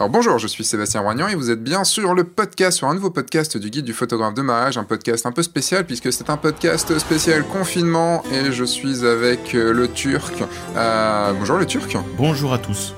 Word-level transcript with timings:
Alors 0.00 0.08
bonjour, 0.08 0.38
je 0.38 0.46
suis 0.46 0.64
Sébastien 0.64 1.02
Roignan 1.02 1.28
et 1.28 1.34
vous 1.34 1.50
êtes 1.50 1.62
bien 1.62 1.84
sur 1.84 2.14
le 2.14 2.24
podcast, 2.24 2.78
sur 2.78 2.88
un 2.88 2.94
nouveau 2.94 3.10
podcast 3.10 3.58
du 3.58 3.68
guide 3.68 3.84
du 3.84 3.92
photographe 3.92 4.32
de 4.32 4.40
mariage, 4.40 4.78
un 4.78 4.84
podcast 4.84 5.26
un 5.26 5.30
peu 5.30 5.42
spécial 5.42 5.84
puisque 5.84 6.10
c'est 6.10 6.30
un 6.30 6.38
podcast 6.38 6.98
spécial 6.98 7.44
confinement 7.44 8.24
et 8.32 8.50
je 8.50 8.64
suis 8.64 9.04
avec 9.04 9.54
euh, 9.54 9.74
le 9.74 9.88
Turc. 9.88 10.42
Euh, 10.74 11.34
bonjour 11.34 11.58
le 11.58 11.66
Turc. 11.66 11.98
Bonjour 12.16 12.54
à 12.54 12.58
tous. 12.58 12.94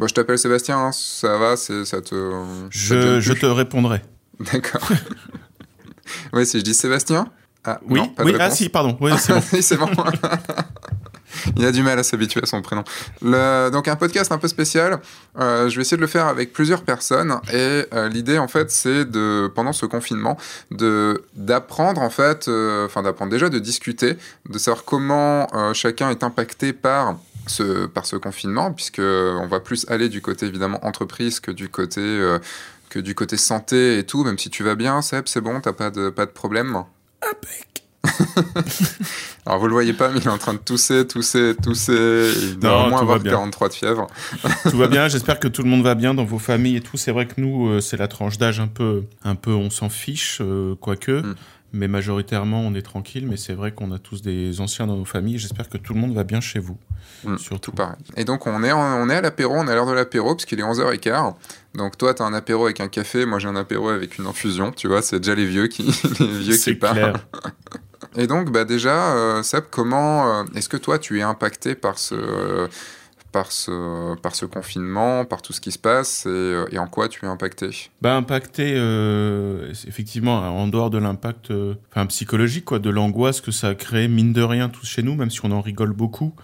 Bon, 0.00 0.08
je 0.08 0.14
t'appelle 0.14 0.38
Sébastien, 0.40 0.76
hein, 0.76 0.90
ça 0.90 1.38
va, 1.38 1.56
ça 1.56 1.84
te... 2.00 2.32
Ça 2.72 3.20
je 3.20 3.32
te 3.32 3.46
répondrai. 3.46 4.02
D'accord. 4.40 4.88
oui, 6.32 6.46
si 6.46 6.58
je 6.58 6.64
dis 6.64 6.74
Sébastien 6.74 7.28
ah, 7.64 7.80
Oui, 7.88 8.00
oui 8.24 8.34
ah 8.38 8.50
si, 8.50 8.68
pardon. 8.68 8.96
Oui, 9.00 9.12
c'est 9.18 9.32
bon. 9.34 9.40
c'est 9.60 9.76
bon. 9.76 9.90
Il 11.56 11.64
a 11.64 11.72
du 11.72 11.82
mal 11.82 11.98
à 11.98 12.02
s'habituer 12.02 12.40
à 12.42 12.46
son 12.46 12.62
prénom. 12.62 12.84
Le, 13.22 13.70
donc 13.70 13.88
un 13.88 13.96
podcast 13.96 14.32
un 14.32 14.38
peu 14.38 14.48
spécial. 14.48 15.00
Euh, 15.38 15.68
je 15.68 15.76
vais 15.76 15.82
essayer 15.82 15.96
de 15.96 16.02
le 16.02 16.08
faire 16.08 16.26
avec 16.26 16.52
plusieurs 16.52 16.82
personnes 16.82 17.38
et 17.52 17.84
euh, 17.92 18.08
l'idée 18.08 18.38
en 18.38 18.48
fait 18.48 18.70
c'est 18.70 19.04
de 19.04 19.50
pendant 19.54 19.72
ce 19.72 19.86
confinement 19.86 20.36
de 20.70 21.24
d'apprendre 21.34 22.00
en 22.00 22.10
fait, 22.10 22.48
euh, 22.48 22.86
enfin 22.86 23.02
d'apprendre 23.02 23.30
déjà 23.30 23.48
de 23.48 23.58
discuter, 23.58 24.16
de 24.48 24.58
savoir 24.58 24.84
comment 24.84 25.48
chacun 25.72 26.10
est 26.10 26.22
impacté 26.22 26.72
par 26.72 27.18
ce, 27.46 27.86
par 27.86 28.04
ce 28.04 28.16
confinement, 28.16 28.72
puisque 28.72 29.00
on 29.00 29.46
va 29.46 29.60
plus 29.60 29.86
aller 29.88 30.08
du 30.08 30.20
côté 30.20 30.46
évidemment 30.46 30.84
entreprise 30.84 31.40
que 31.40 31.50
du 31.50 31.68
côté 31.68 32.20
que 32.88 32.98
du 32.98 33.14
côté 33.14 33.36
santé 33.36 33.98
et 33.98 34.04
tout, 34.04 34.24
même 34.24 34.38
si 34.38 34.50
tu 34.50 34.62
vas 34.62 34.74
bien, 34.74 35.02
Seb, 35.02 35.24
c'est 35.26 35.40
bon, 35.40 35.60
t'as 35.60 35.72
pas 35.72 35.90
de, 35.90 36.10
pas 36.10 36.26
de 36.26 36.30
problème 36.30 36.84
Alors 39.46 39.58
vous 39.58 39.66
le 39.66 39.72
voyez 39.72 39.92
pas, 39.92 40.08
mais 40.08 40.20
il 40.20 40.26
est 40.26 40.30
en 40.30 40.38
train 40.38 40.54
de 40.54 40.58
tousser, 40.58 41.06
tousser, 41.06 41.54
tousser. 41.62 42.32
Il 42.42 42.58
doit 42.58 42.86
au 42.86 42.90
moins 42.90 43.00
avoir 43.00 43.22
43 43.22 43.68
de 43.68 43.74
fièvre. 43.74 44.06
tout 44.62 44.76
va 44.76 44.88
bien. 44.88 45.08
J'espère 45.08 45.40
que 45.40 45.48
tout 45.48 45.62
le 45.62 45.68
monde 45.68 45.82
va 45.82 45.94
bien 45.94 46.14
dans 46.14 46.24
vos 46.24 46.38
familles 46.38 46.76
et 46.76 46.80
tout. 46.80 46.96
C'est 46.96 47.12
vrai 47.12 47.26
que 47.26 47.40
nous, 47.40 47.68
euh, 47.68 47.80
c'est 47.80 47.96
la 47.96 48.08
tranche 48.08 48.38
d'âge 48.38 48.60
un 48.60 48.68
peu, 48.68 49.04
un 49.24 49.34
peu, 49.34 49.52
on 49.52 49.70
s'en 49.70 49.88
fiche, 49.88 50.38
euh, 50.40 50.74
quoique. 50.80 51.22
Mm 51.22 51.34
mais 51.72 51.88
majoritairement 51.88 52.60
on 52.60 52.74
est 52.74 52.82
tranquille. 52.82 53.26
Mais 53.26 53.36
c'est 53.36 53.54
vrai 53.54 53.72
qu'on 53.72 53.92
a 53.92 53.98
tous 53.98 54.22
des 54.22 54.60
anciens 54.60 54.86
dans 54.86 54.96
nos 54.96 55.04
familles. 55.04 55.38
J'espère 55.38 55.68
que 55.68 55.78
tout 55.78 55.94
le 55.94 56.00
monde 56.00 56.14
va 56.14 56.24
bien 56.24 56.40
chez 56.40 56.58
vous. 56.58 56.76
Mmh, 57.24 57.38
surtout 57.38 57.72
pareil. 57.72 57.96
Et 58.16 58.24
donc 58.24 58.46
on 58.46 58.62
est, 58.62 58.72
on 58.72 59.08
est 59.10 59.16
à 59.16 59.20
l'apéro, 59.20 59.54
on 59.56 59.68
a 59.68 59.74
l'heure 59.74 59.86
de 59.86 59.92
l'apéro 59.92 60.34
parce 60.34 60.44
qu'il 60.44 60.60
est 60.60 60.64
11h15. 60.64 61.34
Donc 61.74 61.98
toi 61.98 62.14
tu 62.14 62.22
as 62.22 62.26
un 62.26 62.34
apéro 62.34 62.64
avec 62.64 62.80
un 62.80 62.88
café, 62.88 63.26
moi 63.26 63.38
j'ai 63.38 63.48
un 63.48 63.56
apéro 63.56 63.88
avec 63.88 64.18
une 64.18 64.26
infusion. 64.26 64.72
Tu 64.72 64.88
vois, 64.88 65.02
c'est 65.02 65.20
déjà 65.20 65.34
les 65.34 65.46
vieux 65.46 65.66
qui, 65.66 65.84
les 66.20 66.38
vieux 66.38 66.56
qui 66.56 66.74
parlent. 66.74 67.14
Et 68.16 68.26
donc, 68.26 68.50
bah 68.50 68.64
déjà, 68.64 69.14
euh, 69.14 69.42
Seb, 69.42 69.64
comment 69.70 70.40
euh, 70.40 70.44
est-ce 70.54 70.68
que 70.68 70.76
toi, 70.76 70.98
tu 70.98 71.18
es 71.18 71.22
impacté 71.22 71.74
par 71.74 71.98
ce, 71.98 72.68
par 73.32 73.52
ce, 73.52 74.16
par 74.16 74.34
ce 74.34 74.46
confinement, 74.46 75.24
par 75.24 75.42
tout 75.42 75.52
ce 75.52 75.60
qui 75.60 75.72
se 75.72 75.78
passe 75.78 76.26
et, 76.26 76.28
euh, 76.28 76.78
en 76.78 76.86
quoi 76.86 77.08
tu 77.08 77.24
es 77.24 77.28
impacté? 77.28 77.90
Bah, 78.00 78.16
Impacté, 78.16 78.74
euh, 78.76 79.72
effectivement, 79.86 80.38
en 80.38 80.66
dehors 80.68 80.90
de 80.90 80.98
l'impact 80.98 81.50
euh, 81.50 81.74
psychologique, 82.08 82.64
quoi, 82.64 82.78
de 82.78 82.90
l'angoisse 82.90 83.40
que 83.40 83.50
ça 83.50 83.68
a 83.68 83.74
créé, 83.74 84.08
mine 84.08 84.32
de 84.32 84.42
rien, 84.42 84.68
tous 84.68 84.86
chez 84.86 85.02
nous, 85.02 85.14
même 85.14 85.30
si 85.30 85.40
on 85.44 85.50
en 85.50 85.60
rigole 85.60 85.92
beaucoup. 85.92 86.34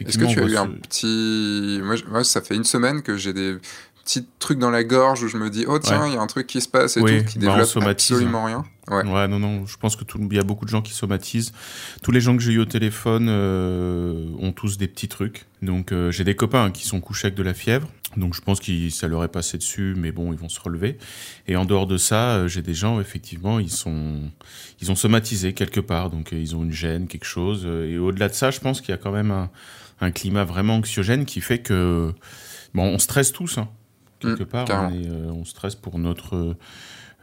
Est-ce 0.00 0.18
que 0.18 0.24
tu 0.24 0.40
as 0.40 0.44
eu 0.44 0.56
un 0.56 0.68
petit. 0.68 1.80
Moi, 2.08 2.24
ça 2.24 2.40
fait 2.40 2.56
une 2.56 2.64
semaine 2.64 3.02
que 3.02 3.16
j'ai 3.16 3.32
des 3.32 3.56
petits 4.04 4.26
trucs 4.38 4.58
dans 4.58 4.70
la 4.70 4.84
gorge 4.84 5.22
où 5.22 5.28
je 5.28 5.36
me 5.36 5.50
dis, 5.50 5.64
oh 5.66 5.78
tiens, 5.78 6.06
il 6.06 6.14
y 6.14 6.16
a 6.16 6.20
un 6.20 6.26
truc 6.26 6.46
qui 6.46 6.60
se 6.60 6.68
passe 6.68 6.96
et 6.96 7.00
tout, 7.00 7.06
qui 7.06 7.38
bah, 7.38 7.56
développe 7.56 7.86
absolument 7.86 8.44
rien. 8.44 8.64
Ouais. 8.90 9.04
ouais. 9.04 9.28
non, 9.28 9.38
non, 9.38 9.64
je 9.64 9.76
pense 9.76 9.94
que 9.94 10.02
tout, 10.02 10.18
il 10.20 10.36
y 10.36 10.40
a 10.40 10.42
beaucoup 10.42 10.64
de 10.64 10.70
gens 10.70 10.82
qui 10.82 10.92
somatisent. 10.92 11.52
Tous 12.02 12.10
les 12.10 12.20
gens 12.20 12.36
que 12.36 12.42
j'ai 12.42 12.52
eu 12.52 12.58
au 12.58 12.64
téléphone 12.64 13.28
euh, 13.28 14.26
ont 14.38 14.52
tous 14.52 14.76
des 14.76 14.88
petits 14.88 15.08
trucs. 15.08 15.46
Donc, 15.62 15.92
euh, 15.92 16.10
j'ai 16.10 16.24
des 16.24 16.34
copains 16.34 16.70
qui 16.72 16.86
sont 16.86 17.00
couchés 17.00 17.26
avec 17.26 17.36
de 17.36 17.44
la 17.44 17.54
fièvre. 17.54 17.88
Donc, 18.16 18.34
je 18.34 18.40
pense 18.40 18.60
que 18.60 18.90
ça 18.90 19.06
leur 19.06 19.22
est 19.22 19.28
passé 19.28 19.56
dessus, 19.56 19.94
mais 19.96 20.10
bon, 20.10 20.32
ils 20.32 20.38
vont 20.38 20.48
se 20.48 20.60
relever. 20.60 20.98
Et 21.46 21.54
en 21.54 21.64
dehors 21.64 21.86
de 21.86 21.96
ça, 21.96 22.36
euh, 22.36 22.48
j'ai 22.48 22.62
des 22.62 22.74
gens, 22.74 23.00
effectivement, 23.00 23.60
ils 23.60 23.70
sont, 23.70 24.20
ils 24.80 24.90
ont 24.90 24.96
somatisé 24.96 25.52
quelque 25.52 25.80
part. 25.80 26.10
Donc, 26.10 26.32
ils 26.32 26.56
ont 26.56 26.64
une 26.64 26.72
gêne, 26.72 27.06
quelque 27.06 27.24
chose. 27.24 27.64
Et 27.64 27.98
au-delà 27.98 28.28
de 28.28 28.34
ça, 28.34 28.50
je 28.50 28.58
pense 28.58 28.80
qu'il 28.80 28.90
y 28.90 28.94
a 28.94 28.98
quand 28.98 29.12
même 29.12 29.30
un, 29.30 29.48
un, 30.00 30.10
climat 30.10 30.44
vraiment 30.44 30.74
anxiogène 30.76 31.24
qui 31.24 31.40
fait 31.40 31.60
que, 31.60 32.12
bon, 32.74 32.82
on 32.82 32.98
stresse 32.98 33.30
tous, 33.30 33.58
hein, 33.58 33.68
quelque 34.22 34.44
mmh, 34.44 34.46
part. 34.46 34.68
On, 34.70 35.40
on 35.40 35.44
stresse 35.44 35.74
pour 35.74 35.98
notre 35.98 36.56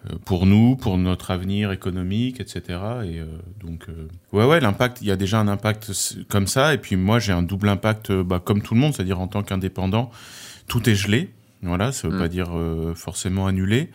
euh, 0.10 0.16
pour 0.24 0.46
nous, 0.46 0.78
pour 0.78 0.98
notre 0.98 1.32
avenir 1.32 1.74
économique, 1.74 2.40
etc. 2.40 2.62
Et 3.04 3.20
euh, 3.20 3.26
donc, 3.60 3.90
euh, 3.90 4.08
ouais, 4.32 4.46
ouais, 4.46 4.62
l'impact, 4.62 5.02
il 5.02 5.08
y 5.08 5.12
a 5.12 5.18
déjà 5.18 5.40
un 5.40 5.50
impact 5.50 5.92
comme 6.30 6.48
ça. 6.48 6.74
Et 6.74 6.78
puis 6.78 6.96
moi, 6.96 7.20
j'ai 7.20 7.34
un 7.34 7.44
double 7.44 7.68
impact, 7.68 8.12
bah, 8.12 8.42
comme 8.44 8.62
tout 8.62 8.76
le 8.76 8.80
monde, 8.80 8.94
c'est-à-dire 8.94 9.20
en 9.20 9.28
tant 9.28 9.44
qu'indépendant, 9.44 10.10
tout 10.68 10.90
est 10.90 10.96
gelé. 10.96 11.32
Voilà, 11.62 11.92
ça 11.92 12.08
veut 12.08 12.18
pas 12.18 12.28
mm. 12.28 12.30
dire 12.30 12.50
forcément 12.96 13.48
annulé. 13.48 13.90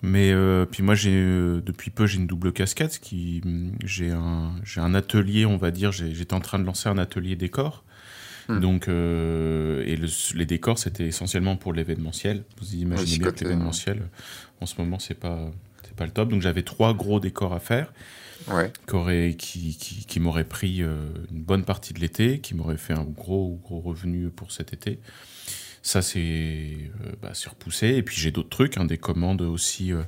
Mais 0.00 0.32
puis 0.70 0.82
moi, 0.82 0.94
j'ai 0.94 1.12
depuis 1.12 1.90
peu, 1.90 2.06
j'ai 2.06 2.18
une 2.18 2.26
double 2.26 2.52
casquette. 2.52 2.98
Qui, 2.98 3.42
j'ai 3.84 4.10
un, 4.10 4.52
j'ai 4.62 4.80
un 4.80 4.94
atelier, 4.94 5.44
on 5.44 5.58
va 5.58 5.70
dire. 5.70 5.92
J'étais 5.92 6.32
en 6.32 6.40
train 6.40 6.58
de 6.58 6.64
lancer 6.64 6.88
un 6.88 6.96
atelier 6.96 7.36
décor. 7.36 7.84
Mm. 8.48 8.60
Donc, 8.60 8.88
et 8.88 9.96
les 10.34 10.46
décors, 10.46 10.78
c'était 10.78 11.06
essentiellement 11.06 11.56
pour 11.56 11.72
l'événementiel. 11.72 12.44
Vous 12.60 12.74
imaginez 12.74 13.18
bien 13.18 13.32
que 13.32 13.44
l'événementiel, 13.44 14.02
en 14.60 14.66
ce 14.66 14.74
moment, 14.78 14.98
c'est 14.98 15.14
pas 15.14 15.50
c'est 15.84 15.96
pas 15.96 16.06
le 16.06 16.12
top. 16.12 16.28
Donc 16.28 16.42
j'avais 16.42 16.62
trois 16.62 16.94
gros 16.94 17.20
décors 17.20 17.52
à 17.52 17.60
faire. 17.60 17.92
Qui, 18.86 19.36
qui, 19.36 19.76
qui, 19.76 20.04
qui 20.04 20.20
m'aurait 20.20 20.44
pris 20.44 20.82
euh, 20.82 21.08
une 21.30 21.42
bonne 21.42 21.64
partie 21.64 21.94
de 21.94 22.00
l'été, 22.00 22.40
qui 22.40 22.54
m'aurait 22.54 22.76
fait 22.76 22.92
un 22.92 23.04
gros, 23.04 23.58
gros 23.62 23.80
revenu 23.80 24.28
pour 24.28 24.52
cet 24.52 24.72
été. 24.72 24.98
Ça, 25.82 26.02
c'est 26.02 26.18
euh, 26.20 27.12
bah, 27.22 27.32
repoussé. 27.48 27.88
Et 27.88 28.02
puis 28.02 28.16
j'ai 28.16 28.30
d'autres 28.30 28.50
trucs, 28.50 28.76
hein, 28.76 28.84
des 28.84 28.98
commandes 28.98 29.42
aussi, 29.42 29.92
euh, 29.92 30.02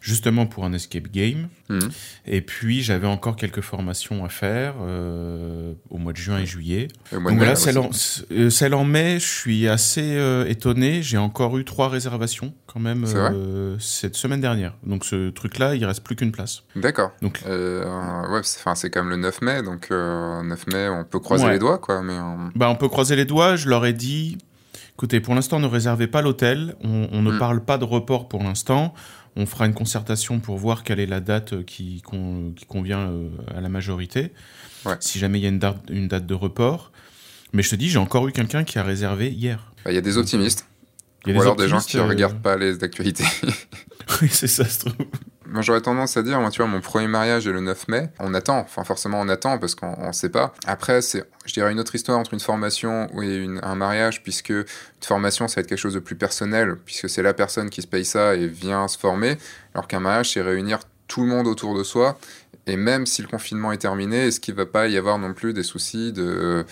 justement 0.00 0.46
pour 0.46 0.64
un 0.64 0.72
escape 0.72 1.08
game. 1.08 1.48
Mhm. 1.68 1.90
Et 2.26 2.40
puis 2.40 2.82
j'avais 2.82 3.06
encore 3.06 3.36
quelques 3.36 3.60
formations 3.60 4.24
à 4.24 4.28
faire 4.28 4.74
euh, 4.80 5.72
au 5.90 5.98
mois 5.98 6.12
de 6.12 6.18
juin 6.18 6.38
et 6.38 6.46
juillet. 6.46 6.88
Donc 7.12 7.36
voilà, 7.36 7.54
celle 7.54 7.78
en, 7.78 7.90
celle 7.92 8.74
en, 8.74 8.84
mai, 8.84 9.18
je 9.18 9.26
suis 9.26 9.68
assez 9.68 10.18
étonné. 10.48 11.02
J'ai 11.02 11.18
encore 11.18 11.58
eu 11.58 11.64
trois 11.64 11.88
réservations 11.88 12.54
quand 12.66 12.80
même 12.80 13.06
cette 13.78 14.16
semaine 14.16 14.40
dernière. 14.40 14.74
Donc 14.84 15.04
ce 15.04 15.30
truc-là, 15.30 15.74
il 15.74 15.84
reste 15.84 16.02
plus 16.02 16.16
qu'une 16.16 16.32
place. 16.32 16.62
D'accord. 16.76 17.12
Donc 17.22 17.42
ouais, 17.46 18.40
c'est 18.42 18.90
quand 18.90 19.02
même 19.02 19.10
le 19.10 19.16
9 19.16 19.42
mai, 19.42 19.62
donc 19.62 19.90
9 19.90 20.66
mai, 20.68 20.88
on 20.88 21.04
peut 21.04 21.20
croiser 21.20 21.48
les 21.48 21.58
doigts, 21.58 21.78
quoi. 21.78 22.02
Mais 22.02 22.18
bah, 22.54 22.68
on 22.68 22.76
peut 22.76 22.88
croiser 22.88 23.16
les 23.16 23.24
doigts. 23.24 23.56
Je 23.56 23.68
leur 23.68 23.86
ai 23.86 23.92
dit 23.92 24.38
Écoutez, 25.02 25.18
pour 25.18 25.34
l'instant, 25.34 25.58
ne 25.58 25.66
réservez 25.66 26.06
pas 26.06 26.22
l'hôtel. 26.22 26.76
On, 26.80 27.22
ne 27.22 27.32
mm. 27.32 27.38
parle 27.40 27.64
pas 27.64 27.76
de 27.76 27.82
report 27.82 28.28
pour 28.28 28.44
l'instant. 28.44 28.94
On 29.34 29.46
fera 29.46 29.66
une 29.66 29.74
concertation 29.74 30.38
pour 30.38 30.58
voir 30.58 30.84
quelle 30.84 31.00
est 31.00 31.06
la 31.06 31.18
date 31.18 31.64
qui, 31.64 32.00
convient 32.68 33.10
euh, 33.10 33.28
à 33.52 33.60
la 33.60 33.68
majorité. 33.68 34.30
Si 35.00 35.18
jamais 35.18 35.40
il 35.40 35.42
y 35.42 35.46
a 35.46 35.48
une 35.48 35.58
date, 35.58 35.78
une 35.90 36.06
date 36.06 36.24
de 36.24 36.34
report. 36.34 36.92
Mais 37.52 37.64
je 37.64 37.70
te 37.70 37.74
dis, 37.74 37.90
j'ai 37.90 37.98
encore 37.98 38.28
eu 38.28 38.32
quelqu'un 38.32 38.62
qui 38.62 38.78
a 38.78 38.84
réservé 38.84 39.32
hier. 39.32 39.72
Bah, 39.84 39.90
il 39.90 39.96
y 39.96 39.98
a 39.98 40.02
des 40.02 40.18
optimistes. 40.18 40.68
Y 41.26 41.32
a 41.32 41.34
Ou 41.34 41.40
alors 41.40 41.56
des 41.56 41.66
gens 41.66 41.80
qui 41.80 41.96
ne 41.96 42.02
euh, 42.02 42.06
regardent 42.06 42.40
pas 42.40 42.56
les 42.56 42.84
actualités. 42.84 43.24
oui, 44.22 44.28
c'est 44.30 44.46
ça, 44.46 44.64
se 44.64 44.84
trouve. 44.84 44.94
Moi, 45.52 45.60
j'aurais 45.60 45.82
tendance 45.82 46.16
à 46.16 46.22
dire, 46.22 46.40
moi, 46.40 46.50
tu 46.50 46.62
vois, 46.62 46.66
mon 46.66 46.80
premier 46.80 47.08
mariage 47.08 47.46
est 47.46 47.52
le 47.52 47.60
9 47.60 47.88
mai. 47.88 48.08
On 48.18 48.32
attend, 48.32 48.58
enfin, 48.58 48.84
forcément, 48.84 49.20
on 49.20 49.28
attend 49.28 49.58
parce 49.58 49.74
qu'on 49.74 50.06
ne 50.06 50.12
sait 50.12 50.30
pas. 50.30 50.54
Après, 50.66 51.02
c'est, 51.02 51.24
je 51.44 51.52
dirais, 51.52 51.70
une 51.70 51.78
autre 51.78 51.94
histoire 51.94 52.18
entre 52.18 52.32
une 52.32 52.40
formation 52.40 53.08
et 53.20 53.46
un 53.62 53.74
mariage, 53.74 54.22
puisque 54.22 54.48
une 54.48 54.64
formation, 55.02 55.48
ça 55.48 55.56
va 55.56 55.60
être 55.60 55.68
quelque 55.68 55.78
chose 55.78 55.94
de 55.94 56.00
plus 56.00 56.16
personnel, 56.16 56.76
puisque 56.86 57.10
c'est 57.10 57.22
la 57.22 57.34
personne 57.34 57.68
qui 57.68 57.82
se 57.82 57.86
paye 57.86 58.06
ça 58.06 58.34
et 58.34 58.46
vient 58.46 58.88
se 58.88 58.98
former, 58.98 59.36
alors 59.74 59.86
qu'un 59.88 60.00
mariage, 60.00 60.32
c'est 60.32 60.40
réunir 60.40 60.80
tout 61.06 61.20
le 61.20 61.28
monde 61.28 61.46
autour 61.46 61.76
de 61.76 61.84
soi. 61.84 62.18
Et 62.66 62.76
même 62.76 63.06
si 63.06 63.20
le 63.20 63.28
confinement 63.28 63.72
est 63.72 63.78
terminé, 63.78 64.28
est-ce 64.28 64.40
qu'il 64.40 64.54
va 64.54 64.66
pas 64.66 64.88
y 64.88 64.96
avoir 64.96 65.18
non 65.18 65.34
plus 65.34 65.52
des 65.52 65.64
soucis 65.64 66.12
de 66.12 66.64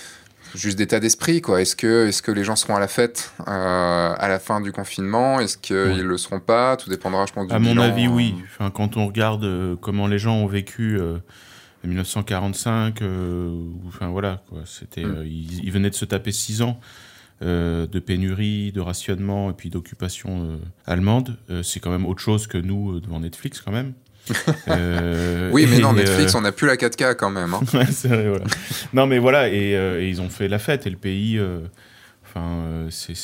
juste 0.54 0.78
d'état 0.78 1.00
d'esprit 1.00 1.40
quoi. 1.40 1.60
Est-ce 1.60 1.76
que 1.76 2.06
est-ce 2.06 2.22
que 2.22 2.32
les 2.32 2.44
gens 2.44 2.56
seront 2.56 2.76
à 2.76 2.80
la 2.80 2.88
fête 2.88 3.32
euh, 3.40 4.14
à 4.16 4.28
la 4.28 4.38
fin 4.38 4.60
du 4.60 4.72
confinement? 4.72 5.40
Est-ce 5.40 5.56
qu'ils 5.56 5.76
ne 5.76 6.02
le 6.02 6.18
seront 6.18 6.40
pas? 6.40 6.76
Tout 6.76 6.90
dépendra, 6.90 7.26
je 7.26 7.32
pense. 7.32 7.46
Du 7.46 7.54
à 7.54 7.58
mon 7.58 7.78
avis, 7.78 8.08
oui. 8.08 8.34
Enfin, 8.44 8.70
quand 8.70 8.96
on 8.96 9.06
regarde 9.06 9.44
euh, 9.44 9.76
comment 9.76 10.06
les 10.06 10.18
gens 10.18 10.36
ont 10.36 10.46
vécu. 10.46 10.98
Euh, 10.98 11.18
en 11.82 11.88
1945, 11.88 13.00
enfin 13.88 14.08
voilà, 14.08 14.42
quoi. 14.50 14.58
C'était, 14.66 15.02
mm. 15.02 15.24
ils, 15.24 15.72
venaient 15.72 15.88
de 15.88 15.94
se 15.94 16.04
taper 16.04 16.30
six 16.30 16.60
ans 16.60 16.78
de 17.40 17.98
pénurie, 17.98 18.70
de 18.70 18.82
rationnement 18.82 19.48
et 19.48 19.54
puis 19.54 19.70
d'occupation 19.70 20.60
allemande. 20.84 21.38
c'est 21.62 21.80
quand 21.80 21.90
même 21.90 22.04
autre 22.04 22.20
chose 22.20 22.46
que 22.46 22.58
nous 22.58 23.00
devant 23.00 23.20
Netflix 23.20 23.62
quand 23.62 23.72
même. 23.72 23.94
Euh, 24.68 25.50
oui, 25.52 25.66
mais 25.68 25.78
non, 25.78 25.92
Netflix, 25.92 26.34
euh, 26.34 26.38
on 26.38 26.42
n'a 26.42 26.52
plus 26.52 26.66
la 26.66 26.76
4K 26.76 27.16
quand 27.16 27.30
même. 27.30 27.54
Hein. 27.54 27.60
c'est 27.90 28.08
vrai, 28.08 28.28
voilà. 28.28 28.44
non, 28.92 29.06
mais 29.06 29.18
voilà, 29.18 29.48
et, 29.48 29.76
euh, 29.76 30.00
et, 30.00 30.08
ils 30.08 30.20
ont 30.20 30.28
fait 30.28 30.46
la 30.46 30.58
fête 30.58 30.86
et 30.86 30.90
le 30.90 30.96
pays. 30.96 31.40
Enfin, 32.24 32.86
c'est, 32.90 33.14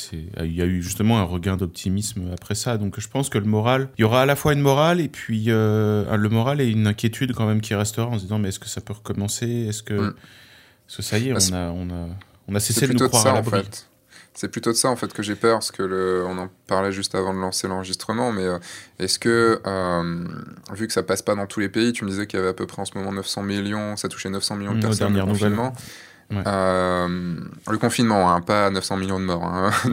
il 0.43 0.53
y 0.53 0.61
a 0.61 0.65
eu 0.65 0.81
justement 0.81 1.19
un 1.19 1.23
regain 1.23 1.55
d'optimisme 1.55 2.31
après 2.33 2.55
ça. 2.55 2.77
Donc, 2.77 2.99
je 2.99 3.07
pense 3.07 3.29
que 3.29 3.37
le 3.37 3.45
moral, 3.45 3.89
il 3.97 4.01
y 4.01 4.03
aura 4.03 4.23
à 4.23 4.25
la 4.25 4.35
fois 4.35 4.51
une 4.51 4.59
morale 4.59 4.99
et 4.99 5.07
puis 5.07 5.45
le 5.45 6.27
moral 6.29 6.59
et 6.59 6.67
une 6.67 6.87
inquiétude 6.87 7.33
quand 7.33 7.45
même 7.45 7.61
qui 7.61 7.73
restera 7.73 8.07
en 8.07 8.17
se 8.17 8.23
disant 8.23 8.39
mais 8.39 8.49
est-ce 8.49 8.59
que 8.59 8.67
ça 8.67 8.81
peut 8.81 8.93
recommencer? 8.93 9.47
Est-ce 9.69 9.83
que, 9.83 9.93
mm. 9.93 10.13
ça 10.87 11.17
y 11.19 11.29
est, 11.29 11.33
bah, 11.33 11.39
on 11.51 11.53
a, 11.53 11.69
on 11.69 11.89
a, 11.89 12.07
on 12.49 12.55
a 12.55 12.59
cessé 12.59 12.87
de 12.87 12.93
nous 12.93 13.07
croire 13.07 13.27
à 13.27 13.33
l'abri. 13.33 13.59
En 13.59 13.63
fait. 13.63 13.87
C'est 14.37 14.49
plutôt 14.49 14.69
de 14.69 14.77
ça 14.77 14.89
en 14.89 14.95
fait 14.95 15.11
que 15.11 15.23
j'ai 15.23 15.33
peur, 15.33 15.55
parce 15.55 15.71
que 15.71 15.81
le, 15.81 16.23
on 16.27 16.37
en 16.37 16.47
parlait 16.67 16.91
juste 16.91 17.15
avant 17.15 17.33
de 17.33 17.39
lancer 17.39 17.67
l'enregistrement, 17.67 18.31
mais 18.31 18.45
euh, 18.45 18.59
est-ce 18.99 19.17
que, 19.17 19.59
euh, 19.65 20.25
vu 20.73 20.85
que 20.85 20.93
ça 20.93 21.01
passe 21.01 21.23
pas 21.23 21.33
dans 21.33 21.47
tous 21.47 21.59
les 21.59 21.69
pays, 21.69 21.91
tu 21.91 22.05
me 22.05 22.09
disais 22.11 22.27
qu'il 22.27 22.37
y 22.37 22.39
avait 22.39 22.51
à 22.51 22.53
peu 22.53 22.67
près 22.67 22.79
en 22.79 22.85
ce 22.85 22.95
moment 22.95 23.11
900 23.11 23.41
millions, 23.41 23.97
ça 23.97 24.09
touchait 24.09 24.29
900 24.29 24.57
millions 24.57 24.75
de 24.75 24.81
personnes 24.81 25.17
le 25.17 25.25
confinement. 25.25 25.73
Euh, 26.31 27.35
le 27.67 27.77
confinement, 27.79 28.31
hein, 28.31 28.41
pas 28.41 28.69
900 28.69 28.97
millions 28.97 29.19
de 29.19 29.25
morts. 29.25 29.43
Hein. 29.43 29.71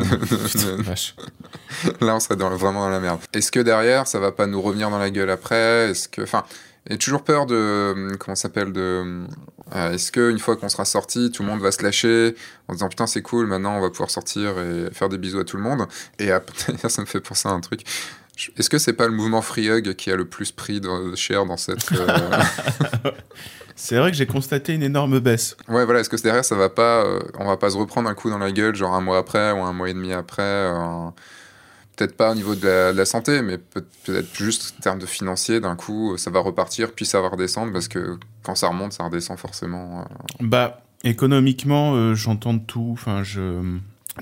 Là, 2.03 2.17
on 2.17 2.21
serait 2.21 2.37
dans, 2.37 2.51
vraiment 2.51 2.81
dans 2.81 2.91
la 2.91 3.01
merde. 3.01 3.21
Est-ce 3.33 3.51
que 3.51 3.61
derrière, 3.61 4.07
ça 4.07 4.19
va 4.19 4.31
pas 4.31 4.47
nous 4.47 4.61
revenir 4.61 4.91
dans 4.91 4.99
la 4.99 5.09
gueule 5.09 5.31
après? 5.31 5.89
Est-ce 5.89 6.07
que, 6.07 6.21
enfin, 6.21 6.45
j'ai 6.91 6.99
toujours 6.99 7.25
peur 7.25 7.47
de 7.47 8.15
comment 8.19 8.35
s'appelle 8.35 8.73
de 8.73 9.25
euh, 9.75 9.93
est-ce 9.93 10.13
qu'une 10.13 10.39
fois 10.39 10.57
qu'on 10.57 10.69
sera 10.69 10.85
sorti, 10.85 11.31
tout 11.31 11.43
le 11.43 11.49
monde 11.49 11.61
va 11.61 11.73
se 11.73 11.83
lâcher 11.83 12.35
en 12.69 12.75
disant 12.75 12.89
putain 12.89 13.07
c'est 13.07 13.23
cool, 13.23 13.47
maintenant 13.47 13.77
on 13.77 13.81
va 13.81 13.91
pouvoir 13.91 14.11
sortir 14.11 14.59
et 14.59 14.93
faire 14.93 15.09
des 15.09 15.19
bisous 15.19 15.41
à 15.41 15.45
tout 15.45 15.57
le 15.57 15.63
monde? 15.63 15.87
Et 16.19 16.31
après, 16.31 16.77
ça 16.89 17.01
me 17.01 17.07
fait 17.07 17.21
penser 17.21 17.49
à 17.49 17.53
un 17.53 17.61
truc. 17.61 17.83
Est-ce 18.57 18.69
que 18.69 18.79
c'est 18.79 18.93
pas 18.93 19.07
le 19.07 19.13
mouvement 19.13 19.43
Free 19.43 19.71
Hug 19.71 19.95
qui 19.95 20.11
a 20.11 20.17
le 20.17 20.25
plus 20.25 20.51
pris 20.51 20.81
de 20.81 21.15
cher 21.15 21.47
dans 21.47 21.57
cette. 21.57 21.93
Euh, 21.93 22.41
c'est 23.77 23.97
vrai 23.97 24.11
que 24.11 24.17
j'ai 24.17 24.27
constaté 24.27 24.75
une 24.75 24.83
énorme 24.83 25.21
baisse. 25.21 25.57
Ouais, 25.69 25.85
voilà. 25.85 26.01
Est-ce 26.01 26.11
que 26.11 26.21
derrière 26.21 26.45
ça 26.45 26.57
va 26.57 26.69
pas, 26.69 27.05
euh, 27.05 27.21
on 27.39 27.47
va 27.47 27.57
pas 27.57 27.71
se 27.71 27.77
reprendre 27.77 28.09
un 28.09 28.15
coup 28.15 28.31
dans 28.31 28.39
la 28.39 28.51
gueule, 28.51 28.75
genre 28.75 28.95
un 28.95 29.01
mois 29.01 29.19
après 29.19 29.53
ou 29.53 29.63
un 29.63 29.73
mois 29.73 29.89
et 29.89 29.95
demi 29.95 30.13
après 30.13 30.43
peut-être 31.97 32.17
pas 32.17 32.33
au 32.33 32.35
niveau 32.35 32.55
de 32.55 32.93
la, 32.95 33.05
santé, 33.05 33.43
mais 33.43 33.59
peut-être 33.59 34.35
juste 34.35 34.75
en 34.79 34.83
termes 34.83 34.99
de 34.99 35.07
financier, 35.07 35.61
d'un 35.61 35.77
coup, 35.77 36.17
ça 36.17 36.31
va 36.31 36.41
repartir, 36.41 36.93
puis 36.93 37.07
ça 37.07 37.21
va 37.21 37.29
redescendre, 37.29 37.73
parce 37.73 37.89
que 37.89 38.19
quand 38.43 38.55
ça 38.55 38.69
remonte, 38.69 38.93
ça 38.93 39.05
redescend 39.05 39.39
forcément. 39.39 40.01
Euh. 40.01 40.05
Bah, 40.41 40.83
économiquement, 41.05 41.95
euh, 41.95 42.15
j'entends 42.15 42.59
tout. 42.59 42.91
Enfin, 42.93 43.23
je 43.23 43.61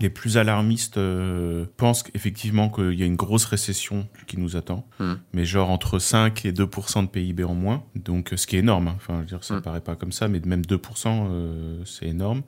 les 0.01 0.09
plus 0.09 0.39
alarmistes 0.39 0.97
euh, 0.97 1.67
pensent 1.77 2.05
effectivement 2.15 2.71
qu'il 2.71 2.95
y 2.95 3.03
a 3.03 3.07
une 3.07 3.17
grosse 3.17 3.45
récession 3.45 4.09
qui 4.27 4.39
nous 4.39 4.57
attend, 4.57 4.87
hmm. 4.99 5.15
mais 5.35 5.45
genre 5.45 5.71
entre 5.71 5.99
5 5.99 6.47
et 6.47 6.53
2% 6.53 7.03
de 7.03 7.09
PIB 7.09 7.45
en 7.45 7.55
moins, 7.55 7.85
donc 7.95 8.33
ce 8.35 8.47
qui 8.47 8.57
est 8.57 8.61
énorme. 8.61 8.89
Hein. 8.89 8.95
Enfin, 8.97 9.15
je 9.17 9.21
veux 9.21 9.27
dire, 9.27 9.45
ça 9.45 9.55
ne 9.55 9.59
hmm. 9.59 9.63
paraît 9.63 9.81
pas 9.81 9.95
comme 9.95 10.13
ça, 10.13 10.29
mais 10.29 10.41
même 10.47 10.63
2%, 10.63 10.79
euh, 11.07 11.83
c'est 11.85 12.07
énorme. 12.07 12.43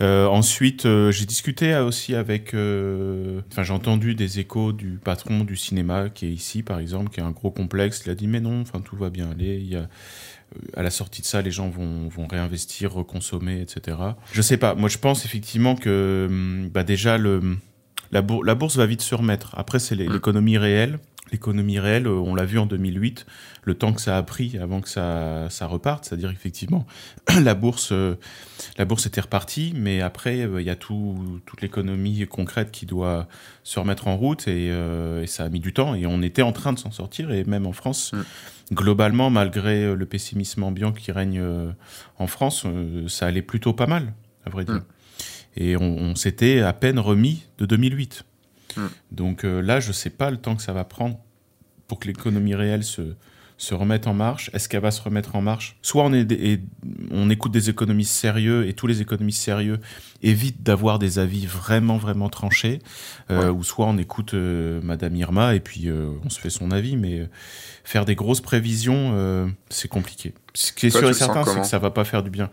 Euh, 0.00 0.26
ensuite, 0.26 0.86
j'ai 1.10 1.26
discuté 1.26 1.76
aussi 1.76 2.14
avec, 2.14 2.48
enfin, 2.50 3.62
j'ai 3.62 3.72
entendu 3.72 4.14
des 4.14 4.38
échos 4.38 4.72
du 4.72 4.98
patron 5.02 5.44
du 5.44 5.56
cinéma 5.56 6.08
qui 6.08 6.26
est 6.26 6.32
ici, 6.32 6.62
par 6.62 6.78
exemple, 6.78 7.10
qui 7.10 7.20
a 7.20 7.26
un 7.26 7.32
gros 7.32 7.50
complexe. 7.50 8.02
Il 8.06 8.10
a 8.10 8.14
dit 8.14 8.28
mais 8.28 8.40
non, 8.40 8.60
enfin, 8.60 8.80
tout 8.80 8.96
va 8.96 9.10
bien 9.10 9.30
aller. 9.30 9.56
Il 9.56 9.68
y 9.68 9.76
a 9.76 9.88
à 10.74 10.82
la 10.82 10.90
sortie 10.90 11.22
de 11.22 11.26
ça, 11.26 11.42
les 11.42 11.50
gens 11.50 11.68
vont, 11.68 12.08
vont 12.08 12.26
réinvestir, 12.26 12.92
reconsommer, 12.92 13.60
etc. 13.60 13.96
Je 14.32 14.42
sais 14.42 14.56
pas. 14.56 14.74
Moi, 14.74 14.88
je 14.88 14.98
pense 14.98 15.24
effectivement 15.24 15.76
que 15.76 16.26
hum, 16.28 16.68
bah 16.68 16.84
déjà 16.84 17.18
le 17.18 17.56
la, 18.12 18.24
la, 18.44 18.54
bourse 18.54 18.76
va 18.76 18.86
vite 18.86 19.02
se 19.02 19.14
remettre. 19.14 19.54
Après, 19.58 19.78
c'est 19.78 19.96
mm. 19.96 20.12
l'économie 20.12 20.58
réelle. 20.58 20.98
L'économie 21.32 21.78
réelle, 21.78 22.06
euh, 22.06 22.12
on 22.12 22.34
l'a 22.34 22.44
vu 22.44 22.58
en 22.58 22.66
2008, 22.66 23.26
le 23.64 23.74
temps 23.74 23.92
que 23.92 24.00
ça 24.00 24.16
a 24.16 24.22
pris 24.22 24.58
avant 24.58 24.80
que 24.80 24.88
ça, 24.88 25.48
ça 25.50 25.66
reparte, 25.66 26.04
c'est-à-dire 26.04 26.30
effectivement 26.30 26.86
la 27.42 27.54
bourse, 27.54 27.90
euh, 27.92 28.14
la 28.78 28.84
bourse 28.84 29.06
était 29.06 29.20
repartie, 29.20 29.72
mais 29.74 30.00
après 30.00 30.42
euh, 30.42 30.60
il 30.60 30.66
y 30.66 30.70
a 30.70 30.76
tout, 30.76 31.40
toute 31.46 31.62
l'économie 31.62 32.26
concrète 32.28 32.70
qui 32.70 32.86
doit 32.86 33.26
se 33.64 33.80
remettre 33.80 34.06
en 34.06 34.16
route 34.16 34.46
et, 34.46 34.66
et, 34.68 35.26
ça 35.26 35.44
a 35.44 35.48
mis 35.48 35.60
du 35.60 35.72
temps 35.72 35.94
et 35.94 36.06
on 36.06 36.22
était 36.22 36.42
en 36.42 36.52
train 36.52 36.72
de 36.72 36.78
s'en 36.78 36.90
sortir 36.90 37.30
et 37.30 37.44
même 37.44 37.66
en 37.66 37.72
France. 37.72 38.12
Mm 38.12 38.22
globalement, 38.72 39.30
malgré 39.30 39.94
le 39.94 40.06
pessimisme 40.06 40.64
ambiant 40.64 40.90
qui 40.90 41.12
règne 41.12 41.40
en 42.18 42.26
France, 42.26 42.66
ça 43.06 43.26
allait 43.26 43.40
plutôt 43.40 43.72
pas 43.72 43.86
mal, 43.86 44.12
à 44.44 44.50
vrai 44.50 44.64
dire. 44.64 44.74
Mm. 44.74 44.84
Et 45.56 45.76
on, 45.76 46.14
s'était 46.14 46.60
à 46.60 46.72
peine 46.72 46.98
remis 46.98 47.44
de 47.58 47.66
2008. 47.66 48.24
Mm. 48.76 48.86
Donc 49.12 49.42
là, 49.42 49.80
je 49.80 49.88
ne 49.88 49.92
sais 49.92 50.10
pas 50.10 50.30
le 50.30 50.36
temps 50.36 50.56
que 50.56 50.62
ça 50.62 50.72
va 50.72 50.84
prendre 50.84 51.18
pour 51.88 51.98
que 51.98 52.08
l'économie 52.08 52.54
réelle 52.54 52.84
se, 52.84 53.14
se 53.58 53.74
remettre 53.74 54.08
en 54.08 54.14
marche. 54.14 54.50
Est-ce 54.52 54.68
qu'elle 54.68 54.82
va 54.82 54.90
se 54.90 55.00
remettre 55.00 55.34
en 55.34 55.40
marche? 55.40 55.76
Soit 55.82 56.04
on, 56.04 56.12
est 56.12 56.60
on 57.10 57.30
écoute 57.30 57.52
des 57.52 57.70
économistes 57.70 58.12
sérieux 58.12 58.66
et 58.68 58.74
tous 58.74 58.86
les 58.86 59.00
économistes 59.00 59.42
sérieux 59.42 59.80
évitent 60.22 60.62
d'avoir 60.62 60.98
des 60.98 61.18
avis 61.18 61.46
vraiment, 61.46 61.96
vraiment 61.96 62.28
tranchés, 62.28 62.80
euh, 63.30 63.50
ou 63.50 63.64
soit 63.64 63.86
on 63.86 63.96
écoute 63.96 64.34
euh, 64.34 64.80
Madame 64.82 65.16
Irma 65.16 65.54
et 65.54 65.60
puis 65.60 65.88
euh, 65.88 66.10
on 66.24 66.30
se 66.30 66.38
fait 66.38 66.50
son 66.50 66.70
avis, 66.70 66.96
mais 66.96 67.28
faire 67.84 68.04
des 68.04 68.14
grosses 68.14 68.40
prévisions, 68.40 69.54
c'est 69.70 69.88
compliqué. 69.88 70.34
Ce 70.54 70.72
qui 70.72 70.86
est 70.86 70.90
sûr 70.90 71.08
et 71.08 71.14
certain, 71.14 71.44
c'est 71.44 71.60
que 71.60 71.66
ça 71.66 71.78
va 71.78 71.90
pas 71.90 72.04
faire 72.04 72.22
du 72.22 72.30
bien 72.30 72.50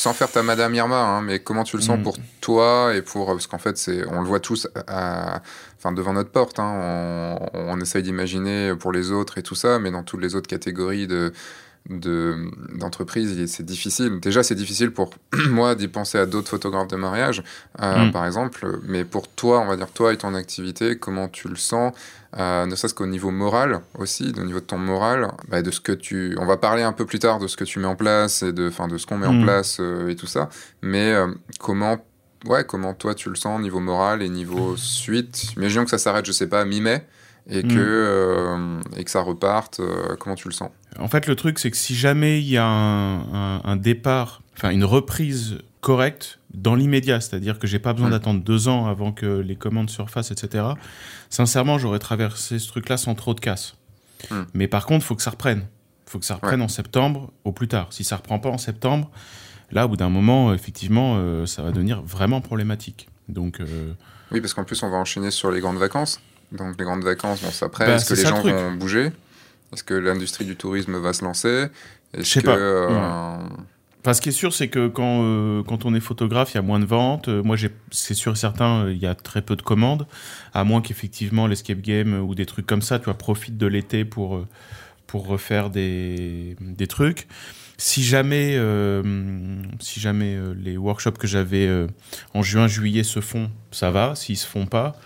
sans 0.00 0.14
faire 0.14 0.30
ta 0.30 0.42
Madame 0.42 0.74
Irma, 0.74 0.98
hein, 0.98 1.20
mais 1.20 1.40
comment 1.40 1.62
tu 1.62 1.76
le 1.76 1.82
sens 1.82 1.98
mm. 1.98 2.02
pour 2.02 2.16
toi 2.40 2.94
et 2.94 3.02
pour 3.02 3.26
parce 3.26 3.46
qu'en 3.46 3.58
fait 3.58 3.76
c'est 3.76 4.02
on 4.08 4.22
le 4.22 4.26
voit 4.26 4.40
tous 4.40 4.66
à, 4.86 5.42
enfin 5.76 5.92
devant 5.92 6.14
notre 6.14 6.30
porte, 6.30 6.58
hein, 6.58 7.38
on, 7.52 7.74
on 7.74 7.80
essaye 7.80 8.02
d'imaginer 8.02 8.74
pour 8.76 8.92
les 8.92 9.12
autres 9.12 9.36
et 9.36 9.42
tout 9.42 9.54
ça, 9.54 9.78
mais 9.78 9.90
dans 9.90 10.02
toutes 10.02 10.22
les 10.22 10.34
autres 10.34 10.48
catégories 10.48 11.06
de 11.06 11.34
d'entreprise, 11.88 13.46
c'est 13.46 13.64
difficile. 13.64 14.20
Déjà, 14.20 14.42
c'est 14.42 14.54
difficile 14.54 14.90
pour 14.90 15.10
moi 15.48 15.74
d'y 15.74 15.88
penser 15.88 16.18
à 16.18 16.26
d'autres 16.26 16.48
photographes 16.48 16.88
de 16.88 16.96
mariage, 16.96 17.42
euh, 17.80 18.06
mm. 18.06 18.12
par 18.12 18.26
exemple. 18.26 18.78
Mais 18.84 19.04
pour 19.04 19.28
toi, 19.28 19.60
on 19.60 19.66
va 19.66 19.76
dire 19.76 19.90
toi 19.90 20.12
et 20.12 20.16
ton 20.16 20.34
activité, 20.34 20.98
comment 20.98 21.28
tu 21.28 21.48
le 21.48 21.56
sens, 21.56 21.94
euh, 22.38 22.66
ne 22.66 22.74
serait-ce 22.76 22.94
qu'au 22.94 23.06
niveau 23.06 23.30
moral 23.30 23.80
aussi, 23.98 24.32
au 24.38 24.44
niveau 24.44 24.60
de 24.60 24.64
ton 24.64 24.78
moral, 24.78 25.32
bah, 25.48 25.62
de 25.62 25.70
ce 25.70 25.80
que 25.80 25.92
tu. 25.92 26.36
On 26.38 26.46
va 26.46 26.56
parler 26.56 26.82
un 26.82 26.92
peu 26.92 27.04
plus 27.04 27.18
tard 27.18 27.38
de 27.38 27.48
ce 27.48 27.56
que 27.56 27.64
tu 27.64 27.78
mets 27.78 27.86
en 27.86 27.96
place 27.96 28.42
et 28.42 28.52
de, 28.52 28.68
enfin, 28.68 28.86
de 28.86 28.98
ce 28.98 29.06
qu'on 29.06 29.18
met 29.18 29.26
en 29.26 29.32
mm. 29.32 29.42
place 29.42 29.78
euh, 29.80 30.08
et 30.08 30.16
tout 30.16 30.26
ça. 30.26 30.48
Mais 30.82 31.14
comment 31.58 31.98
ouais, 32.46 32.64
comment 32.64 32.94
toi 32.94 33.14
tu 33.14 33.28
le 33.28 33.34
sens 33.34 33.58
au 33.58 33.62
niveau 33.62 33.80
moral 33.80 34.22
et 34.22 34.28
niveau 34.28 34.76
suite? 34.76 35.52
Imaginons 35.56 35.84
que 35.84 35.90
ça 35.90 35.98
s'arrête, 35.98 36.24
je 36.24 36.32
sais 36.32 36.48
pas, 36.48 36.64
mi-mai 36.64 37.04
et, 37.48 37.64
mm. 37.64 37.68
que 37.68 38.78
et 38.96 39.04
que 39.04 39.10
ça 39.10 39.22
reparte. 39.22 39.80
comment 40.18 40.36
tu 40.36 40.48
le 40.48 40.54
sens? 40.54 40.70
En 40.98 41.08
fait, 41.08 41.26
le 41.26 41.36
truc, 41.36 41.58
c'est 41.58 41.70
que 41.70 41.76
si 41.76 41.94
jamais 41.94 42.40
il 42.40 42.48
y 42.48 42.58
a 42.58 42.66
un, 42.66 43.76
départ, 43.76 44.42
enfin 44.56 44.70
une 44.70 44.84
reprise 44.84 45.58
correcte 45.80 46.39
dans 46.52 46.74
l'immédiat, 46.74 47.20
c'est-à-dire 47.20 47.58
que 47.58 47.66
j'ai 47.66 47.78
pas 47.78 47.92
besoin 47.92 48.10
d'attendre 48.10 48.42
deux 48.42 48.68
ans 48.68 48.86
avant 48.86 49.12
que 49.12 49.40
les 49.40 49.56
commandes 49.56 49.90
surfassent, 49.90 50.30
etc. 50.30 50.64
Sincèrement, 51.28 51.78
j'aurais 51.78 51.98
traversé 51.98 52.58
ce 52.58 52.68
truc-là 52.68 52.96
sans 52.96 53.14
trop 53.14 53.34
de 53.34 53.40
casse. 53.40 53.76
Hmm. 54.30 54.42
Mais 54.54 54.68
par 54.68 54.86
contre, 54.86 55.04
il 55.04 55.08
faut 55.08 55.16
que 55.16 55.22
ça 55.22 55.30
reprenne. 55.30 55.66
Il 56.06 56.10
faut 56.10 56.18
que 56.18 56.24
ça 56.24 56.34
reprenne 56.34 56.60
en 56.60 56.68
septembre 56.68 57.32
au 57.44 57.52
plus 57.52 57.68
tard. 57.68 57.88
Si 57.90 58.02
ça 58.02 58.16
reprend 58.16 58.40
pas 58.40 58.48
en 58.48 58.58
septembre, 58.58 59.10
là, 59.70 59.86
au 59.86 59.88
bout 59.88 59.96
d'un 59.96 60.10
moment, 60.10 60.52
effectivement, 60.52 61.16
euh, 61.18 61.46
ça 61.46 61.62
va 61.62 61.70
devenir 61.70 62.02
vraiment 62.02 62.40
problématique. 62.40 63.08
Donc, 63.28 63.60
euh, 63.60 63.92
Oui, 64.32 64.40
parce 64.40 64.54
qu'en 64.54 64.64
plus, 64.64 64.82
on 64.82 64.90
va 64.90 64.96
enchaîner 64.96 65.30
sur 65.30 65.52
les 65.52 65.60
grandes 65.60 65.78
vacances. 65.78 66.20
Donc, 66.50 66.74
les 66.78 66.84
grandes 66.84 67.04
vacances, 67.04 67.42
bon, 67.42 67.50
ça 67.50 67.66
après, 67.66 67.86
bah, 67.86 67.94
est-ce 67.94 68.12
que 68.12 68.20
les 68.20 68.26
gens 68.26 68.42
vont 68.42 68.72
bouger? 68.72 69.12
Est-ce 69.72 69.84
que 69.84 69.94
l'industrie 69.94 70.44
du 70.44 70.56
tourisme 70.56 70.98
va 70.98 71.12
se 71.12 71.24
lancer? 71.24 71.68
Je 72.12 72.22
sais 72.22 72.42
pas. 72.42 72.56
Euh, 72.56 73.38
enfin, 74.00 74.14
ce 74.14 74.20
qui 74.20 74.30
est 74.30 74.32
sûr, 74.32 74.52
c'est 74.52 74.68
que 74.68 74.88
quand, 74.88 75.22
euh, 75.22 75.62
quand 75.62 75.84
on 75.84 75.94
est 75.94 76.00
photographe, 76.00 76.52
il 76.52 76.56
y 76.56 76.58
a 76.58 76.62
moins 76.62 76.80
de 76.80 76.84
ventes. 76.84 77.28
Euh, 77.28 77.42
moi, 77.42 77.56
c'est 77.90 78.14
sûr 78.14 78.32
et 78.32 78.36
certain, 78.36 78.88
il 78.90 78.98
y 78.98 79.06
a 79.06 79.14
très 79.14 79.42
peu 79.42 79.56
de 79.56 79.62
commandes, 79.62 80.06
à 80.54 80.64
moins 80.64 80.80
qu'effectivement 80.80 81.46
l'escape 81.46 81.80
game 81.80 82.14
ou 82.20 82.34
des 82.34 82.46
trucs 82.46 82.66
comme 82.66 82.82
ça, 82.82 82.98
tu 82.98 83.06
vois, 83.06 83.14
profitent 83.14 83.58
de 83.58 83.66
l'été 83.66 84.04
pour, 84.04 84.44
pour 85.06 85.26
refaire 85.26 85.70
des, 85.70 86.56
des 86.60 86.86
trucs. 86.86 87.28
Si 87.76 88.02
jamais, 88.02 88.58
si 89.78 90.00
jamais 90.00 90.38
les 90.62 90.76
workshops 90.76 91.16
que 91.18 91.26
j'avais 91.26 91.86
en 92.34 92.42
juin, 92.42 92.68
juillet 92.68 93.04
se 93.04 93.20
font, 93.20 93.50
ça 93.70 93.90
va. 93.90 94.14
S'ils 94.14 94.36
se 94.36 94.46
font 94.46 94.66
pas. 94.66 94.96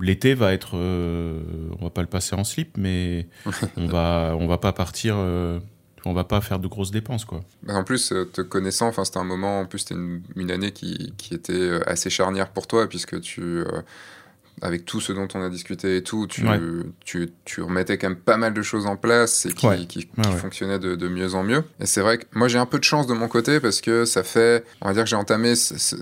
L'été 0.00 0.34
va 0.34 0.52
être, 0.52 0.76
euh, 0.76 1.40
on 1.80 1.84
va 1.84 1.90
pas 1.90 2.02
le 2.02 2.06
passer 2.06 2.36
en 2.36 2.44
slip, 2.44 2.76
mais 2.76 3.26
on 3.76 3.86
va, 3.86 4.36
on 4.38 4.46
va 4.46 4.58
pas 4.58 4.72
partir, 4.72 5.16
euh, 5.18 5.58
on 6.04 6.12
va 6.12 6.24
pas 6.24 6.40
faire 6.40 6.58
de 6.58 6.68
grosses 6.68 6.90
dépenses, 6.90 7.24
quoi. 7.24 7.40
Bah, 7.62 7.74
en 7.74 7.84
plus, 7.84 8.12
euh, 8.12 8.24
te 8.24 8.40
connaissant, 8.40 8.88
enfin 8.88 9.04
c'était 9.04 9.18
un 9.18 9.24
moment, 9.24 9.60
en 9.60 9.66
plus 9.66 9.80
c'était 9.80 9.94
une, 9.94 10.22
une, 10.36 10.50
année 10.50 10.72
qui, 10.72 11.12
qui, 11.16 11.34
était 11.34 11.80
assez 11.86 12.10
charnière 12.10 12.50
pour 12.50 12.66
toi, 12.66 12.88
puisque 12.88 13.20
tu 13.20 13.64
avec 14.62 14.84
tout 14.84 15.00
ce 15.00 15.12
dont 15.12 15.26
on 15.34 15.42
a 15.42 15.48
discuté 15.48 15.96
et 15.96 16.02
tout, 16.02 16.26
tu, 16.28 16.46
tu, 17.04 17.30
tu, 17.44 17.62
remettais 17.62 17.98
quand 17.98 18.08
même 18.08 18.18
pas 18.18 18.36
mal 18.36 18.54
de 18.54 18.62
choses 18.62 18.86
en 18.86 18.96
place 18.96 19.44
et 19.46 19.52
qui, 19.52 19.86
qui, 19.86 20.08
fonctionnaient 20.38 20.78
de, 20.78 20.94
de, 20.94 21.08
mieux 21.08 21.34
en 21.34 21.42
mieux. 21.42 21.64
Et 21.80 21.86
c'est 21.86 22.00
vrai 22.00 22.18
que 22.18 22.24
moi 22.32 22.46
j'ai 22.48 22.58
un 22.58 22.66
peu 22.66 22.78
de 22.78 22.84
chance 22.84 23.06
de 23.06 23.14
mon 23.14 23.28
côté 23.28 23.58
parce 23.58 23.80
que 23.80 24.04
ça 24.04 24.22
fait, 24.22 24.64
on 24.80 24.88
va 24.88 24.94
dire 24.94 25.02
que 25.02 25.10
j'ai 25.10 25.16
entamé 25.16 25.54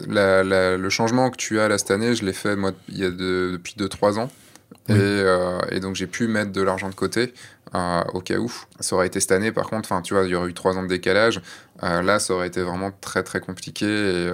le 0.09 0.88
changement 0.90 1.30
que 1.30 1.37
tu 1.37 1.59
as 1.59 1.69
là 1.69 1.78
cette 1.78 1.90
année, 1.90 2.14
je 2.14 2.25
l'ai 2.25 2.35
fait 2.35 2.54
moi 2.54 2.73
il 2.88 2.99
y 2.99 3.04
a 3.04 3.11
depuis 3.11 3.75
2-3 3.78 4.19
ans. 4.19 4.30
Et, 4.88 4.92
euh, 4.95 5.61
et, 5.71 5.78
donc 5.78 5.95
j'ai 5.95 6.07
pu 6.07 6.26
mettre 6.26 6.52
de 6.52 6.62
l'argent 6.62 6.88
de 6.88 6.95
côté 6.95 7.33
euh, 7.75 8.03
au 8.15 8.21
cas 8.21 8.37
où. 8.39 8.53
Ça 8.81 8.97
aurait 8.97 9.07
été 9.07 9.21
cette 9.21 9.33
année 9.33 9.53
par 9.53 9.69
contre, 9.69 10.03
tu 10.03 10.15
vois, 10.15 10.25
il 10.25 10.31
y 10.31 10.35
aurait 10.35 10.50
eu 10.50 10.55
3 10.55 10.77
ans 10.79 10.83
de 10.83 10.89
décalage. 10.89 11.41
Euh, 11.83 12.03
là 12.03 12.19
ça 12.19 12.35
aurait 12.35 12.49
été 12.49 12.62
vraiment 12.62 12.91
très 13.00 13.23
très 13.23 13.41
compliqué 13.41 13.87
et 13.87 14.31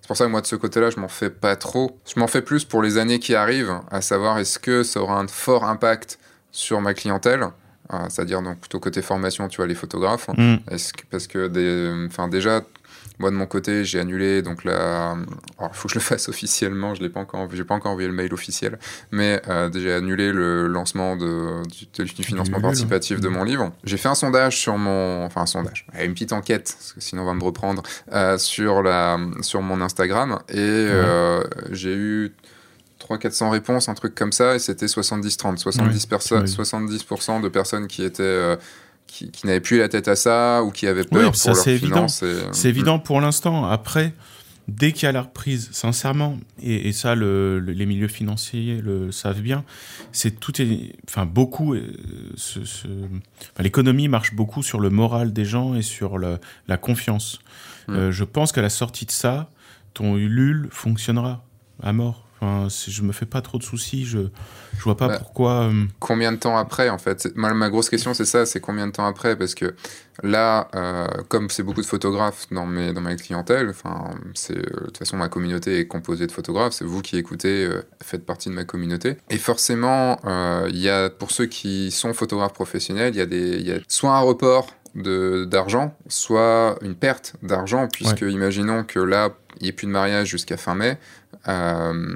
C'est 0.00 0.08
pour 0.08 0.16
ça 0.16 0.26
que 0.26 0.30
moi, 0.30 0.42
de 0.42 0.46
ce 0.46 0.56
côté-là, 0.56 0.90
je 0.90 1.00
m'en 1.00 1.08
fais 1.08 1.30
pas 1.30 1.56
trop. 1.56 1.98
Je 2.04 2.20
m'en 2.20 2.26
fais 2.26 2.42
plus 2.42 2.64
pour 2.64 2.82
les 2.82 2.98
années 2.98 3.18
qui 3.18 3.34
arrivent, 3.34 3.80
à 3.90 4.02
savoir 4.02 4.38
est-ce 4.38 4.58
que 4.58 4.82
ça 4.82 5.00
aura 5.00 5.18
un 5.18 5.26
fort 5.28 5.64
impact 5.64 6.18
sur 6.52 6.80
ma 6.80 6.92
clientèle 6.92 7.42
euh, 7.42 7.63
c'est-à-dire 8.08 8.42
donc 8.42 8.58
plutôt 8.58 8.80
côté 8.80 9.02
formation, 9.02 9.48
tu 9.48 9.58
vois, 9.58 9.66
les 9.66 9.74
photographes. 9.74 10.28
Mm. 10.36 10.56
Est-ce 10.70 10.92
que, 10.92 11.02
parce 11.10 11.26
que 11.26 11.48
des, 11.48 12.06
enfin 12.08 12.28
déjà, 12.28 12.62
moi 13.18 13.30
de 13.30 13.36
mon 13.36 13.46
côté, 13.46 13.84
j'ai 13.84 14.00
annulé 14.00 14.42
donc 14.42 14.64
la. 14.64 15.16
Il 15.60 15.68
faut 15.72 15.88
que 15.88 15.94
je 15.94 15.98
le 15.98 16.04
fasse 16.04 16.28
officiellement. 16.28 16.94
Je 16.94 17.02
l'ai 17.02 17.08
pas 17.08 17.20
encore, 17.20 17.48
j'ai 17.52 17.64
pas 17.64 17.74
encore 17.74 17.92
envoyé 17.92 18.08
le 18.08 18.14
mail 18.14 18.32
officiel, 18.34 18.78
mais 19.10 19.40
euh, 19.48 19.70
j'ai 19.72 19.92
annulé 19.92 20.32
le 20.32 20.66
lancement 20.66 21.16
de, 21.16 21.62
du, 21.68 22.04
du 22.04 22.24
financement 22.24 22.60
participatif 22.60 23.20
de 23.20 23.28
mon 23.28 23.44
livre. 23.44 23.72
J'ai 23.84 23.96
fait 23.96 24.08
un 24.08 24.14
sondage 24.14 24.58
sur 24.58 24.76
mon, 24.78 25.24
enfin 25.24 25.42
un 25.42 25.46
sondage, 25.46 25.86
une 26.00 26.12
petite 26.12 26.32
enquête, 26.32 26.74
parce 26.76 26.92
que 26.92 27.00
sinon 27.00 27.22
on 27.22 27.26
va 27.26 27.34
me 27.34 27.44
reprendre 27.44 27.82
euh, 28.12 28.38
sur 28.38 28.82
la, 28.82 29.18
sur 29.42 29.62
mon 29.62 29.80
Instagram, 29.80 30.40
et 30.48 30.56
euh, 30.58 31.42
j'ai 31.70 31.94
eu 31.94 32.32
300-400 33.08 33.50
réponses, 33.50 33.88
un 33.88 33.94
truc 33.94 34.14
comme 34.14 34.32
ça, 34.32 34.54
et 34.54 34.58
c'était 34.58 34.86
70-30. 34.86 35.58
70%, 35.58 35.82
Ouais, 35.82 36.08
perso- 36.08 36.38
oui. 36.40 36.48
70% 36.48 37.40
de 37.40 37.48
personnes 37.48 37.86
qui 37.86 38.02
étaient. 38.02 38.22
euh, 38.22 38.56
qui, 39.06 39.30
qui 39.30 39.46
n'avaient 39.46 39.60
plus 39.60 39.78
la 39.78 39.88
tête 39.88 40.08
à 40.08 40.16
ça 40.16 40.64
ou 40.64 40.70
qui 40.72 40.86
avaient 40.88 41.02
Oui, 41.02 41.06
peur 41.20 41.30
puis 41.30 41.30
pour 41.30 41.36
ça, 41.36 41.50
leurs 41.50 41.58
c'est 41.58 41.74
évident. 41.74 42.06
et- 42.06 42.52
C'est 42.52 42.68
évident 42.68 42.98
pour 42.98 43.20
l'instant. 43.20 43.64
Après, 43.64 44.12
dès 44.66 44.90
qu'il 44.92 45.04
y 45.04 45.06
a 45.06 45.12
la 45.12 45.22
reprise, 45.22 45.68
sincèrement, 45.72 46.36
et, 46.60 46.88
et 46.88 46.92
ça, 46.92 47.14
le- 47.14 47.60
le- 47.60 47.72
les 47.72 47.86
milieux 47.86 48.08
financiers 48.08 48.80
le 48.82 49.12
savent 49.12 49.40
bien, 49.42 49.62
c'est 50.10 50.40
tout 50.40 50.60
est, 50.60 50.94
enfin 51.08 51.26
beaucoup. 51.26 51.74
euh, 51.74 51.82
ce- 52.36 52.64
ce- 52.64 52.88
enfin, 52.88 53.62
L'économie 53.62 54.08
marche 54.08 54.34
beaucoup 54.34 54.64
sur 54.64 54.80
le 54.80 54.90
moral 54.90 55.32
des 55.32 55.44
gens 55.44 55.76
et 55.76 55.82
sur 55.82 56.18
la 56.18 56.76
confiance. 56.76 57.38
Mm. 57.86 57.92
Euh, 57.94 58.10
je 58.10 58.24
pense 58.24 58.50
qu'à 58.50 58.62
la 58.62 58.70
sortie 58.70 59.04
de 59.06 59.12
ça, 59.12 59.48
ton 59.92 60.16
Ulule 60.16 60.66
fonctionnera 60.72 61.44
à 61.82 61.92
mort. 61.92 62.26
Enfin, 62.44 62.68
je 62.88 63.02
me 63.02 63.12
fais 63.12 63.26
pas 63.26 63.40
trop 63.40 63.58
de 63.58 63.62
soucis. 63.62 64.04
Je, 64.04 64.18
je 64.76 64.82
vois 64.84 64.96
pas 64.96 65.08
Bah, 65.08 65.18
pourquoi. 65.18 65.62
euh, 65.64 65.84
Combien 65.98 66.32
de 66.32 66.36
temps 66.36 66.56
après, 66.58 66.88
en 66.90 66.98
fait 66.98 67.28
ma, 67.34 67.70
grosse 67.70 67.88
question, 67.88 68.14
c'est 68.14 68.24
ça, 68.24 68.44
c'est 68.46 68.60
combien 68.60 68.86
de 68.86 68.92
temps 68.92 69.06
après 69.06 69.36
Parce 69.36 69.54
que 69.54 69.74
là, 70.22 70.68
euh, 70.74 71.06
comme 71.28 71.50
c'est 71.50 71.62
beaucoup 71.62 71.80
de 71.80 71.86
photographes 71.86 72.46
dans, 72.50 72.66
mes, 72.66 72.92
dans 72.92 73.00
ma 73.00 73.14
clientèle, 73.16 73.68
enfin, 73.70 74.10
c'est, 74.34 74.56
euh, 74.56 74.62
de 74.62 74.84
toute 74.86 74.98
façon, 74.98 75.16
ma 75.16 75.28
communauté 75.28 75.78
est 75.80 75.86
composée 75.86 76.26
de 76.26 76.32
photographes, 76.32 76.74
c'est 76.74 76.84
vous 76.84 77.02
qui 77.02 77.16
écoutez, 77.16 77.64
euh, 77.64 77.82
faites 78.02 78.26
partie 78.26 78.48
de 78.50 78.54
ma 78.54 78.64
communauté. 78.64 79.16
Et 79.30 79.38
forcément, 79.38 80.18
il 80.68 80.76
y 80.78 80.88
a, 80.88 81.10
pour 81.10 81.30
ceux 81.30 81.46
qui 81.46 81.90
sont 81.90 82.12
photographes 82.14 82.52
professionnels, 82.52 83.14
il 83.14 83.18
y, 83.18 83.22
a 83.22 83.26
des- 83.26 83.60
y 83.60 83.72
a 83.72 83.78
soit 83.88 84.12
un 84.16 84.20
report 84.20 84.66
d'argent, 84.94 85.96
soit 86.08 86.76
une 86.82 86.94
perte 86.94 87.34
d'argent, 87.42 87.88
puisque 87.92 88.20
imaginons 88.22 88.84
que 88.84 89.00
là, 89.00 89.30
il 89.60 89.64
n'y 89.64 89.68
ait 89.68 89.72
plus 89.72 89.86
de 89.86 89.92
mariage 89.92 90.28
jusqu'à 90.28 90.56
fin 90.56 90.74
mai. 90.74 90.98
Euh, 91.48 92.14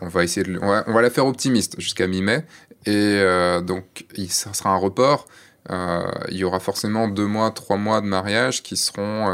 on 0.00 0.08
va 0.08 0.24
essayer 0.24 0.44
de, 0.44 0.58
on 0.60 0.68
va, 0.68 0.84
on 0.86 0.92
va 0.92 1.02
la 1.02 1.10
faire 1.10 1.26
optimiste 1.26 1.78
jusqu'à 1.78 2.06
mi-mai 2.06 2.44
et 2.86 2.94
euh, 2.94 3.60
donc 3.60 4.06
il, 4.16 4.30
ça 4.30 4.52
sera 4.52 4.70
un 4.70 4.76
report. 4.76 5.26
Euh, 5.70 6.02
il 6.30 6.38
y 6.38 6.44
aura 6.44 6.58
forcément 6.58 7.06
deux 7.06 7.26
mois, 7.26 7.50
trois 7.52 7.76
mois 7.76 8.00
de 8.00 8.06
mariage 8.06 8.62
qui 8.62 8.76
seront 8.76 9.26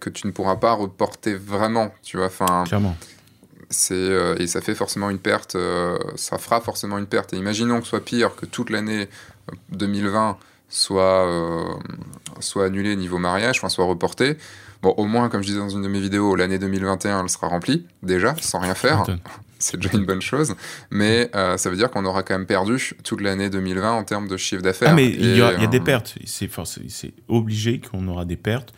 que 0.00 0.08
tu 0.08 0.26
ne 0.26 0.32
pourras 0.32 0.56
pas 0.56 0.72
reporter 0.72 1.34
vraiment. 1.34 1.92
Tu 2.02 2.16
vois, 2.16 2.26
enfin, 2.26 2.64
clairement. 2.66 2.96
c'est 3.68 3.94
et 4.38 4.46
ça 4.46 4.62
fait 4.62 4.74
forcément 4.74 5.10
une 5.10 5.18
perte. 5.18 5.56
ça 6.16 6.38
fera 6.38 6.60
forcément 6.60 6.96
une 6.96 7.06
perte. 7.06 7.34
Et 7.34 7.36
imaginons 7.36 7.78
que 7.78 7.84
ce 7.84 7.90
soit 7.90 8.04
pire 8.04 8.34
que 8.34 8.46
toute 8.46 8.70
l'année 8.70 9.08
euh, 9.52 9.56
2020 9.70 10.38
soit 10.68 11.26
euh, 11.28 11.64
soit 12.40 12.66
annulée 12.66 12.96
niveau 12.96 13.18
mariage, 13.18 13.58
enfin 13.58 13.68
soit 13.68 13.84
reportée. 13.84 14.36
Bon, 14.82 14.90
au 14.98 15.06
moins, 15.06 15.28
comme 15.30 15.40
je 15.42 15.46
disais 15.48 15.58
dans 15.60 15.70
une 15.70 15.82
de 15.82 15.88
mes 15.88 16.00
vidéos, 16.00 16.36
l'année 16.36 16.58
2021, 16.58 17.22
elle 17.22 17.28
sera 17.30 17.48
remplie 17.48 17.86
déjà, 18.02 18.34
sans 18.40 18.58
rien 18.58 18.74
faire 18.74 19.04
c'est 19.58 19.78
déjà 19.80 19.96
une 19.96 20.04
bonne 20.04 20.20
chose, 20.20 20.54
mais 20.90 21.30
euh, 21.34 21.56
ça 21.56 21.70
veut 21.70 21.76
dire 21.76 21.90
qu'on 21.90 22.04
aura 22.04 22.22
quand 22.22 22.34
même 22.36 22.46
perdu 22.46 22.94
toute 23.02 23.22
l'année 23.22 23.48
2020 23.48 23.92
en 23.92 24.04
termes 24.04 24.28
de 24.28 24.36
chiffre 24.36 24.60
d'affaires. 24.60 24.90
Ah, 24.90 24.94
mais 24.94 25.08
il 25.08 25.36
y, 25.36 25.40
a- 25.40 25.54
y 25.54 25.68
des 25.68 25.78
euh, 25.78 25.84
pertes. 25.84 26.18
C'est 26.26 26.50
obligé 27.28 27.80
qu'on 27.80 28.06
aura 28.08 28.26
des 28.26 28.36
pertes, 28.36 28.74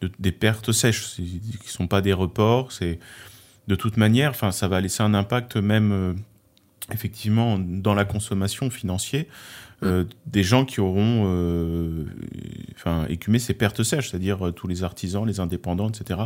de- 0.00 0.12
des 0.20 0.30
pertes 0.30 0.70
sèches, 0.70 1.16
qui 1.16 1.52
sont 1.66 1.88
pas 1.88 2.02
des 2.02 2.12
reports. 2.12 2.70
C'est 2.70 3.00
de 3.66 3.74
toute 3.74 3.96
manière, 3.96 4.30
enfin, 4.30 4.52
ça 4.52 4.68
va 4.68 4.80
laisser 4.80 5.02
un 5.02 5.12
impact 5.12 5.56
même 5.56 5.90
euh, 5.92 6.12
effectivement 6.92 7.58
dans 7.58 7.94
la 7.94 8.04
consommation 8.04 8.70
financière. 8.70 9.24
Euh, 9.82 10.04
des 10.26 10.42
gens 10.42 10.64
qui 10.64 10.80
auront 10.80 11.24
euh, 11.26 12.04
enfin 12.74 13.06
écumé 13.08 13.38
ces 13.38 13.54
pertes 13.54 13.82
sèches, 13.82 14.10
c'est-à-dire 14.10 14.48
euh, 14.48 14.50
tous 14.50 14.66
les 14.66 14.82
artisans, 14.82 15.24
les 15.26 15.40
indépendants, 15.40 15.88
etc. 15.88 16.20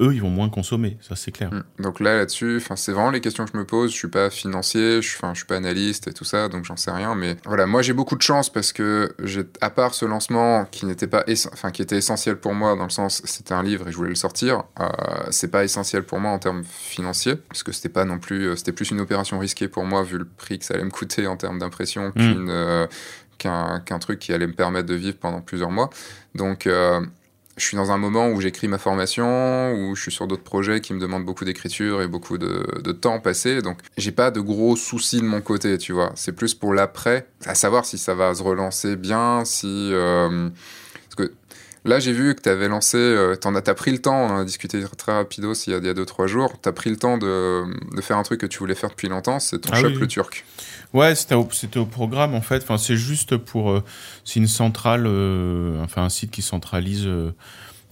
Eux, 0.00 0.12
ils 0.12 0.20
vont 0.20 0.30
moins 0.30 0.48
consommer, 0.48 0.98
ça 1.00 1.14
c'est 1.14 1.30
clair. 1.30 1.52
Mm. 1.52 1.82
Donc 1.82 2.00
là, 2.00 2.16
là-dessus, 2.16 2.60
c'est 2.74 2.92
vraiment 2.92 3.10
les 3.10 3.20
questions 3.20 3.44
que 3.44 3.50
je 3.52 3.58
me 3.58 3.64
pose. 3.64 3.92
Je 3.92 3.96
suis 3.96 4.08
pas 4.08 4.30
financier, 4.30 5.02
je 5.02 5.16
je 5.16 5.34
suis 5.34 5.46
pas 5.46 5.56
analyste 5.56 6.08
et 6.08 6.12
tout 6.12 6.24
ça, 6.24 6.48
donc 6.48 6.64
j'en 6.64 6.76
sais 6.76 6.90
rien. 6.90 7.14
Mais 7.14 7.36
voilà, 7.44 7.66
moi 7.66 7.82
j'ai 7.82 7.92
beaucoup 7.92 8.16
de 8.16 8.22
chance 8.22 8.50
parce 8.50 8.72
que 8.72 9.14
à 9.60 9.70
part 9.70 9.94
ce 9.94 10.04
lancement 10.04 10.64
qui 10.64 10.86
n'était 10.86 11.06
pas, 11.06 11.24
enfin, 11.52 11.70
qui 11.70 11.82
était 11.82 11.96
essentiel 11.96 12.36
pour 12.36 12.54
moi 12.54 12.76
dans 12.76 12.84
le 12.84 12.90
sens, 12.90 13.22
c'était 13.24 13.54
un 13.54 13.62
livre 13.62 13.88
et 13.88 13.92
je 13.92 13.96
voulais 13.96 14.10
le 14.10 14.16
sortir. 14.16 14.64
C'est 15.30 15.50
pas 15.50 15.64
essentiel 15.64 16.02
pour 16.02 16.18
moi 16.18 16.32
en 16.32 16.38
termes 16.38 16.64
financiers 16.64 17.36
parce 17.36 17.62
que 17.62 17.72
c'était 17.72 17.88
pas 17.88 18.04
non 18.04 18.18
plus, 18.18 18.56
c'était 18.56 18.72
plus 18.72 18.90
une 18.90 19.00
opération 19.00 19.38
risquée 19.38 19.68
pour 19.68 19.84
moi 19.84 20.02
vu 20.02 20.18
le 20.18 20.24
prix 20.24 20.58
que 20.58 20.64
ça 20.64 20.74
allait 20.74 20.84
me 20.84 20.90
coûter 20.90 21.26
en 21.26 21.36
termes 21.36 21.58
d'impression 21.58 22.10
qu'une, 22.10 22.50
euh, 22.50 22.86
qu'un, 23.38 23.80
truc 24.00 24.18
qui 24.18 24.32
allait 24.32 24.46
me 24.46 24.54
permettre 24.54 24.86
de 24.86 24.94
vivre 24.94 25.16
pendant 25.18 25.40
plusieurs 25.40 25.70
mois. 25.70 25.90
Donc 26.34 26.66
euh, 26.66 27.00
je 27.56 27.64
suis 27.64 27.76
dans 27.76 27.90
un 27.90 27.96
moment 27.96 28.28
où 28.28 28.40
j'écris 28.40 28.68
ma 28.68 28.78
formation, 28.78 29.72
où 29.72 29.96
je 29.96 30.02
suis 30.02 30.12
sur 30.12 30.26
d'autres 30.26 30.42
projets 30.42 30.80
qui 30.80 30.92
me 30.92 31.00
demandent 31.00 31.24
beaucoup 31.24 31.44
d'écriture 31.46 32.02
et 32.02 32.08
beaucoup 32.08 32.36
de, 32.36 32.66
de 32.82 32.92
temps 32.92 33.18
passé. 33.18 33.62
Donc, 33.62 33.78
j'ai 33.96 34.12
pas 34.12 34.30
de 34.30 34.40
gros 34.40 34.76
soucis 34.76 35.20
de 35.20 35.26
mon 35.26 35.40
côté, 35.40 35.78
tu 35.78 35.92
vois. 35.92 36.12
C'est 36.16 36.32
plus 36.32 36.52
pour 36.52 36.74
l'après, 36.74 37.26
à 37.46 37.54
savoir 37.54 37.86
si 37.86 37.96
ça 37.96 38.14
va 38.14 38.34
se 38.34 38.42
relancer 38.42 38.96
bien, 38.96 39.44
si. 39.46 39.90
euh, 39.92 40.50
parce 41.08 41.14
que 41.28 41.34
là, 41.86 41.98
j'ai 41.98 42.12
vu 42.12 42.34
que 42.34 42.42
tu 42.42 42.50
avais 42.50 42.68
lancé. 42.68 42.98
Euh, 42.98 43.36
t'en 43.36 43.54
as, 43.54 43.62
t'as 43.62 43.74
pris 43.74 43.90
le 43.90 43.98
temps, 43.98 44.26
on 44.26 44.30
en 44.34 44.38
a 44.40 44.44
discuté 44.44 44.84
très 44.98 45.12
rapido 45.12 45.54
il 45.54 45.70
y 45.70 45.74
a, 45.74 45.78
il 45.78 45.86
y 45.86 45.88
a 45.88 45.94
deux, 45.94 46.04
trois 46.04 46.26
jours. 46.26 46.60
Tu 46.62 46.68
as 46.68 46.72
pris 46.72 46.90
le 46.90 46.96
temps 46.96 47.16
de, 47.16 47.64
de 47.94 48.00
faire 48.02 48.18
un 48.18 48.22
truc 48.22 48.40
que 48.40 48.46
tu 48.46 48.58
voulais 48.58 48.74
faire 48.74 48.90
depuis 48.90 49.08
longtemps, 49.08 49.40
c'est 49.40 49.60
ton 49.60 49.70
Ah 49.72 49.80
shop 49.80 49.88
oui, 49.88 49.98
le 50.00 50.06
turc. 50.06 50.44
Ouais, 50.92 51.14
c'était 51.14 51.34
au, 51.34 51.48
c'était 51.52 51.78
au 51.78 51.86
programme 51.86 52.34
en 52.34 52.40
fait. 52.40 52.62
Enfin, 52.62 52.78
c'est 52.78 52.96
juste 52.96 53.36
pour. 53.36 53.70
euh, 53.70 53.84
c'est 54.24 54.40
une 54.40 54.46
centrale, 54.46 55.04
euh, 55.06 55.82
enfin 55.84 56.02
un 56.04 56.08
site 56.08 56.30
qui 56.30 56.42
centralise 56.42 57.06
euh, 57.06 57.32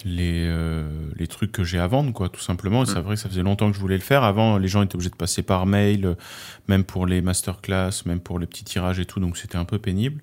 les, 0.04 0.46
euh, 0.46 0.87
les 1.16 1.26
trucs 1.26 1.50
que 1.50 1.64
j'ai 1.64 1.78
à 1.78 1.87
vendre, 1.87 2.12
quoi, 2.12 2.28
tout 2.28 2.40
simplement. 2.40 2.82
Et 2.82 2.87
c'est 2.87 3.00
vrai 3.00 3.14
que 3.14 3.20
ça 3.20 3.28
faisait 3.28 3.42
longtemps 3.42 3.70
que 3.70 3.76
je 3.76 3.80
voulais 3.80 3.96
le 3.96 4.02
faire. 4.02 4.23
Avant, 4.23 4.58
les 4.58 4.68
gens 4.68 4.82
étaient 4.82 4.94
obligés 4.96 5.11
de 5.11 5.16
passer 5.16 5.42
par 5.42 5.66
mail, 5.66 6.04
euh, 6.04 6.14
même 6.68 6.84
pour 6.84 7.06
les 7.06 7.23
masterclass, 7.23 7.90
même 8.06 8.20
pour 8.20 8.38
les 8.38 8.46
petits 8.46 8.64
tirages 8.64 9.00
et 9.00 9.06
tout. 9.06 9.18
Donc 9.20 9.37
c'était 9.37 9.56
un 9.56 9.64
peu 9.64 9.78
pénible. 9.78 10.20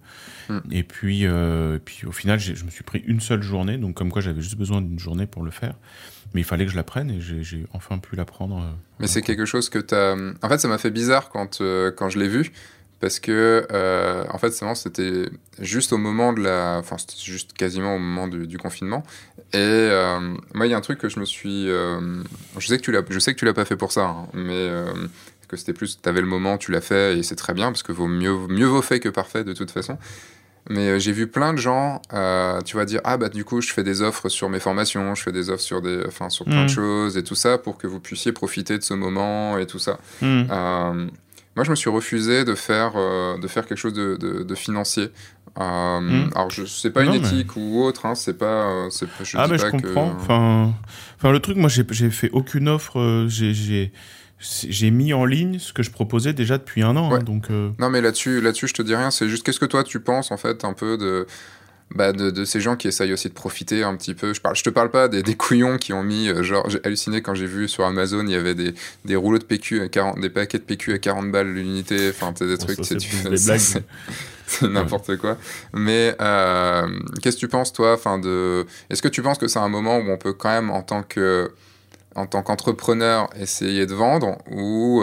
Mm. 0.49 0.59
Et 0.71 0.83
puis, 0.83 1.25
euh, 1.25 1.79
puis 1.83 2.05
au 2.05 2.11
final, 2.11 2.39
je 2.39 2.63
me 2.63 2.69
suis 2.69 2.83
pris 2.83 3.03
une 3.07 3.19
seule 3.19 3.41
journée. 3.41 3.77
Donc 3.77 3.95
comme 3.95 4.11
quoi, 4.11 4.21
j'avais 4.21 4.41
juste 4.41 4.57
besoin 4.57 4.81
d'une 4.81 4.99
journée 4.99 5.25
pour 5.25 5.43
le 5.43 5.51
faire. 5.51 5.73
Mais 6.33 6.41
il 6.41 6.45
fallait 6.45 6.65
que 6.65 6.71
je 6.71 6.77
la 6.77 6.83
prenne 6.83 7.09
et 7.11 7.19
j'ai 7.19 7.65
enfin 7.73 7.97
pu 7.97 8.15
la 8.15 8.23
prendre. 8.23 8.57
euh, 8.57 8.71
Mais 8.99 9.07
c'est 9.07 9.21
quelque 9.21 9.45
chose 9.45 9.67
que 9.69 9.79
tu 9.79 9.95
as. 9.95 10.15
En 10.41 10.47
fait, 10.47 10.59
ça 10.59 10.67
m'a 10.67 10.77
fait 10.77 10.91
bizarre 10.91 11.29
quand, 11.29 11.61
quand 11.97 12.09
je 12.09 12.19
l'ai 12.19 12.29
vu. 12.29 12.51
Parce 13.01 13.19
que, 13.19 13.65
euh, 13.71 14.23
en 14.29 14.37
fait, 14.37 14.53
c'était 14.75 15.25
juste 15.59 15.91
au 15.91 15.97
moment 15.97 16.33
de 16.33 16.41
la. 16.41 16.77
Enfin, 16.77 16.97
c'était 16.99 17.19
juste 17.19 17.53
quasiment 17.53 17.95
au 17.95 17.99
moment 17.99 18.27
du, 18.27 18.45
du 18.45 18.59
confinement. 18.59 19.03
Et 19.53 19.57
euh, 19.57 20.19
moi, 20.53 20.67
il 20.67 20.69
y 20.69 20.75
a 20.75 20.77
un 20.77 20.81
truc 20.81 20.99
que 20.99 21.09
je 21.09 21.19
me 21.19 21.25
suis. 21.25 21.67
euh, 21.67 22.21
je 22.59 22.67
sais 22.67 22.77
que 22.77 22.83
tu 22.83 22.91
l'as, 22.91 23.01
je 23.09 23.17
sais 23.17 23.33
que 23.33 23.39
tu 23.39 23.45
l'as 23.45 23.55
pas 23.55 23.65
fait 23.65 23.75
pour 23.75 23.91
ça, 23.91 24.05
hein, 24.05 24.27
mais 24.35 24.69
que 25.47 25.57
c'était 25.57 25.73
plus. 25.73 25.99
Tu 25.99 26.07
avais 26.07 26.21
le 26.21 26.27
moment, 26.27 26.59
tu 26.59 26.71
l'as 26.71 26.79
fait, 26.79 27.17
et 27.17 27.23
c'est 27.23 27.35
très 27.35 27.55
bien, 27.55 27.71
parce 27.71 27.81
que 27.81 27.91
vaut 27.91 28.07
mieux, 28.07 28.35
mieux 28.47 28.67
vaut 28.67 28.83
fait 28.83 28.99
que 28.99 29.09
parfait 29.09 29.43
de 29.43 29.53
toute 29.53 29.71
façon. 29.71 29.97
Mais 30.69 30.99
j'ai 30.99 31.11
vu 31.11 31.25
plein 31.25 31.53
de 31.53 31.57
gens, 31.57 32.03
tu 32.65 32.77
vas 32.77 32.85
dire, 32.85 33.01
ah 33.03 33.17
bah 33.17 33.29
du 33.29 33.43
coup, 33.43 33.61
je 33.61 33.73
fais 33.73 33.83
des 33.83 34.03
offres 34.03 34.29
sur 34.29 34.47
mes 34.47 34.59
formations, 34.59 35.15
je 35.15 35.23
fais 35.23 35.31
des 35.31 35.49
offres 35.49 35.63
sur, 35.63 35.81
des, 35.81 36.03
enfin, 36.05 36.29
sur 36.29 36.45
plein 36.45 36.65
de 36.65 36.69
choses 36.69 37.17
et 37.17 37.23
tout 37.23 37.33
ça 37.33 37.57
pour 37.57 37.79
que 37.79 37.87
vous 37.87 37.99
puissiez 37.99 38.31
profiter 38.31 38.77
de 38.77 38.83
ce 38.83 38.93
moment 38.93 39.57
et 39.57 39.65
tout 39.65 39.79
ça. 39.79 39.97
Hmm. 40.21 41.09
Moi, 41.55 41.65
je 41.65 41.71
me 41.71 41.75
suis 41.75 41.89
refusé 41.89 42.45
de 42.45 42.55
faire, 42.55 42.93
euh, 42.95 43.37
de 43.37 43.47
faire 43.47 43.65
quelque 43.65 43.77
chose 43.77 43.93
de, 43.93 44.15
de- 44.15 44.43
de 44.43 44.55
financier. 44.55 45.09
Euh, 45.59 45.99
Mm. 45.99 46.29
Alors, 46.33 46.49
je 46.49 46.63
sais 46.65 46.91
pas 46.91 47.03
Non, 47.03 47.13
une 47.13 47.21
mais- 47.21 47.27
éthique 47.27 47.55
ou 47.57 47.83
autre, 47.83 48.05
hein, 48.05 48.15
c'est 48.15 48.37
pas. 48.37 48.45
euh, 48.85 48.89
c'est 48.89 49.05
je 49.23 49.37
ah, 49.37 49.47
mais 49.49 49.57
je 49.57 49.65
que- 49.65 49.71
comprends. 49.71 50.13
Enfin, 50.17 50.73
enfin, 51.17 51.31
le 51.31 51.39
truc, 51.39 51.57
moi, 51.57 51.69
j'ai 51.69 52.09
fait 52.09 52.29
aucune 52.31 52.69
offre. 52.69 53.25
j'ai- 53.27 53.91
mis 54.91 55.13
en 55.13 55.25
ligne 55.25 55.59
ce 55.59 55.71
que 55.73 55.83
je 55.83 55.91
proposais 55.91 56.33
déjà 56.33 56.57
depuis 56.57 56.81
un 56.83 56.95
an. 56.95 57.13
hein, 57.13 57.19
donc, 57.19 57.51
euh, 57.51 57.69
Non, 57.79 57.89
mais 57.89 58.01
là-dessus, 58.01 58.41
là-dessus, 58.41 58.67
je 58.69 58.73
te 58.73 58.81
dis 58.81 58.95
rien. 58.95 59.11
C'est 59.11 59.27
juste 59.29 59.43
qu'est-ce 59.45 59.59
que 59.59 59.65
toi 59.65 59.83
tu 59.83 59.99
penses 59.99 60.31
en 60.31 60.37
fait 60.37 60.63
un 60.63 60.73
peu 60.73 60.97
de. 60.97 61.27
Bah 61.93 62.13
de, 62.13 62.29
de 62.31 62.45
ces 62.45 62.61
gens 62.61 62.77
qui 62.77 62.87
essayent 62.87 63.11
aussi 63.11 63.27
de 63.27 63.33
profiter 63.33 63.83
un 63.83 63.95
petit 63.95 64.13
peu. 64.13 64.33
Je, 64.33 64.39
parle, 64.39 64.55
je 64.55 64.63
te 64.63 64.69
parle 64.69 64.89
pas 64.91 65.07
des, 65.09 65.23
des 65.23 65.35
couillons 65.35 65.77
qui 65.77 65.91
ont 65.91 66.03
mis, 66.03 66.29
euh, 66.29 66.41
genre, 66.41 66.69
j'ai 66.69 66.79
halluciné 66.85 67.21
quand 67.21 67.33
j'ai 67.35 67.45
vu 67.47 67.67
sur 67.67 67.83
Amazon, 67.85 68.23
il 68.25 68.31
y 68.31 68.35
avait 68.35 68.55
des, 68.55 68.73
des 69.03 69.15
rouleaux 69.17 69.39
de 69.39 69.43
PQ 69.43 69.81
à 69.81 69.87
40, 69.89 70.19
des 70.21 70.29
paquets 70.29 70.57
de 70.59 70.63
PQ 70.63 70.93
à 70.93 70.97
40 70.99 71.31
balles 71.31 71.47
l'unité, 71.53 72.09
enfin, 72.09 72.31
des 72.31 72.55
bon, 72.55 72.63
trucs, 72.65 72.77
ça, 72.77 72.83
c'est 72.83 72.93
c'est 72.93 72.99
tu 72.99 73.09
plus 73.09 73.17
fais- 73.17 73.29
des 73.29 73.37
c'est- 73.37 73.45
blagues. 73.45 73.59
c'est- 73.59 73.83
c'est 74.47 74.67
n'importe 74.69 75.17
quoi. 75.17 75.37
Mais 75.73 76.15
euh, 76.21 76.87
qu'est-ce 77.21 77.35
que 77.35 77.41
tu 77.41 77.47
penses, 77.47 77.71
toi, 77.73 77.93
enfin, 77.93 78.19
de. 78.19 78.65
Est-ce 78.89 79.01
que 79.01 79.07
tu 79.07 79.21
penses 79.21 79.37
que 79.37 79.47
c'est 79.47 79.59
un 79.59 79.69
moment 79.69 79.97
où 79.97 80.09
on 80.09 80.17
peut 80.17 80.33
quand 80.33 80.49
même, 80.49 80.69
en 80.69 80.81
tant 80.83 81.03
que 81.03 81.51
en 82.15 82.25
tant 82.25 82.41
qu'entrepreneur 82.41 83.29
essayer 83.39 83.85
de 83.85 83.93
vendre 83.93 84.37
ou 84.51 85.01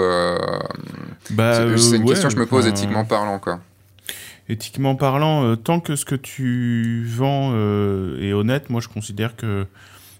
bah, 1.30 1.54
c'est 1.78 1.96
une 1.96 2.04
question 2.10 2.28
que 2.28 2.34
je 2.34 2.38
me 2.40 2.46
pose 2.46 2.66
éthiquement 2.66 3.04
parlant 3.06 3.38
quoi. 3.38 3.60
Éthiquement 4.48 4.94
parlant, 4.94 5.56
tant 5.56 5.80
que 5.80 5.94
ce 5.94 6.04
que 6.04 6.14
tu 6.14 7.04
vends 7.06 7.52
est 8.18 8.32
honnête, 8.32 8.70
moi 8.70 8.80
je 8.80 8.88
considère 8.88 9.36
que 9.36 9.66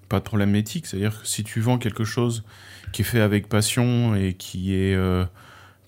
pas 0.09 0.19
de 0.19 0.25
problème 0.25 0.55
éthique. 0.55 0.87
C'est-à-dire 0.87 1.23
que 1.23 1.27
si 1.27 1.45
tu 1.45 1.61
vends 1.61 1.79
quelque 1.79 2.05
chose 2.05 2.45
qui 2.93 3.03
est 3.03 3.05
fait 3.07 3.21
avec 3.21 3.49
passion 3.49 4.15
et 4.15 4.35
qui 4.35 4.75
est 4.75 4.95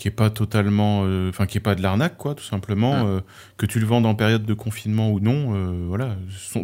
qui 0.01 0.09
est 0.09 0.13
pas 0.13 0.31
totalement, 0.31 1.03
euh, 1.05 1.29
enfin 1.29 1.45
qui 1.45 1.59
est 1.59 1.61
pas 1.61 1.75
de 1.75 1.83
l'arnaque 1.83 2.17
quoi, 2.17 2.35
tout 2.35 2.43
simplement, 2.43 3.07
euh, 3.07 3.21
que 3.59 3.67
tu 3.67 3.79
le 3.79 3.85
vends 3.85 4.03
en 4.05 4.15
période 4.15 4.47
de 4.47 4.55
confinement 4.55 5.11
ou 5.11 5.21
non, 5.21 5.55
euh, 5.55 5.85
voilà, 5.89 6.17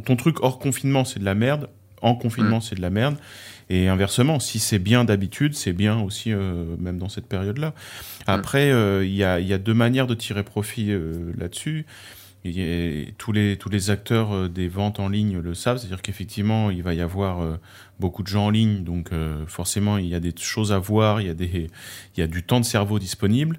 ton 0.07 0.17
truc 0.17 0.43
hors 0.43 0.59
confinement 0.59 1.05
c'est 1.05 1.19
de 1.21 1.25
la 1.27 1.35
merde, 1.35 1.69
en 2.07 2.15
confinement 2.15 2.61
c'est 2.61 2.77
de 2.77 2.83
la 2.83 2.91
merde, 2.91 3.17
et 3.69 3.89
inversement, 3.89 4.39
si 4.39 4.59
c'est 4.61 4.79
bien 4.79 5.05
d'habitude, 5.05 5.55
c'est 5.55 5.73
bien 5.73 6.01
aussi 6.01 6.31
même 6.33 6.99
dans 6.99 7.09
cette 7.09 7.27
période-là. 7.27 7.75
Après, 8.29 8.69
il 9.05 9.13
y 9.13 9.25
a, 9.25 9.41
y, 9.41 9.53
a, 9.53 9.59
deux 9.59 9.75
manières 9.75 10.07
de 10.07 10.15
tirer 10.15 10.45
profit 10.45 10.93
là-dessus. 11.37 11.85
Tous 13.19 13.33
les, 13.33 13.57
tous 13.57 13.69
les 13.69 13.91
acteurs 13.91 14.33
euh, 14.33 14.49
des 14.49 14.69
ventes 14.69 15.01
en 15.01 15.09
ligne 15.09 15.39
le 15.39 15.55
savent, 15.55 15.79
c'est-à-dire 15.79 16.03
qu'effectivement, 16.03 16.71
il 16.71 16.83
va 16.83 16.95
y 16.95 17.01
avoir 17.01 17.41
euh, 17.41 17.57
beaucoup 17.99 18.23
de 18.23 18.29
gens 18.29 18.47
en 18.47 18.51
ligne, 18.51 18.85
donc 18.85 19.13
euh, 19.13 19.45
forcément, 19.47 19.99
il 19.99 20.07
y 20.07 20.15
a 20.15 20.21
des 20.21 20.33
choses 20.37 20.73
à 20.73 20.79
voir, 20.79 21.21
il 21.21 21.27
y 21.27 21.31
a, 21.31 21.35
des, 21.35 21.69
il 22.17 22.21
y 22.21 22.23
a 22.23 22.27
du 22.27 22.43
temps 22.43 22.61
de 22.61 22.65
cerveau 22.65 22.99
disponible. 22.99 23.59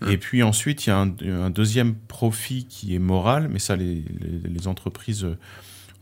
Mmh. 0.00 0.10
Et 0.10 0.18
puis 0.18 0.42
ensuite, 0.42 0.86
il 0.86 0.90
y 0.90 0.92
a 0.92 0.98
un, 0.98 1.50
deuxième 1.50 1.94
profit 1.94 2.66
qui 2.66 2.94
est 2.94 2.98
moral, 2.98 3.48
mais 3.50 3.58
ça, 3.58 3.76
les, 3.76 4.04
les 4.44 4.68
entreprises 4.68 5.26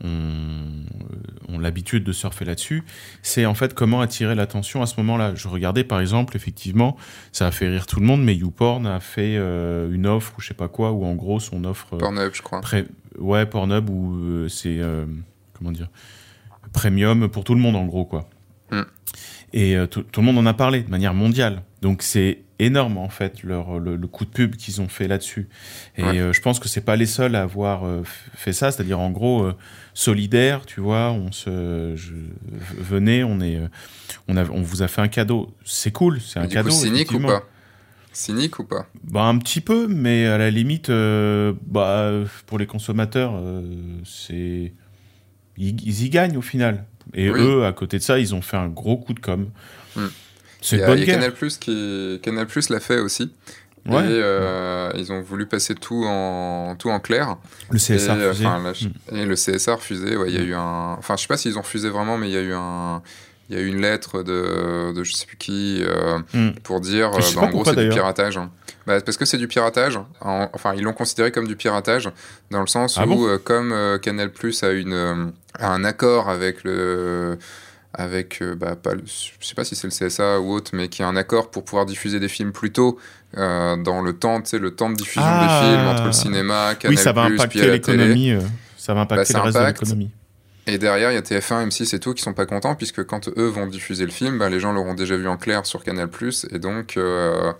ont, 0.02 1.58
l'habitude 1.58 2.04
de 2.04 2.12
surfer 2.12 2.44
là-dessus, 2.44 2.82
c'est 3.22 3.46
en 3.46 3.54
fait 3.54 3.72
comment 3.72 4.00
attirer 4.00 4.34
l'attention 4.34 4.82
à 4.82 4.86
ce 4.86 5.00
moment-là. 5.00 5.34
Je 5.34 5.48
regardais 5.48 5.84
par 5.84 6.00
exemple, 6.00 6.36
effectivement, 6.36 6.96
ça 7.32 7.46
a 7.46 7.50
fait 7.50 7.68
rire 7.68 7.86
tout 7.86 8.00
le 8.00 8.06
monde, 8.06 8.22
mais 8.22 8.34
YouPorn 8.34 8.86
a 8.86 9.00
fait 9.00 9.36
euh, 9.36 9.90
une 9.90 10.06
offre 10.06 10.34
ou 10.36 10.42
je 10.42 10.48
sais 10.48 10.54
pas 10.54 10.68
quoi, 10.68 10.92
ou 10.92 11.04
en 11.04 11.14
gros 11.14 11.40
son 11.40 11.64
offre. 11.64 11.94
Euh, 11.94 11.98
Pornhub, 11.98 12.34
je 12.34 12.42
crois. 12.42 12.60
Ouais, 13.18 13.46
Pornhub, 13.46 13.88
où 13.88 14.14
euh, 14.14 14.48
c'est. 14.48 14.80
comment 15.56 15.72
dire 15.72 15.88
Premium 16.72 17.28
pour 17.28 17.44
tout 17.44 17.54
le 17.54 17.60
monde 17.60 17.76
en 17.76 17.86
gros, 17.86 18.04
quoi. 18.04 18.28
Hmm. 18.70 18.82
Et 19.52 19.76
tout 19.88 20.04
le 20.16 20.22
monde 20.22 20.38
en 20.38 20.46
a 20.46 20.54
parlé 20.54 20.82
de 20.82 20.90
manière 20.90 21.14
mondiale. 21.14 21.62
Donc 21.80 22.02
c'est 22.02 22.43
énorme 22.58 22.99
en 22.99 23.08
fait 23.08 23.42
leur, 23.42 23.78
le, 23.78 23.99
coup 24.06 24.25
de 24.25 24.30
pub 24.30 24.56
qu'ils 24.56 24.80
ont 24.80 24.88
fait 24.88 25.08
là-dessus. 25.08 25.49
Et 25.96 26.02
je 26.04 26.40
pense 26.40 26.58
que 26.58 26.68
c'est 26.68 26.80
pas 26.80 26.96
les 26.96 27.06
seuls 27.06 27.34
à 27.34 27.42
avoir 27.42 27.82
fait 28.34 28.52
ça, 28.52 28.70
c'est-à-dire 28.70 29.00
en 29.00 29.11
gros 29.11 29.50
solidaire, 29.92 30.66
tu 30.66 30.80
vois. 30.80 31.11
On 31.11 31.32
se, 31.32 31.94
je, 31.96 32.12
venez, 32.78 33.25
on 33.25 33.40
est, 33.40 33.61
on 34.28 34.37
a, 34.37 34.44
on 34.50 34.62
vous 34.62 34.82
a 34.82 34.88
fait 34.88 35.00
un 35.00 35.08
cadeau. 35.08 35.54
C'est 35.64 35.92
cool, 35.92 36.20
c'est 36.20 36.38
un 36.38 36.46
cadeau. 36.46 36.70
cynique 36.70 37.12
ou 37.12 37.20
pas? 37.20 37.44
Cynique 38.14 38.61
ou 38.61 38.64
pas? 38.64 38.87
Bah 39.02 39.25
un 39.25 39.38
petit 39.38 39.61
peu, 39.61 39.88
mais 39.88 40.26
à 40.26 40.38
la 40.38 40.50
limite, 40.50 40.88
euh, 40.88 41.52
bah 41.66 42.12
pour 42.46 42.58
les 42.58 42.66
consommateurs, 42.66 43.32
euh, 43.34 43.62
c'est 44.04 44.73
ils, 45.56 46.04
y 46.04 46.08
gagnent 46.11 46.37
au 46.37 46.42
final. 46.42 46.87
Et 47.12 47.26
eux, 47.26 47.64
à 47.64 47.73
côté 47.73 47.99
de 47.99 48.02
ça, 48.02 48.18
ils 48.18 48.34
ont 48.34 48.40
fait 48.40 48.56
un 48.56 48.68
gros 48.68 48.96
coup 48.96 49.14
de 49.14 49.20
com. 49.20 49.50
Hmm. 49.96 50.06
C'est 50.64 50.76
une 50.76 50.87
bonne 50.87 51.00
guerre. 51.00 51.16
Canal 51.16 51.33
Plus 51.33 51.59
qui 51.59 52.21
Canal 52.23 52.47
Plus 52.47 52.71
l'a 52.71 52.80
fait 52.80 52.99
aussi. 52.99 53.30
Et 53.87 53.90
euh, 53.92 54.90
ils 54.97 55.12
ont 55.12 55.21
voulu 55.21 55.44
passer 55.44 55.75
tout 55.75 56.04
en, 56.06 56.75
tout 56.78 56.88
en 56.88 57.00
clair. 57.00 57.37
Le 57.71 57.78
CSA 57.78 58.16
et, 58.16 58.28
refusé. 58.28 58.88
Mm. 59.11 59.16
et 59.16 59.26
le 59.26 59.35
CSA 59.35 59.75
refusé. 59.75 60.16
Ouais, 60.16 60.30
il 60.30 60.35
y 60.35 60.38
a 60.38 60.42
mm. 60.42 60.49
eu 60.49 60.54
un. 60.54 60.97
Enfin, 60.99 61.16
je 61.16 61.23
sais 61.23 61.28
pas 61.28 61.37
s'ils 61.37 61.59
ont 61.59 61.62
refusé 61.62 61.90
vraiment, 61.90 62.16
mais 62.16 62.28
il 62.28 62.33
y 62.33 62.38
a 62.38 62.40
eu 62.40 62.54
un. 62.54 63.02
Il 63.50 63.56
y 63.56 63.59
a 63.59 63.62
eu 63.62 63.66
une 63.66 63.83
lettre 63.83 64.23
de, 64.23 64.94
de 64.94 65.04
je 65.04 65.12
sais 65.12 65.26
plus 65.26 65.37
qui 65.37 65.85
euh, 65.85 66.18
mm. 66.33 66.52
pour 66.62 66.80
dire 66.80 67.12
euh, 67.12 67.21
bah, 67.35 67.42
en 67.42 67.50
gros 67.50 67.62
c'est 67.66 67.76
du 67.76 67.90
piratage. 67.90 68.40
Bah, 68.87 68.99
parce 69.02 69.18
que 69.18 69.26
c'est 69.26 69.37
du 69.37 69.49
piratage. 69.49 69.99
enfin, 70.23 70.73
ils 70.75 70.83
l'ont 70.83 70.94
considéré 70.94 71.30
comme 71.30 71.47
du 71.47 71.56
piratage 71.56 72.11
dans 72.50 72.62
le 72.62 72.66
sens 72.66 72.97
ah 72.99 73.06
où 73.06 73.28
comme 73.40 73.99
Canal 74.00 74.30
Plus 74.30 74.62
a 74.62 74.71
une 74.71 75.33
a 75.59 75.68
un 75.68 75.85
accord 75.85 76.30
avec 76.30 76.64
le 76.64 77.38
avec, 77.95 78.43
bah, 78.57 78.76
pas, 78.76 78.93
je 79.04 79.47
sais 79.47 79.54
pas 79.54 79.65
si 79.65 79.75
c'est 79.76 79.87
le 79.87 80.09
CSA 80.09 80.41
ou 80.41 80.52
autre, 80.52 80.73
mais 80.75 80.89
qui 80.89 81.02
a 81.02 81.09
un 81.09 81.17
accord 81.17 81.50
pour 81.50 81.65
pouvoir 81.65 81.87
diffuser 81.87 82.21
des 82.21 82.28
films 82.28 82.52
plus 82.52 82.73
tôt 82.73 82.99
euh, 83.37 83.76
dans 83.76 84.00
le 84.00 84.13
temps, 84.13 84.41
tu 84.41 84.50
sais, 84.50 84.59
le 84.59 84.75
temps 84.75 84.91
de 84.91 84.95
diffusion 84.95 85.23
des 85.23 85.47
ah. 85.49 85.63
films 85.65 85.89
entre 85.89 86.07
le 86.07 86.13
cinéma, 86.13 86.75
Canal+, 86.76 86.97
oui, 86.97 87.02
ça 87.02 87.13
va 87.13 87.23
impacter 87.23 87.71
l'économie. 87.71 88.33
Euh, 88.33 88.41
ça 88.76 88.95
va 88.95 89.00
impacter 89.00 89.33
bah, 89.33 89.41
le 89.41 89.45
reste 89.47 89.59
de 89.59 89.67
l'économie. 89.67 90.11
Et 90.67 90.78
derrière, 90.78 91.11
il 91.11 91.15
y 91.15 91.19
a 91.19 91.21
TF1, 91.21 91.69
M6 91.69 91.95
et 91.95 91.99
tout 91.99 92.15
qui 92.15 92.23
sont 92.23 92.33
pas 92.33 92.47
contents 92.47 92.75
puisque 92.75 93.04
quand 93.04 93.28
eux 93.37 93.49
vont 93.49 93.67
diffuser 93.67 94.04
le 94.04 94.13
film, 94.13 94.39
bah, 94.39 94.49
les 94.49 94.61
gens 94.61 94.73
l'auront 94.73 94.95
déjà 94.95 95.17
vu 95.17 95.26
en 95.26 95.37
clair 95.37 95.67
sur 95.67 95.83
Canal+, 95.83 96.09
et 96.50 96.59
donc 96.59 96.97
euh, 96.97 97.52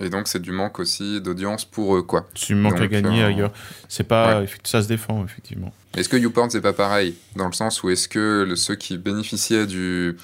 et 0.00 0.10
donc 0.10 0.28
c'est 0.28 0.40
du 0.40 0.52
manque 0.52 0.78
aussi 0.78 1.20
d'audience 1.20 1.64
pour 1.64 1.96
eux 1.96 2.02
quoi. 2.02 2.28
Tu 2.34 2.54
manques 2.54 2.80
à 2.80 2.86
gagner 2.86 3.24
ailleurs. 3.24 3.52
C'est 3.88 4.04
pas 4.04 4.42
ça 4.64 4.82
se 4.82 4.88
défend 4.88 5.24
effectivement. 5.24 5.72
Est-ce 5.96 6.08
que 6.08 6.16
YouPorn 6.16 6.50
c'est 6.50 6.60
pas 6.60 6.72
pareil? 6.72 7.16
Dans 7.36 7.46
le 7.46 7.52
sens 7.52 7.82
où 7.82 7.90
est-ce 7.90 8.08
que 8.08 8.52
ceux 8.54 8.76
qui 8.76 8.98
bénéficiaient 8.98 9.66
du 9.66 10.16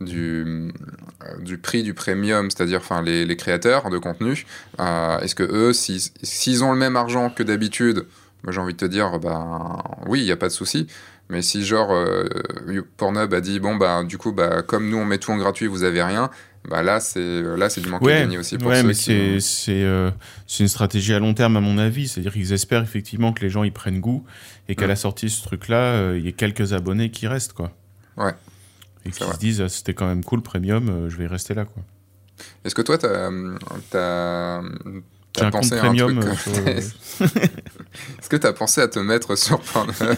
du, 0.00 0.44
euh, 0.46 1.36
du 1.40 1.58
prix 1.58 1.82
du 1.82 1.94
premium, 1.94 2.50
c'est-à-dire 2.50 2.78
enfin, 2.78 3.02
les, 3.02 3.26
les, 3.26 3.36
créateurs 3.36 3.90
de 3.90 3.98
contenu, 3.98 4.46
euh, 4.78 5.18
est-ce 5.20 5.34
que 5.34 5.42
eux, 5.42 5.72
s'ils 5.74 6.64
ont 6.64 6.72
le 6.72 6.78
même 6.78 6.96
argent 6.96 7.28
que 7.28 7.42
d'habitude, 7.42 8.06
j'ai 8.48 8.60
envie 8.60 8.72
de 8.72 8.78
te 8.78 8.84
dire, 8.86 9.18
ben 9.18 9.82
oui, 10.06 10.20
il 10.20 10.24
n'y 10.24 10.30
a 10.30 10.36
pas 10.36 10.48
de 10.48 10.52
souci. 10.52 10.86
Mais 11.30 11.42
si 11.42 11.64
genre 11.64 11.92
euh, 11.92 12.24
Pornhub 12.96 13.32
a 13.32 13.40
dit 13.40 13.60
bon 13.60 13.76
bah 13.76 14.02
du 14.02 14.18
coup 14.18 14.32
bah 14.32 14.62
comme 14.62 14.90
nous 14.90 14.96
on 14.96 15.04
met 15.04 15.18
tout 15.18 15.30
en 15.30 15.36
gratuit 15.36 15.68
vous 15.68 15.84
avez 15.84 16.02
rien 16.02 16.28
bah 16.68 16.82
là 16.82 17.00
c'est 17.00 17.42
là 17.56 17.70
c'est 17.70 17.80
du 17.80 17.88
manque 17.88 18.06
à 18.06 18.20
gagner 18.20 18.36
aussi 18.36 18.58
pour 18.58 18.68
ouais, 18.68 18.82
mais 18.82 18.92
c'est 18.92 19.40
c'est 19.40 19.84
c'est 20.46 20.62
une 20.62 20.68
stratégie 20.68 21.14
à 21.14 21.18
long 21.18 21.34
terme 21.34 21.56
à 21.56 21.60
mon 21.60 21.78
avis. 21.78 22.06
C'est-à-dire 22.06 22.32
qu'ils 22.32 22.52
espèrent 22.52 22.82
effectivement 22.82 23.32
que 23.32 23.40
les 23.40 23.50
gens 23.50 23.64
y 23.64 23.70
prennent 23.70 24.00
goût 24.00 24.24
et 24.68 24.74
qu'à 24.74 24.86
la 24.86 24.96
sortie 24.96 25.26
de 25.26 25.30
ce 25.30 25.42
truc 25.42 25.68
là 25.68 26.14
il 26.14 26.24
y 26.24 26.28
ait 26.28 26.32
quelques 26.32 26.72
abonnés 26.72 27.10
qui 27.10 27.26
restent 27.26 27.54
quoi. 27.54 27.72
Ouais 28.16 28.34
et 29.04 29.10
qui 29.10 29.24
se 29.24 29.38
disent 29.38 29.60
ah, 29.60 29.68
c'était 29.68 29.94
quand 29.94 30.06
même 30.06 30.24
cool 30.24 30.42
premium, 30.42 30.88
euh, 30.88 31.10
je 31.10 31.16
vais 31.16 31.26
rester 31.26 31.54
là 31.54 31.64
quoi. 31.64 31.82
Est-ce 32.64 32.74
que 32.74 32.82
toi 32.82 32.98
t'as 32.98 33.30
as, 33.94 34.62
as 35.38 35.50
pensé 35.50 35.78
à 35.78 35.84
un 35.84 35.94
truc 35.94 36.18
euh, 36.18 36.80
Est-ce 37.20 38.28
que 38.28 38.36
t'as 38.36 38.52
pensé 38.52 38.80
à 38.80 38.88
te 38.88 38.98
mettre 38.98 39.36
sur 39.36 39.60
Pornhub? 39.60 39.94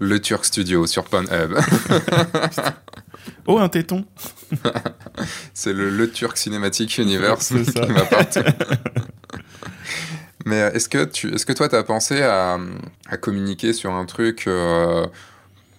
Le 0.00 0.20
Turk 0.20 0.44
Studio 0.44 0.86
sur 0.86 1.04
Pornhub. 1.04 1.54
oh 3.48 3.58
un 3.58 3.68
téton. 3.68 4.04
C'est 5.54 5.72
le, 5.72 5.90
le 5.90 6.10
Turk 6.10 6.36
Cinematic 6.36 6.98
Universe 6.98 7.48
qui 7.48 7.92
va 7.92 8.04
partout. 8.04 8.40
Mais 10.46 10.62
euh, 10.62 10.72
est-ce 10.72 10.88
que, 10.88 11.04
tu, 11.04 11.28
est 11.28 11.36
-ce 11.36 11.44
que 11.44 11.52
toi, 11.52 11.68
tu 11.68 11.74
as 11.74 11.82
pensé 11.82 12.22
à, 12.22 12.58
à, 13.08 13.16
communiquer 13.16 13.72
sur 13.72 13.92
un 13.92 14.06
truc 14.06 14.48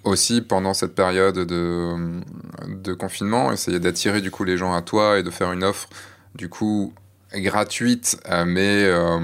aussi 0.03 0.41
pendant 0.41 0.73
cette 0.73 0.95
période 0.95 1.39
de, 1.39 2.21
de 2.67 2.93
confinement, 2.93 3.51
essayer 3.51 3.79
d'attirer 3.79 4.21
du 4.21 4.31
coup 4.31 4.43
les 4.43 4.57
gens 4.57 4.73
à 4.73 4.81
toi 4.81 5.19
et 5.19 5.23
de 5.23 5.29
faire 5.29 5.51
une 5.51 5.63
offre 5.63 5.89
du 6.35 6.49
coup 6.49 6.93
gratuite, 7.35 8.19
euh, 8.29 8.45
mais, 8.45 8.83
euh, 8.83 9.19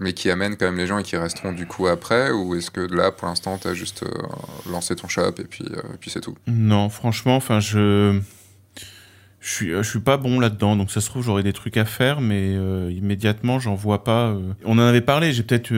mais 0.00 0.12
qui 0.12 0.30
amène 0.30 0.56
quand 0.56 0.66
même 0.66 0.76
les 0.76 0.86
gens 0.86 0.98
et 0.98 1.02
qui 1.02 1.16
resteront 1.16 1.52
du 1.52 1.66
coup 1.66 1.88
après 1.88 2.30
Ou 2.30 2.54
est-ce 2.54 2.70
que 2.70 2.80
là, 2.80 3.10
pour 3.10 3.28
l'instant, 3.28 3.58
tu 3.58 3.68
as 3.68 3.74
juste 3.74 4.04
euh, 4.04 4.70
lancé 4.70 4.94
ton 4.94 5.08
shop 5.08 5.34
et 5.38 5.44
puis, 5.44 5.64
puis 6.00 6.10
c'est 6.10 6.20
tout? 6.20 6.36
Non, 6.46 6.88
franchement, 6.88 7.36
enfin, 7.36 7.60
je. 7.60 8.20
Je 9.42 9.50
suis, 9.50 9.70
je 9.70 9.82
suis 9.82 10.00
pas 10.00 10.18
bon 10.18 10.38
là-dedans, 10.38 10.76
donc 10.76 10.90
ça 10.90 11.00
se 11.00 11.06
trouve 11.06 11.24
j'aurais 11.24 11.42
des 11.42 11.54
trucs 11.54 11.78
à 11.78 11.86
faire, 11.86 12.20
mais 12.20 12.56
immédiatement 12.92 13.58
j'en 13.58 13.74
vois 13.74 14.04
pas. 14.04 14.36
On 14.66 14.72
en 14.78 14.82
avait 14.82 15.00
parlé, 15.00 15.32
j'ai 15.32 15.42
peut-être 15.42 15.68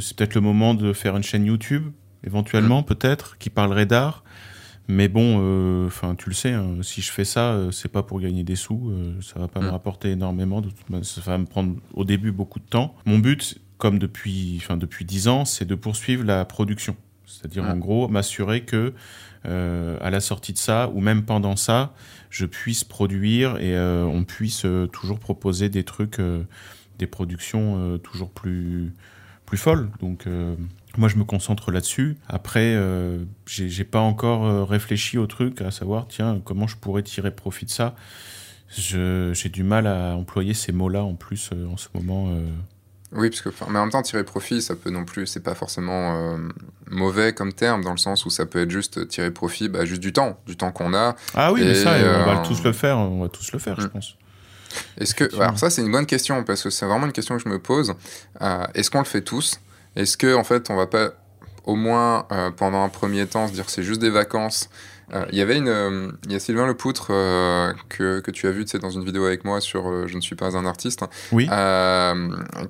c'est 0.00 0.16
peut-être 0.16 0.34
le 0.34 0.40
moment 0.40 0.72
de 0.72 0.94
faire 0.94 1.14
une 1.14 1.22
chaîne 1.22 1.44
YouTube 1.44 1.92
éventuellement, 2.24 2.82
peut-être, 2.82 3.36
qui 3.38 3.50
parlerait 3.50 3.84
d'art. 3.84 4.24
Mais 4.90 5.08
bon, 5.08 5.38
euh, 5.42 5.86
enfin, 5.86 6.14
tu 6.14 6.30
le 6.30 6.34
sais, 6.34 6.52
hein, 6.52 6.78
si 6.80 7.02
je 7.02 7.12
fais 7.12 7.26
ça, 7.26 7.52
euh, 7.52 7.70
c'est 7.70 7.92
pas 7.92 8.02
pour 8.02 8.20
gagner 8.20 8.42
des 8.42 8.56
sous, 8.56 8.88
euh, 8.88 9.20
ça 9.20 9.38
va 9.38 9.46
pas 9.46 9.60
me 9.60 9.66
mm. 9.66 9.70
rapporter 9.70 10.10
énormément. 10.10 10.62
De 10.62 10.70
ça 11.02 11.20
va 11.20 11.36
me 11.36 11.44
prendre 11.44 11.76
au 11.92 12.04
début 12.06 12.32
beaucoup 12.32 12.58
de 12.58 12.64
temps. 12.64 12.94
Mon 13.04 13.18
but, 13.18 13.60
comme 13.76 13.98
depuis, 13.98 14.56
enfin 14.56 14.78
depuis 14.78 15.04
dix 15.04 15.28
ans, 15.28 15.44
c'est 15.44 15.66
de 15.66 15.74
poursuivre 15.74 16.24
la 16.24 16.46
production. 16.46 16.96
C'est-à-dire, 17.26 17.64
en 17.64 17.76
gros, 17.76 18.08
m'assurer 18.08 18.62
que 18.62 18.94
à 19.44 20.10
la 20.10 20.20
sortie 20.20 20.54
de 20.54 20.58
ça, 20.58 20.90
ou 20.94 21.00
même 21.00 21.24
pendant 21.24 21.56
ça, 21.56 21.92
je 22.30 22.46
puisse 22.46 22.84
produire 22.84 23.58
et 23.58 23.78
on 23.78 24.24
puisse 24.24 24.64
toujours 24.92 25.18
proposer 25.18 25.68
des 25.68 25.84
trucs, 25.84 26.16
des 26.98 27.06
productions 27.06 27.98
toujours 27.98 28.30
plus 28.30 28.94
plus 29.44 29.58
folles. 29.58 29.90
Donc 30.00 30.24
moi, 30.98 31.08
je 31.08 31.16
me 31.16 31.24
concentre 31.24 31.70
là-dessus. 31.70 32.16
Après, 32.28 32.74
euh, 32.74 33.24
j'ai 33.46 33.84
pas 33.84 34.00
encore 34.00 34.46
euh, 34.46 34.64
réfléchi 34.64 35.18
au 35.18 35.26
truc, 35.26 35.60
à 35.62 35.70
savoir, 35.70 36.06
tiens, 36.08 36.40
comment 36.44 36.66
je 36.66 36.76
pourrais 36.76 37.02
tirer 37.02 37.30
profit 37.30 37.66
de 37.66 37.70
ça. 37.70 37.94
J'ai 38.68 39.48
du 39.48 39.62
mal 39.62 39.86
à 39.86 40.14
employer 40.14 40.52
ces 40.52 40.72
mots-là 40.72 41.02
en 41.02 41.14
plus 41.14 41.50
euh, 41.52 41.66
en 41.68 41.76
ce 41.76 41.88
moment. 41.94 42.30
Oui, 43.12 43.30
parce 43.30 43.40
que, 43.40 43.48
mais 43.70 43.78
en 43.78 43.82
même 43.82 43.90
temps, 43.90 44.02
tirer 44.02 44.22
profit, 44.22 44.60
ça 44.60 44.76
peut 44.76 44.90
non 44.90 45.04
plus, 45.04 45.26
c'est 45.26 45.42
pas 45.42 45.54
forcément 45.54 46.34
euh, 46.34 46.36
mauvais 46.90 47.32
comme 47.32 47.54
terme, 47.54 47.82
dans 47.82 47.92
le 47.92 47.98
sens 47.98 48.26
où 48.26 48.30
ça 48.30 48.44
peut 48.44 48.60
être 48.60 48.70
juste 48.70 49.08
tirer 49.08 49.30
profit, 49.30 49.70
bah, 49.70 49.86
juste 49.86 50.02
du 50.02 50.12
temps, 50.12 50.38
du 50.46 50.56
temps 50.56 50.72
qu'on 50.72 50.92
a. 50.92 51.16
Ah 51.34 51.52
oui, 51.52 51.62
mais 51.64 51.74
ça, 51.74 51.94
on 51.94 52.26
va 52.26 52.42
tous 52.46 52.62
le 52.62 52.72
faire, 52.72 52.98
on 52.98 53.22
va 53.22 53.28
tous 53.28 53.50
le 53.52 53.58
faire, 53.58 53.80
je 53.80 53.86
mm. 53.86 53.90
pense. 53.90 54.16
Est-ce 54.98 55.14
que, 55.14 55.34
alors 55.40 55.58
ça, 55.58 55.70
c'est 55.70 55.80
une 55.80 55.90
bonne 55.90 56.04
question, 56.04 56.44
parce 56.44 56.62
que 56.62 56.68
c'est 56.68 56.84
vraiment 56.84 57.06
une 57.06 57.12
question 57.12 57.38
que 57.38 57.42
je 57.42 57.48
me 57.48 57.58
pose. 57.58 57.94
Euh, 58.42 58.66
est-ce 58.74 58.90
qu'on 58.90 58.98
le 58.98 59.04
fait 59.04 59.22
tous? 59.22 59.58
Est-ce 59.98 60.16
que, 60.16 60.34
en 60.34 60.44
fait, 60.44 60.70
on 60.70 60.76
va 60.76 60.86
pas, 60.86 61.10
au 61.64 61.74
moins, 61.74 62.26
euh, 62.32 62.50
pendant 62.50 62.82
un 62.82 62.88
premier 62.88 63.26
temps, 63.26 63.48
se 63.48 63.52
dire 63.52 63.68
c'est 63.68 63.82
juste 63.82 64.00
des 64.00 64.10
vacances? 64.10 64.70
Euh, 65.14 65.24
il 65.32 65.38
y 65.38 65.40
avait 65.40 65.56
une, 65.56 65.68
euh, 65.68 66.08
il 66.26 66.32
y 66.32 66.34
a 66.36 66.38
Sylvain 66.38 66.66
Lepoutre 66.66 67.08
euh, 67.10 67.72
que, 67.88 68.20
que 68.20 68.30
tu 68.30 68.46
as 68.46 68.50
vu 68.50 68.64
dans 68.80 68.90
une 68.90 69.04
vidéo 69.04 69.24
avec 69.24 69.44
moi 69.44 69.60
sur 69.60 70.06
Je 70.06 70.14
ne 70.14 70.20
suis 70.20 70.36
pas 70.36 70.56
un 70.56 70.66
artiste, 70.66 71.02
oui. 71.32 71.46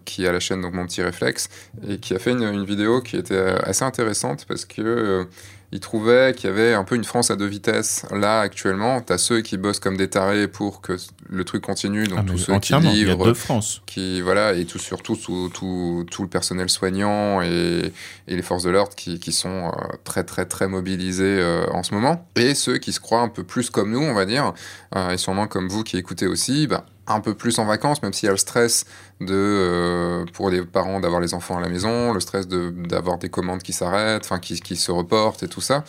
qui 0.05 0.27
a 0.27 0.33
la 0.33 0.41
chaîne 0.41 0.61
donc 0.61 0.73
Mon 0.73 0.87
Petit 0.87 1.03
Réflexe 1.03 1.49
et 1.87 1.99
qui 1.99 2.15
a 2.15 2.19
fait 2.19 2.31
une, 2.31 2.45
une 2.45 2.65
vidéo 2.65 3.01
qui 3.01 3.17
était 3.17 3.37
assez 3.37 3.85
intéressante 3.85 4.45
parce 4.47 4.65
que 4.65 5.27
il 5.71 5.81
trouvait 5.81 6.33
qu'il 6.35 6.49
y 6.49 6.53
avait 6.53 6.73
un 6.73 6.85
peu 6.85 6.95
une 6.95 7.05
France 7.05 7.31
à 7.31 7.37
deux 7.37 7.47
vitesses. 7.47 8.07
Là, 8.11 8.41
actuellement, 8.41 9.03
tu 9.03 9.13
as 9.13 9.19
ceux 9.19 9.43
qui 9.43 9.59
bossent 9.59 9.81
comme 9.81 9.99
des 9.99 10.09
tarés 10.09 10.49
pour 10.49 10.81
que 10.81 10.97
le 11.29 11.45
truc 11.45 11.63
continue, 11.63 12.07
donc 12.07 12.21
ah, 12.23 12.25
tous 12.27 12.39
ceux 12.39 12.59
qui 12.59 12.73
livrent, 12.73 12.93
il 12.95 13.07
y 13.07 13.11
a 13.11 13.17
deux 13.17 13.35
France. 13.35 13.83
qui 13.85 14.23
voilà, 14.23 14.55
et 14.55 14.65
tout 14.65 14.79
surtout 14.79 15.15
tout, 15.17 15.51
tout, 15.53 16.07
tout, 16.11 16.23
le 16.23 16.29
personnel 16.29 16.71
soignant 16.71 17.43
et, 17.43 17.93
et 18.29 18.37
les 18.37 18.43
forces 18.43 18.63
de 18.63 18.71
l'ordre 18.71 18.95
qui, 18.95 19.21
qui, 19.21 19.33
sont 19.33 19.67
euh, 19.67 19.71
très 20.05 20.25
très 20.25 20.47
très 20.47 20.69
mobilisés 20.69 21.39
euh, 21.39 21.67
en 21.71 21.83
ce 21.83 21.93
moment. 21.93 22.27
Et 22.37 22.55
ceux 22.55 22.79
qui 22.79 22.93
se 22.93 23.01
croient 23.01 23.21
un 23.21 23.29
peu 23.29 23.45
plus 23.45 23.69
comme 23.69 23.91
nous, 23.91 24.03
on 24.03 24.15
va 24.15 24.25
dire, 24.25 24.55
euh, 24.97 25.11
et 25.11 25.19
sûrement 25.19 25.47
comme 25.47 25.69
vous 25.69 25.85
qui 25.85 25.99
écoutez 25.99 26.27
aussi, 26.27 26.67
bah, 26.67 26.87
un 27.09 27.21
peu 27.21 27.35
plus 27.35 27.59
en 27.59 27.65
vacances, 27.65 28.03
même 28.03 28.13
s'il 28.13 28.27
y 28.27 28.29
a 28.29 28.33
le 28.33 28.39
stress 28.39 28.85
de, 29.21 29.27
euh, 29.31 30.25
pour 30.33 30.51
les 30.51 30.65
parents 30.65 31.01
d'avoir 31.01 31.21
les 31.21 31.35
enfants 31.35 31.59
à 31.59 31.61
la 31.61 31.69
maison, 31.69 32.13
le 32.13 32.21
stress 32.21 32.47
d'avoir 32.47 33.19
des 33.19 33.29
commandes 33.29 33.63
qui 33.63 33.73
s'arrêtent, 33.73 34.25
enfin 34.25 34.39
qui, 34.39 34.61
qui, 34.61 34.77
se 34.77 34.93
reportent 34.93 35.43
et 35.43 35.49
tout 35.49 35.61
ça. 35.61 35.85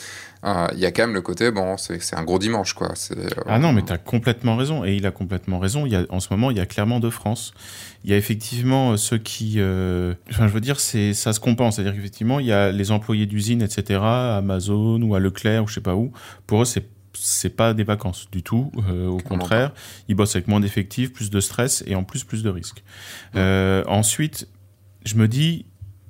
Euh, 0.45 0.67
il 0.73 0.79
y 0.79 0.86
a 0.86 0.91
quand 0.91 1.03
même 1.03 1.13
le 1.13 1.21
côté, 1.21 1.51
bon, 1.51 1.75
c'est 1.77 2.15
un 2.15 2.23
gros 2.23 2.39
dimanche, 2.39 2.73
quoi. 2.73 2.93
Euh, 3.12 3.27
ah 3.45 3.60
non, 3.60 3.73
mais 3.73 3.84
tu 3.84 3.91
as 3.91 3.97
complètement 3.97 4.55
raison, 4.55 4.86
et 4.86 4.95
il 4.95 5.05
a 5.05 5.12
complètement 5.12 5.60
raison. 5.60 5.86
Y 5.86 5.95
a, 5.95 6.05
en 6.10 6.19
ce 6.19 6.29
moment, 6.32 6.49
il 6.49 6.58
y 6.58 6.62
a 6.62 6.65
clairement 6.65 6.99
deux 6.99 7.10
France. 7.10 7.53
Il 8.05 8.10
y 8.10 8.13
a 8.13 8.17
effectivement 8.17 8.95
ceux 8.95 9.17
qui... 9.17 9.55
Enfin, 10.32 10.47
je 10.47 10.53
veux 10.53 10.62
dire, 10.62 10.79
ça 10.79 11.34
se 11.34 11.39
compense. 11.39 11.75
C'est-à-dire 11.75 11.93
qu'effectivement, 11.93 12.39
il 12.39 12.45
y 12.45 12.53
a 12.53 12.71
les 12.71 12.91
employés 12.91 13.25
d'usine, 13.25 13.62
etc., 13.62 13.99
Amazon 14.01 15.01
ou 15.01 15.15
à 15.15 15.19
Leclerc 15.19 15.65
ou 15.65 15.67
je 15.67 15.75
sais 15.75 15.82
pas 15.82 15.95
où. 15.95 16.13
Pour 16.47 16.62
eux, 16.62 16.65
c'est 16.65 16.86
c'est 17.13 17.56
pas 17.56 17.74
des 17.74 17.84
vacances 17.84 18.28
du 18.32 18.43
tout. 18.43 18.72
Euh, 18.89 19.08
au 19.08 19.17
contraire, 19.17 19.74
ils 20.08 20.15
bossent 20.15 20.36
avec 20.36 20.48
moins 20.48 20.60
d'effectifs, 20.60 21.13
plus 21.13 21.30
de 21.30 21.39
stress 21.39 21.84
et 21.88 21.95
en 21.95 22.04
plus 22.04 22.24
plus 22.24 22.43
de 22.43 22.50
risques. 22.50 22.84
Euh, 23.36 23.84
ensuite, 23.88 24.48
je 25.06 25.15
me 25.15 25.28
dis 25.28 25.65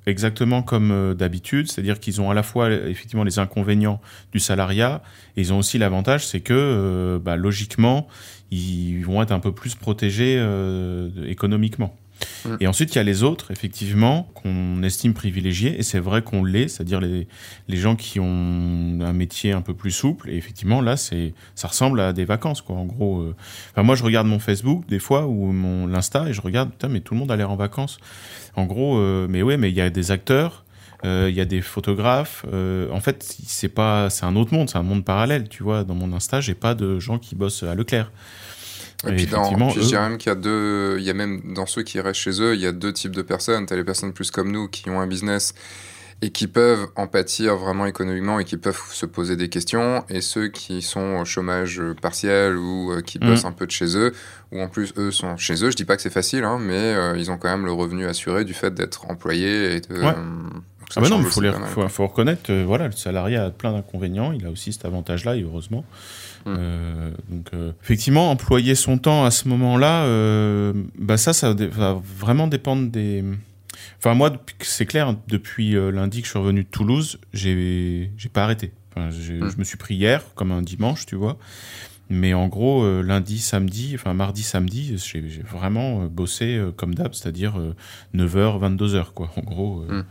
exactement 0.06 0.62
comme 0.62 0.90
euh, 0.90 1.14
d'habitude, 1.14 1.70
c'est-à-dire 1.70 2.00
qu'ils 2.00 2.20
ont 2.20 2.30
à 2.30 2.34
la 2.34 2.42
fois 2.42 2.70
effectivement 2.70 3.24
les 3.24 3.38
inconvénients 3.38 4.00
du 4.32 4.40
salariat 4.40 5.02
et 5.36 5.42
ils 5.42 5.52
ont 5.52 5.58
aussi 5.58 5.78
l'avantage, 5.78 6.26
c'est 6.26 6.40
que 6.40 7.20
bah, 7.22 7.36
logiquement, 7.36 8.08
ils 8.50 9.02
vont 9.02 9.22
être 9.22 9.32
un 9.32 9.40
peu 9.40 9.52
plus 9.52 9.74
protégés 9.74 10.42
économiquement. 11.26 11.96
Et 12.60 12.66
ensuite, 12.66 12.94
il 12.94 12.96
y 12.96 13.00
a 13.00 13.04
les 13.04 13.22
autres, 13.22 13.50
effectivement, 13.50 14.30
qu'on 14.34 14.82
estime 14.82 15.14
privilégiés, 15.14 15.78
et 15.78 15.82
c'est 15.82 15.98
vrai 15.98 16.22
qu'on 16.22 16.44
l'est, 16.44 16.68
c'est-à-dire 16.68 17.00
les, 17.00 17.26
gens 17.68 17.96
qui 17.96 18.20
ont 18.20 18.98
un 19.00 19.12
métier 19.12 19.52
un 19.52 19.62
peu 19.62 19.74
plus 19.74 19.90
souple, 19.90 20.30
et 20.30 20.36
effectivement, 20.36 20.80
là, 20.80 20.96
c'est, 20.96 21.34
ça 21.54 21.68
ressemble 21.68 22.00
à 22.00 22.12
des 22.12 22.24
vacances, 22.24 22.60
quoi, 22.62 22.76
en 22.76 22.84
gros. 22.84 23.20
Euh. 23.20 23.34
Moi, 23.82 23.94
je 23.94 24.04
regarde 24.04 24.26
mon 24.26 24.38
Facebook, 24.38 24.86
des 24.88 24.98
fois, 24.98 25.26
ou 25.26 25.52
mon 25.52 25.86
l'Insta, 25.86 26.28
et 26.28 26.32
je 26.32 26.40
regarde, 26.40 26.70
putain, 26.70 26.88
mais 26.88 27.00
tout 27.00 27.14
le 27.14 27.20
monde 27.20 27.30
a 27.30 27.36
l'air 27.36 27.50
en 27.50 27.56
vacances. 27.56 27.98
En 28.56 28.64
gros, 28.64 28.98
euh, 28.98 29.26
mais 29.28 29.42
ouais, 29.42 29.56
mais 29.56 29.70
il 29.70 29.76
y 29.76 29.80
a 29.80 29.90
des 29.90 30.10
acteurs, 30.10 30.64
euh, 31.04 31.28
il 31.30 31.34
y 31.34 31.40
a 31.40 31.46
des 31.46 31.62
photographes. 31.62 32.44
en 32.44 33.00
fait, 33.00 33.22
c'est 33.46 33.68
pas, 33.68 34.10
c'est 34.10 34.24
un 34.24 34.36
autre 34.36 34.52
monde, 34.54 34.68
c'est 34.68 34.78
un 34.78 34.82
monde 34.82 35.04
parallèle, 35.04 35.48
tu 35.48 35.62
vois. 35.62 35.84
Dans 35.84 35.94
mon 35.94 36.12
Insta, 36.12 36.40
j'ai 36.40 36.54
pas 36.54 36.74
de 36.74 36.98
gens 36.98 37.18
qui 37.18 37.34
bossent 37.34 37.62
à 37.62 37.74
Leclerc. 37.74 38.10
Et, 39.06 39.12
puis, 39.12 39.26
dans, 39.26 39.70
je 39.70 39.80
dirais 39.80 40.08
même 40.08 40.18
qu'il 40.18 40.30
y 40.30 40.32
a 40.32 40.36
deux, 40.36 40.96
il 40.98 41.04
y 41.04 41.10
a 41.10 41.14
même 41.14 41.54
dans 41.54 41.66
ceux 41.66 41.82
qui 41.82 42.00
restent 42.00 42.20
chez 42.20 42.42
eux, 42.42 42.54
il 42.54 42.60
y 42.60 42.66
a 42.66 42.72
deux 42.72 42.92
types 42.92 43.14
de 43.14 43.22
personnes. 43.22 43.66
Tu 43.66 43.72
as 43.72 43.76
les 43.76 43.84
personnes 43.84 44.12
plus 44.12 44.30
comme 44.30 44.50
nous 44.52 44.68
qui 44.68 44.90
ont 44.90 45.00
un 45.00 45.06
business 45.06 45.54
et 46.22 46.30
qui 46.30 46.46
peuvent 46.46 46.88
en 46.96 47.06
pâtir 47.06 47.56
vraiment 47.56 47.86
économiquement 47.86 48.38
et 48.38 48.44
qui 48.44 48.56
peuvent 48.56 48.80
se 48.90 49.06
poser 49.06 49.36
des 49.36 49.48
questions, 49.48 50.04
et 50.08 50.20
ceux 50.20 50.48
qui 50.48 50.82
sont 50.82 51.16
au 51.20 51.24
chômage 51.24 51.80
partiel 52.02 52.56
ou 52.56 52.92
euh, 52.92 53.00
qui 53.00 53.18
mmh. 53.18 53.26
bossent 53.26 53.44
un 53.44 53.52
peu 53.52 53.66
de 53.66 53.70
chez 53.70 53.96
eux, 53.96 54.12
ou 54.52 54.60
en 54.60 54.68
plus 54.68 54.92
eux 54.98 55.10
sont 55.10 55.36
chez 55.36 55.64
eux. 55.64 55.70
Je 55.70 55.76
dis 55.76 55.84
pas 55.84 55.96
que 55.96 56.02
c'est 56.02 56.10
facile, 56.12 56.44
hein, 56.44 56.58
mais 56.60 56.74
euh, 56.74 57.16
ils 57.16 57.30
ont 57.30 57.38
quand 57.38 57.48
même 57.48 57.64
le 57.64 57.72
revenu 57.72 58.06
assuré 58.06 58.44
du 58.44 58.52
fait 58.52 58.74
d'être 58.74 59.10
employés 59.10 59.76
et 59.76 59.80
de, 59.80 59.94
euh, 59.94 60.12
ah 60.96 61.00
bah 61.00 61.08
non, 61.08 61.20
il 61.20 61.26
faut, 61.26 61.40
faut, 61.66 61.88
faut, 61.88 62.06
reconnaître, 62.06 62.52
voilà, 62.52 62.86
le 62.86 62.92
salarié 62.92 63.36
a 63.36 63.50
plein 63.50 63.72
d'inconvénients, 63.72 64.32
il 64.32 64.44
a 64.44 64.50
aussi 64.50 64.72
cet 64.72 64.84
avantage-là, 64.84 65.36
et 65.36 65.42
heureusement. 65.42 65.84
Mm. 66.46 66.54
Euh, 66.58 67.10
donc, 67.28 67.48
euh, 67.54 67.72
effectivement, 67.82 68.30
employer 68.30 68.74
son 68.74 68.98
temps 68.98 69.24
à 69.24 69.30
ce 69.30 69.48
moment-là, 69.48 70.04
euh, 70.04 70.72
bah 70.98 71.16
ça, 71.16 71.32
ça 71.32 71.54
va 71.54 72.00
vraiment 72.18 72.46
dépendre 72.46 72.90
des. 72.90 73.24
Enfin, 73.98 74.14
moi, 74.14 74.32
c'est 74.60 74.86
clair, 74.86 75.14
depuis 75.28 75.72
lundi 75.72 76.20
que 76.20 76.26
je 76.26 76.30
suis 76.30 76.38
revenu 76.38 76.64
de 76.64 76.68
Toulouse, 76.68 77.18
j'ai 77.32 78.10
pas 78.32 78.44
arrêté. 78.44 78.72
Enfin, 78.90 79.08
mm. 79.08 79.50
Je 79.50 79.58
me 79.58 79.64
suis 79.64 79.76
pris 79.76 79.94
hier, 79.94 80.24
comme 80.34 80.52
un 80.52 80.62
dimanche, 80.62 81.06
tu 81.06 81.16
vois. 81.16 81.38
Mais 82.12 82.34
en 82.34 82.48
gros, 82.48 83.02
lundi, 83.02 83.38
samedi, 83.38 83.92
enfin 83.94 84.14
mardi, 84.14 84.42
samedi, 84.42 84.96
j'ai 84.96 85.42
vraiment 85.48 86.06
bossé 86.06 86.60
comme 86.76 86.94
d'hab, 86.94 87.14
c'est-à-dire 87.14 87.54
9h, 88.14 88.76
22h, 88.76 89.12
quoi. 89.12 89.30
En 89.36 89.42
gros, 89.42 89.82
mm. 89.82 90.04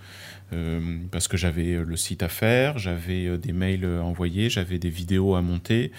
Euh, 0.53 0.79
parce 1.11 1.27
que 1.27 1.37
j'avais 1.37 1.75
euh, 1.75 1.83
le 1.83 1.95
site 1.95 2.23
à 2.23 2.27
faire, 2.27 2.79
j'avais 2.79 3.27
euh, 3.27 3.37
des 3.37 3.53
mails 3.53 3.85
à 3.85 4.03
envoyer, 4.03 4.49
j'avais 4.49 4.79
des 4.79 4.89
vidéos 4.89 5.35
à 5.35 5.41
monter, 5.41 5.91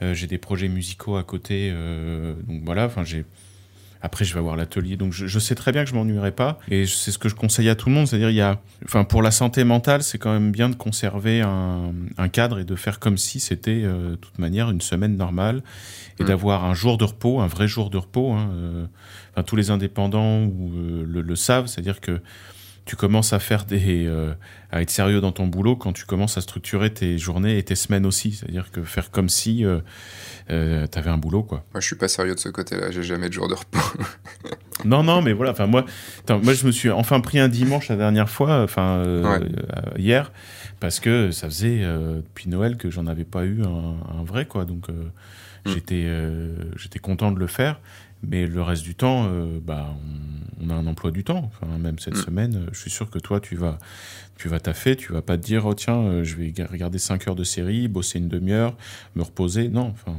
j'ai 0.00 0.26
des 0.26 0.38
projets 0.38 0.68
musicaux 0.68 1.16
à 1.16 1.22
côté. 1.22 1.72
donc 2.46 2.62
voilà, 2.64 2.86
enfin 2.86 3.04
j'ai. 3.04 3.24
Après, 4.04 4.24
je 4.24 4.34
vais 4.34 4.40
avoir 4.40 4.56
l'atelier. 4.56 4.96
Donc, 4.96 5.12
je, 5.12 5.38
sais 5.38 5.54
très 5.54 5.70
bien 5.70 5.84
que 5.84 5.90
je 5.90 5.94
m'ennuierai 5.94 6.32
pas. 6.32 6.58
Et 6.68 6.86
c'est 6.86 7.12
ce 7.12 7.18
que 7.18 7.28
je 7.28 7.36
conseille 7.36 7.68
à 7.68 7.76
tout 7.76 7.88
le 7.88 7.94
monde. 7.94 8.08
C'est-à-dire, 8.08 8.30
il 8.30 8.36
y 8.36 8.40
a, 8.40 8.60
enfin, 8.84 9.04
pour 9.04 9.22
la 9.22 9.30
santé 9.30 9.62
mentale, 9.62 10.02
c'est 10.02 10.18
quand 10.18 10.32
même 10.32 10.50
bien 10.50 10.68
de 10.68 10.74
conserver 10.74 11.40
un, 11.40 11.92
un, 12.18 12.28
cadre 12.28 12.58
et 12.58 12.64
de 12.64 12.74
faire 12.74 12.98
comme 12.98 13.16
si 13.16 13.38
c'était, 13.38 13.82
de 13.82 14.16
toute 14.16 14.40
manière, 14.40 14.70
une 14.70 14.80
semaine 14.80 15.16
normale 15.16 15.62
et 16.18 16.24
mmh. 16.24 16.26
d'avoir 16.26 16.64
un 16.64 16.74
jour 16.74 16.98
de 16.98 17.04
repos, 17.04 17.40
un 17.40 17.46
vrai 17.46 17.68
jour 17.68 17.90
de 17.90 17.98
repos. 17.98 18.32
Hein, 18.32 18.88
enfin, 19.30 19.44
tous 19.44 19.54
les 19.54 19.70
indépendants 19.70 20.42
ou, 20.42 20.72
le, 21.06 21.20
le, 21.20 21.36
savent. 21.36 21.68
C'est-à-dire 21.68 22.00
que 22.00 22.20
tu 22.84 22.96
commences 22.96 23.32
à 23.32 23.38
faire 23.38 23.64
des 23.64 24.06
euh, 24.06 24.34
à 24.70 24.82
être 24.82 24.90
sérieux 24.90 25.20
dans 25.20 25.32
ton 25.32 25.46
boulot 25.46 25.76
quand 25.76 25.92
tu 25.92 26.04
commences 26.04 26.36
à 26.36 26.40
structurer 26.40 26.92
tes 26.92 27.16
journées 27.16 27.58
et 27.58 27.62
tes 27.62 27.76
semaines 27.76 28.06
aussi. 28.06 28.32
C'est-à-dire 28.32 28.70
que 28.70 28.82
faire 28.82 29.10
comme 29.10 29.28
si 29.28 29.64
euh, 29.64 29.80
euh 30.50 30.86
tu 30.90 30.98
avais 30.98 31.10
un 31.10 31.18
boulot 31.18 31.44
quoi. 31.44 31.64
Moi 31.72 31.80
je 31.80 31.86
suis 31.86 31.96
pas 31.96 32.08
sérieux 32.08 32.34
de 32.34 32.40
ce 32.40 32.48
côté-là. 32.48 32.90
J'ai 32.90 33.02
jamais 33.02 33.28
de 33.28 33.34
jour 33.34 33.48
de 33.48 33.54
repos. 33.54 33.78
Non 34.84 35.04
non 35.04 35.22
mais 35.22 35.32
voilà. 35.32 35.52
Enfin 35.52 35.66
moi 35.66 35.84
moi 36.28 36.54
je 36.54 36.66
me 36.66 36.72
suis 36.72 36.90
enfin 36.90 37.20
pris 37.20 37.38
un 37.38 37.48
dimanche 37.48 37.88
la 37.88 37.94
dernière 37.94 38.28
fois 38.28 38.62
enfin 38.62 38.96
euh, 38.96 39.38
hier 39.96 40.32
parce 40.80 40.98
que 40.98 41.30
ça 41.30 41.46
faisait 41.46 41.82
depuis 41.82 42.48
Noël 42.48 42.76
que 42.76 42.90
j'en 42.90 43.06
avais 43.06 43.24
pas 43.24 43.44
eu 43.44 43.62
un, 43.62 43.94
un 44.18 44.24
vrai 44.24 44.46
quoi. 44.46 44.64
Donc 44.64 44.88
mm. 44.88 45.70
j'étais 45.70 46.08
j'étais 46.76 46.98
content 46.98 47.30
de 47.30 47.38
le 47.38 47.46
faire 47.46 47.78
mais 48.22 48.46
le 48.46 48.62
reste 48.62 48.82
du 48.82 48.94
temps, 48.94 49.26
euh, 49.26 49.58
bah, 49.60 49.94
on, 50.62 50.70
a 50.70 50.74
un 50.74 50.86
emploi 50.86 51.10
du 51.10 51.24
temps. 51.24 51.50
Enfin, 51.52 51.78
même 51.78 51.98
cette 51.98 52.16
mm. 52.16 52.24
semaine, 52.24 52.56
euh, 52.56 52.70
je 52.72 52.78
suis 52.78 52.90
sûr 52.90 53.10
que 53.10 53.18
toi, 53.18 53.40
tu 53.40 53.56
vas, 53.56 53.78
tu 54.36 54.48
vas 54.48 54.60
taffer, 54.60 54.96
tu 54.96 55.12
vas 55.12 55.22
pas 55.22 55.36
te 55.36 55.42
dire, 55.42 55.66
oh 55.66 55.74
tiens, 55.74 55.98
euh, 55.98 56.24
je 56.24 56.36
vais 56.36 56.52
regarder 56.64 56.98
5 56.98 57.28
heures 57.28 57.34
de 57.34 57.44
série, 57.44 57.88
bosser 57.88 58.18
une 58.18 58.28
demi-heure, 58.28 58.76
me 59.16 59.22
reposer. 59.22 59.68
Non, 59.68 59.92
enfin. 59.92 60.16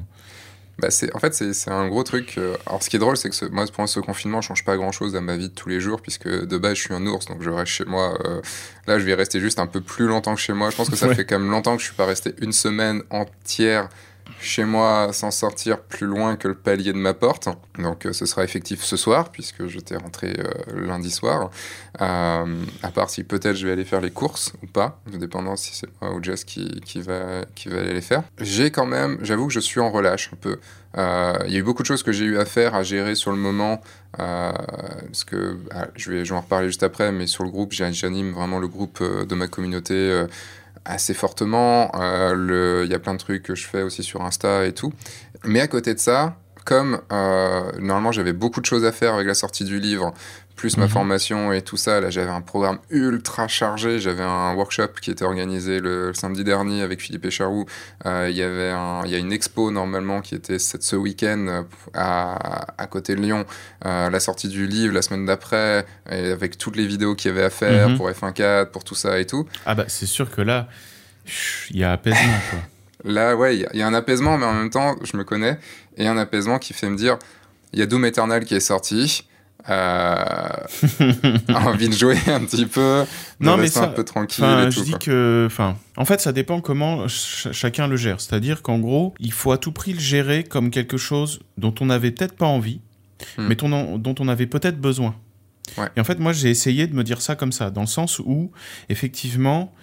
Bah 0.80 0.90
c'est, 0.90 1.16
en 1.16 1.20
fait, 1.20 1.36
c'est, 1.36 1.70
un 1.70 1.88
gros 1.88 2.04
truc. 2.04 2.40
Alors, 2.66 2.82
ce 2.82 2.90
qui 2.90 2.96
est 2.96 3.00
drôle, 3.00 3.16
c'est 3.16 3.30
que 3.30 3.36
ce, 3.36 3.46
moi, 3.46 3.66
pour 3.72 3.88
ce 3.88 4.00
confinement, 4.00 4.42
je 4.42 4.48
change 4.48 4.66
pas 4.66 4.76
grand 4.76 4.92
chose 4.92 5.16
à 5.16 5.22
ma 5.22 5.38
vie 5.38 5.50
de 5.50 5.54
tous 5.54 5.70
les 5.70 5.80
jours, 5.80 6.02
puisque 6.02 6.28
de 6.28 6.58
base, 6.58 6.78
je 6.78 6.82
suis 6.82 6.94
un 6.96 7.06
ours, 7.06 7.28
donc 7.28 7.44
je 7.44 7.50
reste 7.52 7.72
chez 7.72 7.86
moi. 7.86 8.18
là, 8.88 8.98
je 8.98 9.06
vais 9.06 9.14
rester 9.14 9.40
juste 9.40 9.60
un 9.60 9.68
peu 9.68 9.82
plus 9.82 10.08
longtemps 10.08 10.34
que 10.34 10.42
chez 10.42 10.54
moi. 10.54 10.72
Je 10.72 10.76
pense 10.76 10.90
que 10.90 10.96
ça 10.96 11.08
fait 11.16 11.26
quand 11.26 11.38
même 11.38 11.52
longtemps 11.52 11.76
que 11.76 11.82
je 11.82 11.88
suis 11.88 11.96
pas 11.96 12.08
resté 12.08 12.34
une 12.42 12.54
semaine 12.54 13.04
entière 13.12 13.88
chez 14.40 14.66
moi 14.66 15.10
sans 15.14 15.32
sortir 15.32 15.80
plus 15.80 16.06
loin 16.06 16.36
que 16.36 16.48
le 16.48 16.54
palier 16.54 16.94
de 16.94 16.98
ma 16.98 17.14
porte. 17.14 17.50
Donc 17.80 18.06
euh, 18.06 18.14
ce 18.14 18.26
sera 18.26 18.44
effectif 18.44 18.84
ce 18.84 18.98
soir, 18.98 19.30
puisque 19.30 19.68
je 19.68 19.80
t'ai 19.80 19.96
rentré 19.96 20.36
euh, 20.38 20.86
lundi 20.86 21.10
soir. 21.10 21.50
Euh, 22.02 22.46
à 22.82 22.92
part 22.92 23.10
si 23.10 23.24
peut-être 23.24 23.56
je 23.56 23.66
vais 23.66 23.74
aller 23.74 23.86
faire 23.86 24.02
les 24.02 24.12
courses 24.12 24.54
ou 24.62 24.68
pas, 24.68 25.00
dépendant 25.08 25.56
si 25.56 25.76
c'est 25.76 25.88
moi 26.02 26.14
ou 26.14 26.24
Jess 26.24 26.44
qui, 26.44 26.82
qui, 26.82 27.02
va, 27.02 27.46
qui 27.56 27.70
va 27.70 27.80
aller 27.80 27.94
les 27.94 28.02
faire. 28.02 28.24
J'ai 28.40 28.72
quand 28.72 28.86
même, 28.86 29.18
j'avoue 29.22 29.48
que 29.48 29.54
je 29.54 29.60
suis 29.60 29.80
en 29.80 29.92
relâche 29.92 30.30
un 30.34 30.38
peu. 30.38 30.60
Il 30.96 31.52
y 31.52 31.56
a 31.56 31.60
eu 31.60 31.64
beaucoup 31.64 31.82
de 31.82 31.88
choses 31.88 32.04
que 32.04 32.12
j'ai 32.12 32.26
eu 32.26 32.38
à 32.38 32.46
faire, 32.46 32.76
à 32.76 32.84
gérer 32.84 33.16
sur 33.16 33.32
le 33.32 33.38
moment, 33.38 33.82
parce 34.16 35.24
que 35.24 35.58
ah, 35.72 35.88
je, 35.96 36.12
vais, 36.12 36.24
je 36.24 36.34
vais 36.34 36.38
en 36.38 36.42
reparler 36.42 36.68
juste 36.68 36.84
après, 36.84 37.12
mais 37.12 37.26
sur 37.26 37.44
le 37.44 37.50
groupe, 37.50 37.74
j'anime 37.74 38.32
vraiment 38.32 38.60
le 38.60 38.68
groupe 38.68 39.02
de 39.02 39.36
ma 39.36 39.48
communauté 39.48 40.26
assez 40.86 41.14
fortement. 41.14 41.92
Euh, 41.96 42.84
il 42.86 42.92
y 42.92 42.96
a 42.96 43.00
plein 43.00 43.14
de 43.14 43.20
trucs 43.20 43.44
que 43.44 43.56
je 43.56 43.68
fais 43.68 43.82
aussi 43.82 44.04
sur 44.04 44.22
Insta 44.22 44.66
et 44.66 44.74
tout. 44.74 44.92
Mais 45.44 45.62
à 45.62 45.68
côté 45.68 45.94
de 45.94 46.00
ça, 46.00 46.38
comme 46.66 47.02
euh, 47.12 47.72
normalement 47.80 48.12
j'avais 48.12 48.34
beaucoup 48.34 48.62
de 48.62 48.66
choses 48.66 48.86
à 48.86 48.92
faire 48.92 49.16
avec 49.16 49.28
la 49.28 49.34
sortie 49.34 49.66
du 49.66 49.80
livre, 49.80 50.14
plus 50.56 50.78
ma 50.78 50.84
Mhm. 50.86 50.90
formation 50.90 51.52
et 51.54 51.62
tout 51.62 51.78
ça. 51.78 52.00
Là, 52.00 52.10
j'avais 52.10 52.30
un 52.32 52.42
programme 52.42 52.78
ultra 52.90 53.48
chargé. 53.48 54.00
J'avais 54.00 54.24
un 54.24 54.54
workshop 54.54 54.90
qui 55.02 55.12
était 55.12 55.26
organisé 55.26 55.80
le, 55.80 56.08
le 56.10 56.14
samedi 56.14 56.44
dernier 56.44 56.82
avec 56.84 57.02
Philippe 57.02 57.26
Echaroux. 57.26 57.66
Euh, 58.06 58.28
Il 58.30 58.36
y 58.38 58.44
avait 58.44 58.70
un, 58.70 59.06
y 59.06 59.16
a 59.16 59.18
une 59.18 59.34
expo 59.34 59.72
normalement 59.72 60.22
qui 60.22 60.36
était 60.36 60.60
cette, 60.60 60.84
ce 60.84 60.96
week-end 60.96 61.46
euh, 61.50 61.62
à, 61.94 62.66
à 62.82 62.88
côté 62.88 63.16
de 63.16 63.22
Lyon. 63.22 63.46
Euh, 63.86 64.10
la 64.10 64.20
sortie 64.20 64.48
du 64.48 64.68
livre 64.68 64.94
la 64.94 65.02
semaine 65.02 65.26
d'après, 65.26 65.86
et 66.10 66.32
avec 66.32 66.58
toutes 66.58 66.76
les 66.76 66.86
vidéos 66.88 67.16
qu'il 67.16 67.30
y 67.32 67.34
avait 67.34 67.44
à 67.46 67.50
faire 67.50 67.90
Mhm. 67.90 67.98
pour 67.98 68.10
F1.4, 68.10 68.72
pour 68.72 68.84
tout 68.84 68.96
ça 68.96 69.20
et 69.20 69.26
tout. 69.26 69.48
Ah 69.66 69.76
bah 69.76 69.86
c'est 69.88 70.06
sûr 70.06 70.30
que 70.32 70.42
là, 70.42 70.68
il 71.72 71.78
y 71.78 71.84
a 71.84 71.92
apaisement 71.94 72.40
quoi. 72.50 72.60
Là, 73.06 73.36
ouais, 73.36 73.58
il 73.58 73.62
y, 73.62 73.66
a- 73.66 73.70
il 73.74 73.80
y 73.80 73.82
a 73.84 73.88
un 73.88 73.94
apaisement, 73.94 74.38
mais 74.38 74.46
en 74.46 74.54
même 74.54 74.70
temps, 74.70 74.96
je 75.04 75.18
me 75.18 75.26
connais, 75.26 75.60
et 75.98 76.08
un 76.08 76.18
apaisement 76.18 76.58
qui 76.58 76.72
fait 76.74 76.88
me 76.90 76.96
dire, 76.96 77.18
il 77.74 77.80
y 77.80 77.82
a 77.82 77.86
Doom 77.86 78.06
Eternal 78.06 78.46
qui 78.46 78.56
est 78.56 78.62
sorti, 78.62 79.28
envie 81.54 81.90
de 81.90 81.94
jouer 81.94 82.18
un 82.28 82.42
petit 82.46 82.66
peu, 82.66 83.06
de 83.40 83.46
Non, 83.46 83.56
mais 83.56 83.64
rester 83.64 83.80
ça- 83.80 83.86
un 83.86 83.90
peu 83.90 84.04
tranquille 84.04 84.44
et 84.44 84.72
je 84.72 84.78
tout. 84.80 84.84
dis 84.86 84.92
quoi. 84.92 85.00
que, 85.00 85.44
enfin, 85.48 85.78
en 85.98 86.06
fait, 86.06 86.22
ça 86.22 86.32
dépend 86.32 86.62
comment 86.62 87.08
ch- 87.08 87.48
chacun 87.52 87.88
le 87.88 87.96
gère. 87.96 88.20
C'est-à-dire 88.22 88.62
qu'en 88.62 88.80
gros, 88.80 89.14
il 89.20 89.32
faut 89.32 89.52
à 89.52 89.58
tout 89.58 89.72
prix 89.72 89.94
le 89.94 90.00
gérer 90.00 90.44
comme 90.44 90.70
quelque 90.70 90.98
chose 90.98 91.40
dont 91.58 91.74
on 91.82 91.86
n'avait 91.88 92.12
peut-être 92.12 92.36
pas 92.36 92.46
envie, 92.48 92.82
Hmm. 93.38 93.48
mais 93.48 93.56
ton- 93.56 93.98
dont 93.98 94.16
on 94.20 94.28
avait 94.28 94.48
peut-être 94.48 94.80
besoin. 94.80 95.16
Ouais. 95.78 95.88
Et 95.96 96.02
en 96.02 96.04
fait, 96.04 96.20
moi, 96.20 96.34
j'ai 96.34 96.50
essayé 96.50 96.88
de 96.88 96.94
me 96.96 97.04
dire 97.04 97.22
ça 97.22 97.36
comme 97.36 97.52
ça, 97.54 97.70
dans 97.70 97.82
le 97.82 97.88
sens 97.88 98.20
où, 98.20 98.52
effectivement, 98.90 99.74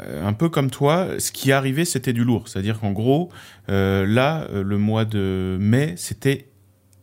euh, 0.00 0.26
un 0.26 0.32
peu 0.32 0.48
comme 0.48 0.70
toi, 0.70 1.06
ce 1.18 1.30
qui 1.32 1.52
arrivait, 1.52 1.84
c'était 1.84 2.12
du 2.14 2.24
lourd. 2.24 2.48
C'est-à-dire 2.48 2.80
qu'en 2.80 2.92
gros, 2.92 3.30
euh, 3.68 4.06
là, 4.06 4.46
euh, 4.52 4.62
le 4.62 4.78
mois 4.78 5.04
de 5.04 5.58
mai, 5.60 5.94
c'était 5.96 6.46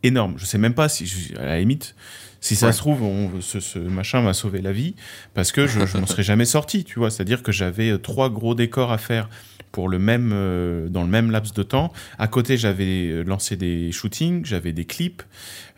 énorme. 0.06 0.34
Je 0.38 0.44
sais 0.46 0.58
même 0.58 0.74
pas 0.74 0.88
si, 0.88 1.06
je- 1.06 1.36
à 1.36 1.44
la 1.46 1.58
limite, 1.60 1.94
si 2.40 2.54
ça 2.56 2.66
Ouais. 2.66 2.72
se 2.72 2.78
trouve, 2.78 3.02
on- 3.02 3.40
ce, 3.40 3.60
ce 3.60 3.78
machin 3.78 4.20
m'a 4.22 4.34
sauvé 4.34 4.60
la 4.62 4.72
vie 4.72 4.94
parce 5.34 5.52
que 5.52 5.66
je, 5.66 5.78
m'en 5.98 6.06
serais 6.06 6.22
jamais 6.22 6.44
sorti, 6.44 6.84
tu 6.84 6.98
vois. 6.98 7.10
C'est-à-dire 7.10 7.42
que 7.42 7.52
j'avais 7.52 7.90
euh, 7.90 7.98
trois 7.98 8.30
gros 8.30 8.54
décors 8.54 8.92
à 8.92 8.98
faire 8.98 9.28
pour 9.72 9.88
le 9.88 9.98
même, 9.98 10.30
euh, 10.32 10.88
dans 10.88 11.02
le 11.02 11.08
même 11.08 11.30
laps 11.30 11.52
de 11.52 11.62
temps. 11.62 11.92
À 12.18 12.28
côté, 12.28 12.56
j'avais 12.56 13.08
euh, 13.08 13.22
lancé 13.24 13.56
des 13.56 13.92
shootings, 13.92 14.44
j'avais 14.46 14.72
des 14.72 14.84
clips, 14.86 15.22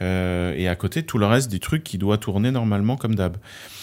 euh, 0.03 0.55
et 0.57 0.69
à 0.69 0.77
côté, 0.77 1.03
tout 1.03 1.19
le 1.19 1.27
reste 1.27 1.51
des 1.51 1.59
trucs 1.59 1.83
qui 1.85 1.99
doivent 1.99 2.19
tourner 2.21 2.51
normalement 2.51 2.97
comme 2.97 3.15
d'hab. 3.17 3.37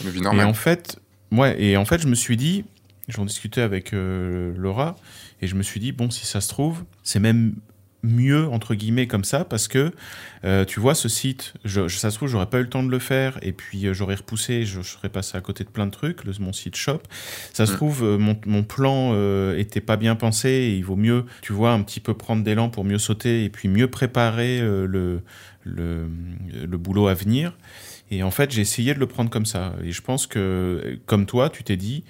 Et 0.06 0.44
en 0.44 0.54
fait, 0.54 1.00
ouais, 1.32 1.62
et 1.62 1.76
en 1.76 1.84
fait, 1.86 2.02
je 2.02 2.08
me 2.08 2.16
suis 2.16 2.38
dit, 2.38 2.64
j'en 3.10 3.26
discutais 3.26 3.62
avec 3.62 3.94
euh, 3.94 4.54
Laura, 4.58 4.96
et 5.42 5.48
je 5.48 5.56
me 5.56 5.64
suis 5.64 5.80
dit, 5.82 5.92
bon, 5.92 6.10
si 6.10 6.26
ça 6.26 6.40
se 6.40 6.48
trouve, 6.50 6.84
c'est 7.04 7.20
même 7.20 7.56
mieux 8.06 8.48
entre 8.48 8.76
guillemets 8.76 9.08
comme 9.08 9.24
ça 9.24 9.44
parce 9.46 9.68
que 9.68 9.91
euh, 10.44 10.63
tu 10.65 10.80
vois 10.80 10.96
ce 10.96 11.10
site 11.10 11.54
je, 11.65 11.88
je- 11.88 11.98
ça 11.98 12.12
se 12.12 12.18
trouve 12.18 12.30
j'aurais 12.30 12.46
pas 12.50 12.60
eu 12.60 12.63
le 12.63 12.70
temps 12.70 12.84
de 12.84 12.89
le 12.89 13.00
faire 13.00 13.38
et 13.41 13.52
puis 13.52 13.88
euh, 13.88 13.94
j'aurais 13.94 14.15
repoussé 14.15 14.65
je, 14.65 14.82
je 14.82 14.88
serais 14.89 15.10
passé 15.10 15.38
à 15.38 15.41
côté 15.41 15.63
de 15.63 15.70
plein 15.70 15.86
de 15.88 15.91
trucs 15.91 16.24
le, 16.24 16.34
mon 16.39 16.54
site 16.54 16.76
shop 16.76 17.02
ça 17.54 17.65
se 17.65 17.72
Mm. 17.72 17.76
trouve 17.76 18.04
euh, 18.04 18.18
mon, 18.18 18.38
mon 18.46 18.63
plan 18.63 19.13
était 19.56 19.82
pas 19.82 19.98
bien 19.98 20.15
pensé 20.15 20.50
et 20.50 20.76
il 20.78 20.84
vaut 20.86 20.96
mieux 20.96 21.26
tu 21.41 21.52
vois 21.54 21.72
un 21.72 21.82
petit 21.82 22.00
peu 22.00 22.13
prendre 22.13 22.50
lents 22.54 22.70
pour 22.70 22.84
mieux 22.86 23.00
sauter 23.00 23.44
et 23.44 23.50
puis 23.50 23.68
mieux 23.68 23.88
préparer 23.89 24.60
le, 24.62 25.22
le 25.63 26.08
le 26.65 26.78
boulot 26.78 27.08
à 27.08 27.13
venir 27.13 27.54
et 28.12 28.22
en 28.22 28.30
fait, 28.30 28.52
j'ai 28.52 28.62
essayé 28.62 28.94
de 28.94 29.00
le 29.00 29.08
prendre 29.08 29.32
comme 29.32 29.48
ça. 29.48 29.74
Et 29.84 29.91
je 29.91 30.00
pense 30.04 30.28
que, 30.28 31.00
comme 31.08 31.26
toi, 31.26 31.50
tu 31.50 31.63
t'es 31.63 31.76
dit, 31.76 32.04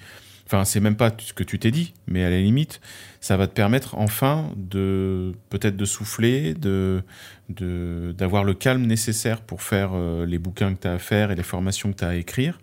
enfin, 0.46 0.64
c'est 0.64 0.80
même 0.80 0.96
pas 0.96 1.12
ce 1.18 1.32
que 1.32 1.42
tu 1.44 1.58
t'es 1.58 1.70
dit, 1.70 1.94
mais 2.06 2.24
à 2.24 2.30
la 2.30 2.40
limite, 2.40 2.80
ça 3.20 3.36
va 3.36 3.46
te 3.46 3.52
permettre 3.52 3.96
enfin 3.98 4.50
de, 4.56 5.32
peut-être 5.50 5.76
de 5.76 5.84
souffler, 5.84 6.54
de, 6.54 7.02
de, 7.48 8.14
d'avoir 8.16 8.44
le 8.44 8.54
calme 8.54 8.86
nécessaire 8.86 9.40
pour 9.40 9.62
faire 9.62 9.90
euh, 9.94 10.24
les 10.26 10.38
bouquins 10.38 10.74
que 10.74 10.80
tu 10.82 10.88
as 10.88 10.92
à 10.92 10.98
faire 10.98 11.30
et 11.30 11.34
les 11.34 11.42
formations 11.42 11.92
que 11.92 11.98
tu 11.98 12.04
as 12.04 12.08
à 12.08 12.14
écrire. 12.14 12.58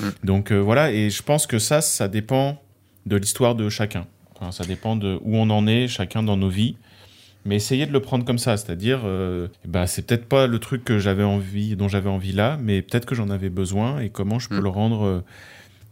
Mm. 0.00 0.08
Donc 0.24 0.52
euh, 0.52 0.58
voilà, 0.58 0.90
et 0.92 1.10
je 1.10 1.22
pense 1.22 1.46
que 1.46 1.58
ça, 1.58 1.80
ça 1.80 2.08
dépend 2.08 2.60
de 3.06 3.16
l'histoire 3.16 3.54
de 3.54 3.68
chacun. 3.68 4.06
Enfin, 4.36 4.52
ça 4.52 4.64
dépend 4.64 4.96
de 4.96 5.18
où 5.22 5.36
on 5.36 5.50
en 5.50 5.66
est, 5.66 5.88
chacun 5.88 6.22
dans 6.22 6.36
nos 6.36 6.48
vies. 6.48 6.76
Mais 7.44 7.56
essayez 7.56 7.86
de 7.86 7.92
le 7.92 7.98
prendre 8.00 8.24
comme 8.24 8.38
ça, 8.38 8.56
c'est-à-dire, 8.56 9.00
euh, 9.04 9.48
bah, 9.66 9.88
c'est 9.88 10.06
peut-être 10.06 10.26
pas 10.26 10.46
le 10.46 10.60
truc 10.60 10.84
que 10.84 11.00
j'avais 11.00 11.24
envie, 11.24 11.74
dont 11.74 11.88
j'avais 11.88 12.08
envie 12.08 12.32
là, 12.32 12.56
mais 12.62 12.82
peut-être 12.82 13.04
que 13.04 13.16
j'en 13.16 13.30
avais 13.30 13.50
besoin 13.50 13.98
et 13.98 14.10
comment 14.10 14.38
je 14.38 14.48
peux 14.48 14.60
Mm. 14.60 14.62
le 14.62 14.68
rendre 14.68 15.04
euh, 15.04 15.24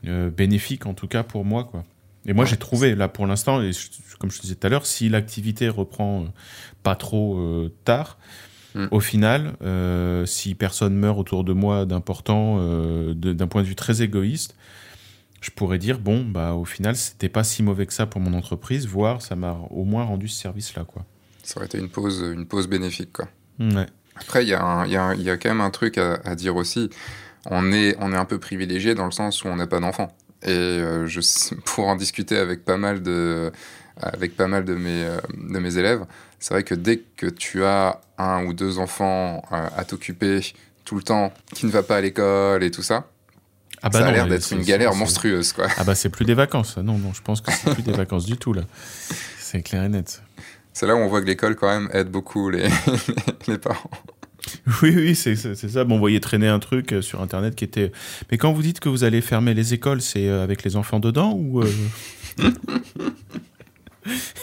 euh, 0.07 0.31
bénéfique 0.31 0.87
en 0.87 0.95
tout 0.95 1.09
cas 1.09 1.23
pour 1.23 1.45
moi, 1.45 1.65
quoi. 1.65 1.85
Et 2.27 2.33
moi, 2.35 2.45
Ouais. 2.45 2.51
j'ai 2.51 2.57
trouvé 2.59 2.95
là 2.95 3.09
pour 3.09 3.27
l'instant, 3.27 3.63
et 3.63 3.73
je- 3.73 3.89
comme 4.19 4.31
je 4.31 4.37
te 4.37 4.43
disais 4.43 4.55
tout 4.55 4.67
à 4.67 4.71
l'heure, 4.71 4.85
si 4.87 5.09
l'activité 5.09 5.69
reprend 5.69 6.23
euh, 6.23 6.27
pas 6.83 6.95
trop 6.97 7.39
euh, 7.39 7.73
tard, 7.85 8.19
Mm. 8.77 8.87
au 8.93 9.01
final, 9.01 9.55
si 10.27 10.55
personne 10.55 10.95
meurt 10.95 11.19
autour 11.19 11.43
de 11.43 11.53
moi 11.53 11.87
d'important, 11.87 12.59
d'un 13.15 13.47
point 13.49 13.63
de 13.63 13.67
vue 13.67 13.75
très 13.75 14.01
égoïste, 14.03 14.55
je 15.41 15.51
pourrais 15.51 15.79
dire 15.79 15.99
bon, 15.99 16.25
bah 16.25 16.53
au 16.55 16.65
final, 16.65 16.95
c'était 16.95 17.29
pas 17.29 17.43
si 17.43 17.63
mauvais 17.65 17.87
que 17.87 17.93
ça 17.93 18.07
pour 18.07 18.21
mon 18.21 18.33
entreprise, 18.33 18.87
voire 18.87 19.23
ça 19.23 19.35
m'a 19.35 19.59
au 19.71 19.85
moins 19.85 20.05
rendu 20.05 20.29
ce 20.29 20.39
service-là, 20.41 20.85
quoi. 20.85 21.05
Ça 21.43 21.57
aurait 21.57 21.67
été 21.67 21.79
une 21.79 21.89
pause, 21.89 22.23
une 22.33 22.47
pause 22.47 22.69
bénéfique, 22.69 23.13
quoi. 23.13 23.29
Ouais. 23.59 23.87
Après, 24.15 24.45
il 24.45 24.49
y, 24.51 24.55
a 24.55 24.63
un- 24.63 24.87
il 24.87 24.93
y, 24.93 24.97
a 24.97 25.03
un- 25.03 25.15
il 25.15 25.23
y 25.23 25.31
a 25.31 25.37
quand 25.37 25.49
même 25.49 25.63
un 25.63 25.71
truc 25.71 25.99
à, 25.99 26.21
à 26.25 26.35
dire 26.37 26.55
aussi. 26.55 26.91
On 27.47 27.73
est, 27.73 27.97
on 28.01 28.13
est 28.13 28.17
un 28.17 28.25
peu 28.25 28.39
privilégié 28.39 28.95
dans 28.95 29.07
le 29.07 29.13
sens 29.13 29.45
où 29.45 29.49
on 29.49 29.57
n'a 29.57 29.67
pas 29.67 29.81
d'enfants. 29.81 30.15
Et 30.43 30.51
euh, 30.51 31.07
je, 31.07 31.21
pour 31.65 31.87
en 31.89 31.97
discuter 31.97 32.37
avec 32.37 32.65
pas 32.65 32.77
mal 32.77 33.03
de, 33.03 33.53
avec 34.01 34.37
pas 34.37 34.47
mal 34.47 34.65
de 34.65 34.75
mes, 34.75 35.05
euh, 35.05 35.19
de 35.37 35.59
mes 35.59 35.77
élèves, 35.77 36.05
c'est 36.39 36.55
vrai 36.55 36.63
que 36.63 36.75
dès 36.75 36.99
que 37.17 37.27
tu 37.27 37.65
as 37.65 38.01
un 38.19 38.45
ou 38.45 38.55
deux 38.55 38.79
enfants 38.79 39.43
euh, 39.53 39.69
à 39.77 39.85
t'occuper 39.85 40.41
tout 40.85 40.97
le 40.97 41.03
temps, 41.03 41.33
qui 41.55 41.67
ne 41.67 41.71
va 41.71 41.83
pas 41.83 41.97
à 41.97 42.01
l'école 42.01 42.65
et 42.65 42.71
tout 42.71 42.83
ça, 42.83 43.07
Ah 43.83 43.91
ça 43.93 44.07
a 44.07 44.13
l'air 44.13 44.27
d'être 44.27 44.51
une 44.51 44.63
galère 44.63 44.95
monstrueuse, 44.95 45.53
quoi. 45.53 45.69
Ah 45.77 45.85
bah 45.85 45.95
c'est 45.95 46.09
plus 46.09 46.25
des 46.25 46.35
vacances. 46.35 46.79
Non, 46.79 46.99
non, 46.99 47.13
je 47.13 47.23
pense 47.23 47.41
que 47.41 47.53
c'est 47.53 47.73
plus 47.73 47.83
des 47.83 47.93
vacances 47.93 48.25
du 48.25 48.37
tout 48.37 48.53
là. 48.53 48.63
C'est 49.39 49.63
clair 49.63 49.85
et 49.85 49.89
net. 49.89 50.23
C'est 50.73 50.87
là 50.87 50.95
où 50.95 50.99
on 50.99 51.09
voit 51.09 51.21
que 51.21 51.27
l'école, 51.27 51.57
quand 51.57 51.69
même, 51.69 51.91
aide 51.93 52.09
beaucoup 52.09 52.49
les, 52.49 52.69
les 53.49 53.59
parents. 53.59 53.91
Oui, 54.83 54.93
oui, 54.97 55.15
c'est 55.15 55.37
c'est- 55.37 55.55
c'est 55.55 55.69
ça. 55.69 55.85
Bon, 55.85 55.95
vous 55.97 56.01
voyez 56.01 56.21
traîner 56.21 56.49
un 56.49 56.59
truc 56.59 56.93
euh, 56.93 57.03
sur 57.03 57.21
Internet 57.21 57.55
qui 57.55 57.65
était... 57.65 57.93
Mais 58.31 58.39
quand 58.39 58.53
vous 58.53 58.63
dites 58.63 58.81
que 58.81 58.89
vous 58.89 59.05
allez 59.05 59.21
fermer 59.21 59.53
les 59.55 59.75
écoles, 59.75 60.01
c'est 60.01 60.29
euh, 60.29 60.43
avec 60.43 60.63
les 60.65 60.77
enfants 60.77 60.99
dedans 61.01 61.33
ou... 61.35 61.61
euh 61.63 61.71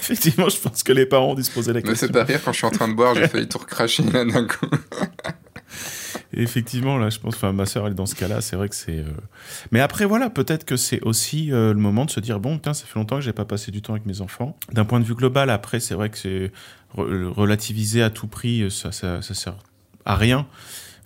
Effectivement, 0.02 0.50
je 0.50 0.58
pense 0.60 0.84
que 0.84 0.94
les 0.94 1.06
parents 1.08 1.36
poser 1.54 1.74
la 1.74 1.82
question. 1.82 2.08
fais 2.08 2.14
pas 2.14 2.24
rire 2.24 2.40
quand 2.46 2.52
je 2.54 2.58
suis 2.58 2.68
en 2.68 2.72
train 2.72 2.88
de 2.88 2.94
boire, 2.94 3.16
j'ai 3.16 3.28
failli 3.28 3.48
tout 3.48 3.58
recracher 3.58 4.04
là 4.04 4.24
d'un 4.24 4.46
coup. 4.46 4.68
Effectivement, 6.34 6.98
là, 6.98 7.10
je 7.10 7.20
pense, 7.20 7.36
enfin, 7.36 7.52
ma 7.54 7.66
sœur, 7.66 7.86
elle 7.88 7.94
est 7.94 7.96
dans 7.96 8.06
ce 8.06 8.14
cas-là, 8.16 8.42
c'est 8.42 8.56
vrai 8.56 8.70
que 8.70 8.76
c'est. 8.76 9.00
euh, 9.00 9.06
Mais 9.72 9.80
après, 9.80 10.06
voilà, 10.06 10.30
peut-être 10.30 10.64
que 10.66 10.78
c'est 10.78 11.02
aussi 11.02 11.52
euh, 11.52 11.74
le 11.74 11.80
moment 11.80 12.06
de 12.06 12.12
se 12.12 12.20
dire 12.20 12.40
bon, 12.40 12.56
putain, 12.58 12.74
ça 12.74 12.86
fait 12.86 13.00
longtemps 13.00 13.16
que 13.16 13.22
j'ai 13.24 13.34
pas 13.34 13.46
passé 13.46 13.72
du 13.72 13.82
temps 13.82 13.94
avec 13.94 14.06
mes 14.06 14.22
enfants. 14.22 14.56
D'un 14.72 14.86
point 14.86 15.00
de 15.00 15.06
vue 15.06 15.16
global, 15.16 15.50
après, 15.50 15.80
c'est 15.80 15.96
vrai 15.96 16.10
que 16.10 16.18
c'est 16.18 16.52
re- 16.96 17.26
relativiser 17.28 18.04
à 18.04 18.10
tout 18.10 18.28
prix, 18.28 18.70
ça, 18.70 18.92
ça, 18.92 19.22
ça 19.22 19.34
sert 19.34 19.58
à 20.08 20.16
rien. 20.16 20.48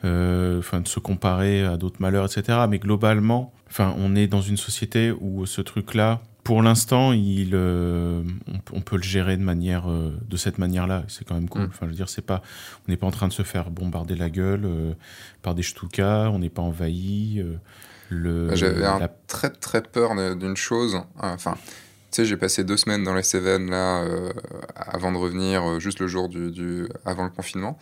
euh, 0.05 0.59
Enfin, 0.59 0.79
de 0.81 0.87
se 0.87 0.99
comparer 0.99 1.63
à 1.65 1.77
d'autres 1.77 1.97
malheurs, 2.01 2.25
etc. 2.25 2.59
Mais 2.69 2.79
globalement, 2.79 3.53
enfin, 3.69 3.93
on 3.97 4.15
est 4.15 4.27
dans 4.27 4.41
une 4.41 4.57
société 4.57 5.11
où 5.19 5.45
ce 5.45 5.61
truc-là, 5.61 6.21
pour 6.43 6.63
l'instant, 6.63 7.11
il, 7.13 7.51
euh, 7.53 8.23
on, 8.47 8.77
on 8.77 8.81
peut 8.81 8.95
le 8.97 9.03
gérer 9.03 9.37
de 9.37 9.43
manière, 9.43 9.89
euh, 9.91 10.11
de 10.27 10.37
cette 10.37 10.57
manière-là. 10.57 11.03
C'est 11.07 11.23
quand 11.23 11.35
même 11.35 11.47
cool. 11.49 11.63
Mm. 11.63 11.69
Enfin, 11.69 11.85
je 11.85 11.89
veux 11.91 11.95
dire, 11.95 12.09
c'est 12.09 12.25
pas, 12.25 12.41
on 12.87 12.91
n'est 12.91 12.97
pas 12.97 13.05
en 13.07 13.11
train 13.11 13.27
de 13.27 13.33
se 13.33 13.43
faire 13.43 13.69
bombarder 13.69 14.15
la 14.15 14.29
gueule 14.31 14.65
euh, 14.65 14.93
par 15.43 15.53
des 15.53 15.61
ch'toukas, 15.61 16.29
on 16.31 16.39
n'est 16.39 16.49
pas 16.49 16.63
envahi. 16.63 17.35
euh, 17.39 17.53
le, 18.09 18.55
J'avais 18.55 18.83
un 18.85 18.99
la- 18.99 19.07
très 19.27 19.51
très 19.51 19.81
peur 19.83 20.15
d'une 20.35 20.57
chose. 20.57 20.99
Enfin, 21.19 21.53
tu 22.11 22.17
sais, 22.17 22.25
j'ai 22.25 22.37
passé 22.37 22.63
deux 22.63 22.75
semaines 22.75 23.03
dans 23.03 23.13
les 23.13 23.23
Cévennes 23.23 23.69
là, 23.69 24.01
euh, 24.01 24.33
avant 24.75 25.11
de 25.11 25.17
revenir, 25.17 25.63
euh, 25.63 25.79
juste 25.79 25.99
le 25.99 26.07
jour 26.07 26.27
du, 26.27 26.49
du- 26.51 26.87
avant 27.05 27.23
le 27.23 27.29
confinement, 27.29 27.77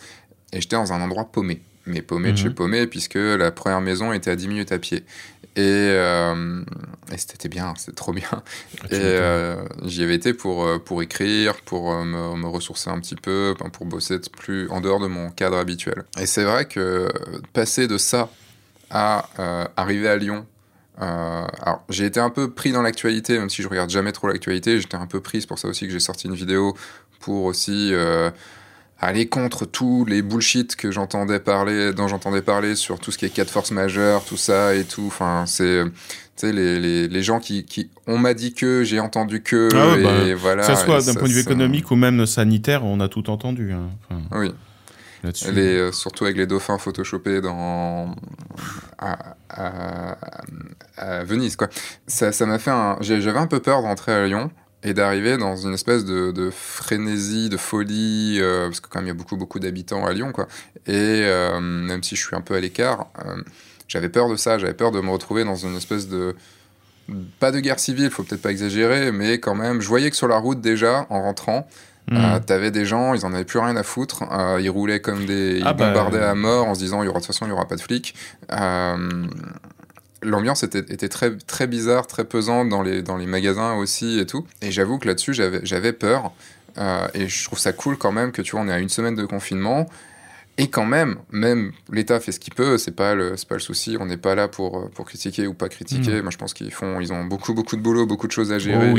et 0.54 0.62
j'étais 0.62 0.76
dans 0.76 0.94
un 0.94 1.02
endroit 1.02 1.26
paumé. 1.32 1.62
Mais 1.86 2.02
paumé 2.02 2.32
de 2.34 2.38
chez 2.38 2.50
Mhm. 2.50 2.54
paumé, 2.56 2.88
puisque 2.88 3.16
la 3.16 3.52
première 3.52 3.82
maison 3.82 4.14
était 4.14 4.30
à 4.30 4.36
10 4.36 4.48
minutes 4.48 4.72
à 4.72 4.78
pied. 4.80 5.04
Et, 5.56 5.62
euh, 5.64 6.62
et 7.12 7.18
c'était 7.18 7.50
bien, 7.50 7.74
c'était 7.76 7.94
trop 7.96 8.14
bien. 8.14 8.28
Ah, 8.32 8.86
Et 8.92 9.00
euh, 9.00 9.56
j'y 9.86 10.04
avais 10.04 10.14
été 10.16 10.34
pour, 10.34 10.64
euh, 10.66 10.78
pour 10.78 11.02
écrire, 11.02 11.56
pour 11.66 11.92
me, 12.06 12.36
me 12.36 12.48
ressourcer 12.48 12.90
un 12.92 13.00
petit 13.00 13.16
peu, 13.16 13.56
pour 13.74 13.86
bosser 13.88 14.20
plus 14.38 14.70
en 14.70 14.82
dehors 14.82 15.00
de 15.00 15.08
mon 15.08 15.32
cadre 15.32 15.58
habituel. 15.58 16.04
Et 16.20 16.28
c'est 16.28 16.44
vrai 16.44 16.66
que 16.66 17.10
passer 17.54 17.88
de 17.88 17.98
ça 17.98 18.30
à 18.92 19.28
euh, 19.40 19.66
arriver 19.76 20.08
à 20.10 20.18
Lyon, 20.18 20.46
alors 20.98 21.84
j'ai 21.90 22.06
été 22.06 22.20
un 22.20 22.30
peu 22.30 22.52
pris 22.52 22.72
dans 22.72 22.82
l'actualité, 22.82 23.40
même 23.40 23.50
si 23.50 23.62
je 23.64 23.68
regarde 23.70 23.90
jamais 23.90 24.12
trop 24.12 24.28
l'actualité, 24.28 24.80
j'étais 24.80 24.98
un 24.98 25.08
peu 25.08 25.22
pris, 25.22 25.42
c'est 25.42 25.48
pour 25.48 25.58
ça 25.60 25.68
aussi 25.70 25.86
que 25.88 25.92
j'ai 25.94 26.00
sorti 26.00 26.28
une 26.28 26.36
vidéo 26.36 26.76
pour 27.22 27.46
aussi 27.46 27.94
aller 29.02 29.28
contre 29.30 29.66
tous 29.66 30.06
les 30.06 30.22
bullshit 30.22 30.76
que 30.76 30.92
j'entendais 30.92 31.40
parler, 31.40 31.94
dont 31.94 32.08
j'entendais 32.08 32.42
parler 32.42 32.76
sur 32.76 33.00
tout 33.00 33.12
ce 33.12 33.18
qui 33.18 33.26
est 33.26 33.30
cas 33.30 33.46
de 33.46 33.50
force 33.50 33.72
majeure, 33.72 34.26
tout 34.26 34.38
ça 34.38 34.76
et 34.76 34.84
tout. 34.84 35.06
Enfin, 35.08 35.46
c'est 35.48 35.84
tu 36.36 36.48
sais, 36.48 36.54
les, 36.54 36.80
les, 36.80 37.08
les 37.10 37.24
gens 37.24 37.40
qui, 37.40 37.66
qui 37.66 37.90
on 38.08 38.18
m'a 38.18 38.34
dit 38.34 38.54
que, 38.54 38.84
j'ai 38.84 39.00
entendu 39.02 39.42
que, 39.42 39.68
Ah 39.74 39.94
ouais, 39.94 40.30
et 40.30 40.34
bah, 40.34 40.40
voilà. 40.40 40.62
que 40.62 40.68
ça 40.68 40.76
soit 40.78 40.96
d'un 41.00 41.14
ça, 41.14 41.20
point 41.20 41.28
de 41.28 41.34
vue 41.34 41.42
ça- 41.42 41.50
économique 41.50 41.92
ou 41.92 41.96
même 41.96 42.26
sanitaire, 42.26 42.86
on 42.86 43.00
a 43.02 43.10
tout 43.10 43.30
entendu. 43.30 43.74
hein. 43.74 43.90
Enfin, 44.10 44.22
Oui, 44.40 44.52
les, 45.54 45.76
euh, 45.76 45.92
surtout 45.92 46.24
avec 46.24 46.38
les 46.38 46.48
dauphins 46.48 46.78
photoshopés 46.78 47.42
dans, 47.42 48.16
à, 48.98 49.36
à, 50.98 51.24
Venise, 51.26 51.56
quoi. 51.58 51.68
Ça, 52.08 52.32
ça 52.32 52.46
m'a 52.46 52.58
fait 52.60 52.72
un... 52.72 52.98
J'avais 53.02 53.38
un 53.38 53.48
peu 53.48 53.60
peur 53.60 53.82
d'entrer 53.82 54.14
à 54.14 54.26
Lyon 54.26 54.50
et 54.84 54.94
d'arriver 54.94 55.38
dans 55.38 55.58
une 55.58 55.74
espèce 55.74 56.06
de, 56.06 56.32
de, 56.32 56.50
frénésie, 56.50 57.50
de 57.50 57.58
folie, 57.58 58.38
euh, 58.40 58.68
parce 58.68 58.80
que 58.80 58.88
quand 58.88 59.00
même 59.00 59.08
il 59.08 59.10
y 59.10 59.12
a 59.12 59.16
beaucoup 59.16 59.36
beaucoup 59.36 59.60
d'habitants 59.60 60.06
à 60.06 60.14
Lyon, 60.14 60.32
quoi. 60.32 60.48
Et 60.88 61.24
euh, 61.26 61.60
même 61.60 62.02
si 62.04 62.16
je 62.16 62.26
suis 62.26 62.36
un 62.36 62.42
peu 62.42 62.56
à 62.56 62.60
l'écart, 62.60 63.08
euh, 63.26 63.42
j'avais 63.88 64.10
peur 64.10 64.30
de 64.30 64.36
ça, 64.36 64.58
j'avais 64.58 64.74
peur 64.74 64.92
de 64.92 65.02
me 65.02 65.10
retrouver 65.10 65.44
dans 65.44 65.56
une 65.56 65.76
espèce 65.76 66.08
de 66.08 66.36
pas 67.40 67.52
de 67.52 67.60
guerre 67.60 67.80
civile, 67.80 68.10
faut 68.10 68.24
peut-être 68.24 68.42
pas 68.42 68.52
exagérer, 68.52 69.12
mais 69.12 69.40
quand 69.40 69.56
même, 69.56 69.82
je 69.82 69.88
voyais 69.88 70.10
que 70.12 70.16
sur 70.16 70.28
la 70.28 70.38
route 70.38 70.62
déjà, 70.62 71.08
en 71.10 71.24
rentrant, 71.24 71.68
mmh. 72.12 72.42
t'avais 72.46 72.70
des 72.70 72.86
gens, 72.86 73.16
ils 73.16 73.26
en 73.26 73.34
avaient 73.34 73.46
plus 73.46 73.58
rien 73.58 73.76
à 73.76 73.82
foutre, 73.82 74.24
ils 74.60 74.70
roulaient 74.70 75.02
comme 75.02 75.26
des, 75.26 75.58
ils 75.58 75.64
ah 75.66 75.74
bah, 75.74 75.88
bombardaient 75.88 76.24
à 76.24 76.36
mort 76.36 76.68
en 76.68 76.76
se 76.76 76.80
disant 76.80 77.02
il 77.02 77.08
y 77.08 77.10
aura 77.10 77.20
de 77.20 77.26
toute 77.26 77.34
façon 77.34 77.48
il 77.48 77.50
y 77.50 77.52
aura 77.52 77.68
pas 77.68 77.78
de 77.78 77.82
flics 77.82 78.14
l'ambiance 80.22 80.64
était, 80.64 80.80
était, 80.80 81.10
très, 81.10 81.36
très 81.38 81.68
bizarre, 81.68 82.08
très 82.08 82.26
pesante 82.26 82.70
dans 82.70 82.82
les, 82.82 83.02
dans 83.02 83.18
les 83.18 83.26
magasins 83.26 83.76
aussi 83.76 84.20
et 84.20 84.26
tout. 84.26 84.46
Et 84.62 84.72
j'avoue 84.72 84.98
que 84.98 85.08
là-dessus, 85.08 85.34
j'avais 85.34 85.94
peur. 85.94 86.32
Euh, 86.78 87.08
et 87.14 87.28
je 87.28 87.46
trouve 87.46 87.60
ça 87.60 87.74
cool 87.74 87.98
quand 87.98 88.12
même 88.12 88.32
que 88.32 88.42
tu 88.42 88.52
vois, 88.52 88.62
on 88.62 88.68
est 88.68 88.74
à 88.74 88.80
une 88.80 88.90
semaine 88.90 89.16
de 89.16 89.26
confinement. 89.26 89.90
Et 90.58 90.70
quand 90.70 90.86
même, 90.86 91.16
même 91.32 91.72
l'État 91.90 92.20
fait 92.20 92.34
ce 92.34 92.40
qu'il 92.40 92.54
peut, 92.54 92.78
c'est 92.78 92.92
pas 92.92 93.16
le, 93.16 93.36
pas 93.48 93.56
le 93.56 93.62
souci. 93.62 93.96
On 93.98 94.06
n'est 94.06 94.18
pas 94.18 94.36
là 94.36 94.50
pour, 94.50 94.90
pour 94.90 95.06
critiquer 95.06 95.48
ou 95.48 95.54
pas 95.54 95.70
critiquer. 95.70 96.20
Mm. 96.20 96.24
Moi, 96.24 96.32
je 96.32 96.38
pense 96.38 96.54
qu'ils 96.54 96.74
font, 96.74 97.00
ils 97.00 97.14
ont 97.14 97.24
beaucoup, 97.24 97.54
beaucoup 97.54 97.78
de 97.78 97.82
boulot, 97.82 98.06
beaucoup 98.06 98.28
de 98.28 98.34
choses 98.34 98.52
à 98.52 98.60
gérer. 98.60 98.94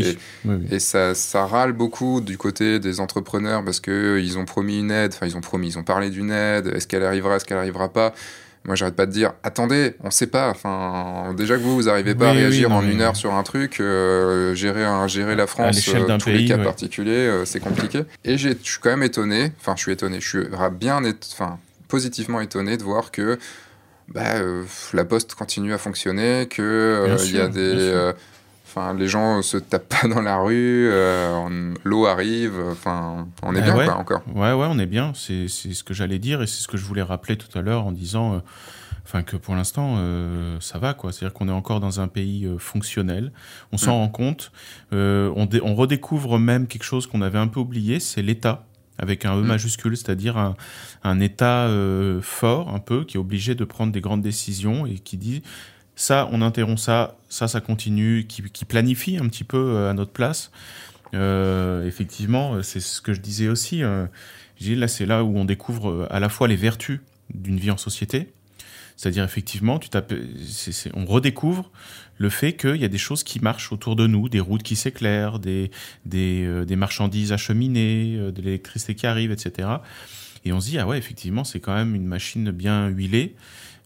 Oh 0.46 0.50
et, 0.70 0.78
ça, 0.78 1.14
ça 1.14 1.44
râle 1.44 1.74
beaucoup 1.74 2.22
du 2.22 2.38
côté 2.38 2.78
des 2.78 2.98
entrepreneurs 2.98 3.62
parce 3.62 3.78
que 3.78 4.18
ils 4.22 4.38
ont 4.38 4.46
promis 4.46 4.78
une 4.78 4.90
aide. 4.90 5.12
Enfin, 5.14 5.26
ils 5.26 5.36
ont 5.36 5.42
promis, 5.42 5.68
ils 5.68 5.78
ont 5.78 5.84
parlé 5.84 6.08
d'une 6.08 6.30
aide. 6.30 6.68
Est-ce 6.68 6.86
qu'elle 6.86 7.04
arrivera, 7.04 7.36
est-ce 7.36 7.44
qu'elle 7.44 7.58
arrivera 7.58 7.90
pas? 7.90 8.14
Moi, 8.64 8.76
j'arrête 8.76 8.94
pas 8.94 9.06
de 9.06 9.12
dire, 9.12 9.32
attendez, 9.42 9.94
on 10.04 10.10
sait 10.10 10.26
pas. 10.26 10.50
Enfin, 10.50 11.32
déjà 11.34 11.56
que 11.56 11.62
vous, 11.62 11.74
vous 11.74 11.88
arrivez 11.88 12.14
pas 12.14 12.28
à 12.28 12.32
réagir 12.32 12.70
en 12.72 12.82
une 12.82 13.00
heure 13.00 13.16
sur 13.16 13.32
un 13.32 13.42
truc, 13.42 13.80
euh, 13.80 14.54
gérer, 14.54 14.84
un, 14.84 15.06
gérer 15.06 15.34
la 15.34 15.46
France, 15.46 15.88
euh, 15.88 16.18
tous 16.18 16.28
les 16.28 16.44
cas 16.44 16.58
particuliers, 16.58 17.10
euh, 17.10 17.44
c'est 17.46 17.60
compliqué. 17.60 18.02
Et 18.24 18.36
je 18.36 18.50
suis 18.62 18.78
quand 18.80 18.90
même 18.90 19.02
étonné, 19.02 19.52
enfin, 19.60 19.74
je 19.76 19.82
suis 19.82 19.92
étonné, 19.92 20.20
je 20.20 20.28
suis 20.28 20.48
bien, 20.72 21.00
enfin, 21.32 21.58
positivement 21.88 22.40
étonné 22.40 22.76
de 22.76 22.82
voir 22.82 23.10
que 23.10 23.38
bah, 24.08 24.34
la 24.92 25.04
Poste 25.04 25.34
continue 25.34 25.72
à 25.72 25.78
fonctionner, 25.78 26.46
que 26.46 27.16
il 27.24 27.36
y 27.36 27.40
a 27.40 27.48
des 27.48 28.12
Enfin, 28.72 28.94
les 28.94 29.08
gens 29.08 29.42
se 29.42 29.56
tapent 29.56 29.88
pas 30.00 30.06
dans 30.06 30.20
la 30.20 30.36
rue, 30.38 30.88
euh, 30.92 31.74
l'eau 31.82 32.06
arrive, 32.06 32.54
enfin, 32.70 33.26
on 33.42 33.56
est 33.56 33.58
eh 33.58 33.62
bien 33.62 33.76
ouais. 33.76 33.88
encore. 33.88 34.22
Ouais, 34.32 34.52
ouais, 34.52 34.66
on 34.70 34.78
est 34.78 34.86
bien. 34.86 35.10
C'est 35.12 35.48
ce 35.48 35.82
que 35.82 35.92
j'allais 35.92 36.20
dire 36.20 36.40
et 36.40 36.46
c'est 36.46 36.62
ce 36.62 36.68
que 36.68 36.76
je 36.76 36.84
voulais 36.84 37.02
rappeler 37.02 37.36
tout 37.36 37.58
à 37.58 37.62
l'heure 37.62 37.84
en 37.84 37.90
disant, 37.90 38.34
euh, 38.34 38.38
enfin, 39.04 39.24
que 39.24 39.36
pour 39.36 39.56
l'instant, 39.56 39.96
euh, 39.98 40.56
ça 40.60 40.78
va, 40.78 40.94
quoi. 40.94 41.10
C'est-à-dire 41.10 41.34
qu'on 41.34 41.48
est 41.48 41.52
encore 41.52 41.80
dans 41.80 41.98
un 41.98 42.06
pays 42.06 42.48
fonctionnel. 42.60 43.32
On 43.72 43.76
s'en 43.76 43.96
mm. 43.96 44.00
rend 44.02 44.08
compte. 44.08 44.52
On, 44.92 45.48
on, 45.64 45.74
redécouvre 45.74 46.38
même 46.38 46.68
quelque 46.68 46.84
chose 46.84 47.08
qu'on 47.08 47.22
avait 47.22 47.38
un 47.38 47.48
peu 47.48 47.58
oublié, 47.58 47.98
c'est 47.98 48.22
l'État 48.22 48.66
avec 48.98 49.24
un 49.24 49.34
E 49.34 49.42
mm. 49.42 49.46
majuscule, 49.46 49.96
c'est-à-dire 49.96 50.38
un, 50.38 50.54
un, 51.02 51.18
État 51.18 51.68
fort, 52.22 52.72
un 52.72 52.78
peu, 52.78 53.02
qui 53.02 53.16
est 53.16 53.20
obligé 53.20 53.56
de 53.56 53.64
prendre 53.64 53.90
des 53.90 54.00
grandes 54.00 54.22
décisions 54.22 54.86
et 54.86 54.94
qui 54.94 55.16
dit 55.16 55.42
ça, 56.00 56.30
on 56.32 56.40
interrompt 56.40 56.78
ça, 56.78 57.18
ça, 57.28 57.46
ça 57.46 57.60
continue, 57.60 58.26
qui, 58.26 58.64
planifie 58.64 59.18
un 59.18 59.28
petit 59.28 59.44
peu 59.44 59.58
euh, 59.58 59.90
à 59.90 59.92
notre 59.92 60.12
place. 60.12 60.50
Euh, 61.12 61.86
effectivement, 61.86 62.54
euh, 62.54 62.62
c'est 62.62 62.80
ce 62.80 63.02
que 63.02 63.12
je 63.12 63.20
disais 63.20 63.48
aussi. 63.48 63.82
là, 63.82 64.88
c'est 64.88 65.04
là 65.04 65.24
où 65.24 65.36
on 65.36 65.44
découvre 65.44 66.08
à 66.10 66.18
la 66.18 66.30
fois 66.30 66.48
les 66.48 66.56
vertus 66.56 67.00
d'une 67.34 67.58
vie 67.58 67.70
en 67.70 67.76
société, 67.76 68.32
c'est-à-dire 68.96 69.24
effectivement, 69.24 69.78
tu 69.78 69.90
on 70.94 71.04
redécouvre 71.04 71.70
le 72.16 72.30
fait 72.30 72.54
qu'il 72.54 72.76
y 72.76 72.84
a 72.86 72.88
des 72.88 72.98
choses 72.98 73.22
qui 73.22 73.38
marchent 73.38 73.70
autour 73.70 73.94
de 73.94 74.06
nous, 74.06 74.30
des 74.30 74.40
routes 74.40 74.62
qui 74.62 74.76
s'éclairent, 74.76 75.38
des, 75.38 75.70
des, 76.06 76.64
des, 76.64 76.76
marchandises 76.76 77.32
acheminées, 77.32 78.16
de 78.16 78.40
l'électricité 78.40 78.94
qui 78.94 79.06
arrive, 79.06 79.32
etc. 79.32 79.68
Et 80.46 80.52
on 80.54 80.60
se 80.60 80.70
dit, 80.70 80.78
ah 80.78 80.86
ouais, 80.86 80.96
effectivement, 80.96 81.44
c'est 81.44 81.60
quand 81.60 81.74
même 81.74 81.94
une 81.94 82.06
machine 82.06 82.50
bien 82.50 82.88
huilée. 82.88 83.36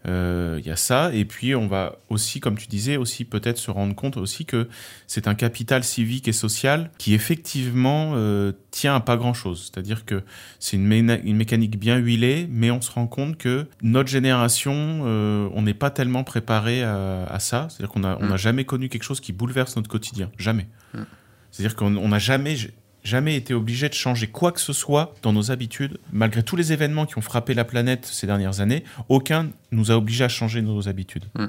Il 0.07 0.11
euh, 0.11 0.61
y 0.61 0.71
a 0.71 0.77
ça, 0.77 1.15
et 1.15 1.25
puis 1.25 1.55
on 1.55 1.67
va 1.67 1.97
aussi, 2.11 2.39
comme 2.39 2.59
tu 2.59 2.67
disais, 2.67 2.99
aussi 2.99 3.25
peut-être 3.25 3.57
se 3.57 3.71
rendre 3.71 3.95
compte 3.95 4.19
aussi 4.19 4.45
que 4.45 4.69
c'est 5.07 5.29
un 5.29 5.35
capital 5.35 5.83
civique 5.83 6.29
et 6.29 6.33
social 6.33 6.91
qui 6.99 7.15
effectivement 7.15 8.13
euh, 8.15 8.53
tient 8.71 8.95
à 8.95 9.01
pas 9.01 9.17
grand-chose. 9.17 9.71
C'est-à-dire 9.73 10.05
que 10.05 10.23
c'est 10.61 10.77
une, 10.77 10.93
une, 10.93 11.37
mécanique 11.37 11.79
bien 11.79 11.97
huilée, 11.97 12.47
mais 12.51 12.71
on 12.71 12.83
se 12.83 12.91
rend 12.91 13.07
compte 13.07 13.39
que 13.39 13.67
notre 13.81 14.11
génération, 14.11 14.75
euh, 15.07 15.49
on 15.55 15.63
n'est 15.63 15.73
pas 15.73 15.89
tellement 15.91 16.23
préparé 16.23 16.83
à, 16.83 17.39
ça. 17.39 17.69
C'est-à-dire 17.71 17.89
qu'on 17.89 18.01
n'a 18.01 18.17
mm. 18.17 18.37
jamais 18.37 18.67
connu 18.67 18.91
quelque 18.91 19.05
chose 19.05 19.21
qui 19.21 19.33
bouleverse 19.33 19.75
notre 19.77 19.89
quotidien, 19.89 20.31
jamais. 20.37 20.67
Mm. 20.93 21.05
C'est-à-dire 21.51 21.77
qu'on 21.77 22.09
n'a 22.09 22.19
jamais 22.19 22.57
jamais 23.05 23.37
été 23.37 23.55
obligé 23.55 23.89
de 23.89 23.95
changer 23.95 24.27
quoi 24.27 24.51
que 24.51 24.61
ce 24.61 24.73
soit 24.73 25.15
dans 25.23 25.33
nos 25.33 25.51
habitudes. 25.51 25.99
Malgré 26.13 26.43
tous 26.43 26.57
les 26.57 26.73
événements 26.73 27.07
qui 27.07 27.19
ont 27.19 27.23
frappé 27.23 27.55
la 27.55 27.65
planète 27.65 28.07
ces 28.07 28.27
dernières 28.27 28.61
années, 28.61 28.83
aucun 29.09 29.51
nous 29.71 29.91
a 29.91 29.97
obligé 29.97 30.25
à 30.25 30.29
changer 30.29 30.63
nos 30.63 30.89
habitudes. 30.89 31.25
Hmm. 31.35 31.49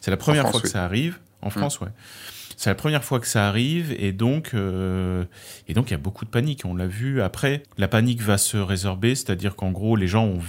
C'est 0.00 0.10
la 0.10 0.16
première 0.16 0.48
fois 0.50 0.60
que 0.60 0.68
ça 0.68 0.84
arrive. 0.84 1.18
En 1.40 1.48
hmm. 1.48 1.52
France, 1.52 1.80
ouais. 1.80 1.88
C'est 2.56 2.70
la 2.70 2.76
première 2.76 3.02
fois 3.02 3.18
que 3.18 3.26
ça 3.26 3.48
arrive 3.48 3.92
et 3.98 4.12
donc 4.12 4.50
euh, 4.54 5.24
et 5.66 5.74
donc 5.74 5.88
il 5.88 5.92
y 5.92 5.94
a 5.94 5.98
beaucoup 5.98 6.24
de 6.24 6.30
panique. 6.30 6.62
On 6.64 6.76
l'a 6.76 6.86
vu. 6.86 7.20
Après, 7.20 7.64
la 7.78 7.88
panique 7.88 8.20
va 8.20 8.38
se 8.38 8.56
résorber, 8.56 9.16
c'est-à-dire 9.16 9.56
qu'en 9.56 9.72
gros, 9.72 9.96
les 9.96 10.06
gens 10.06 10.26
ont 10.26 10.40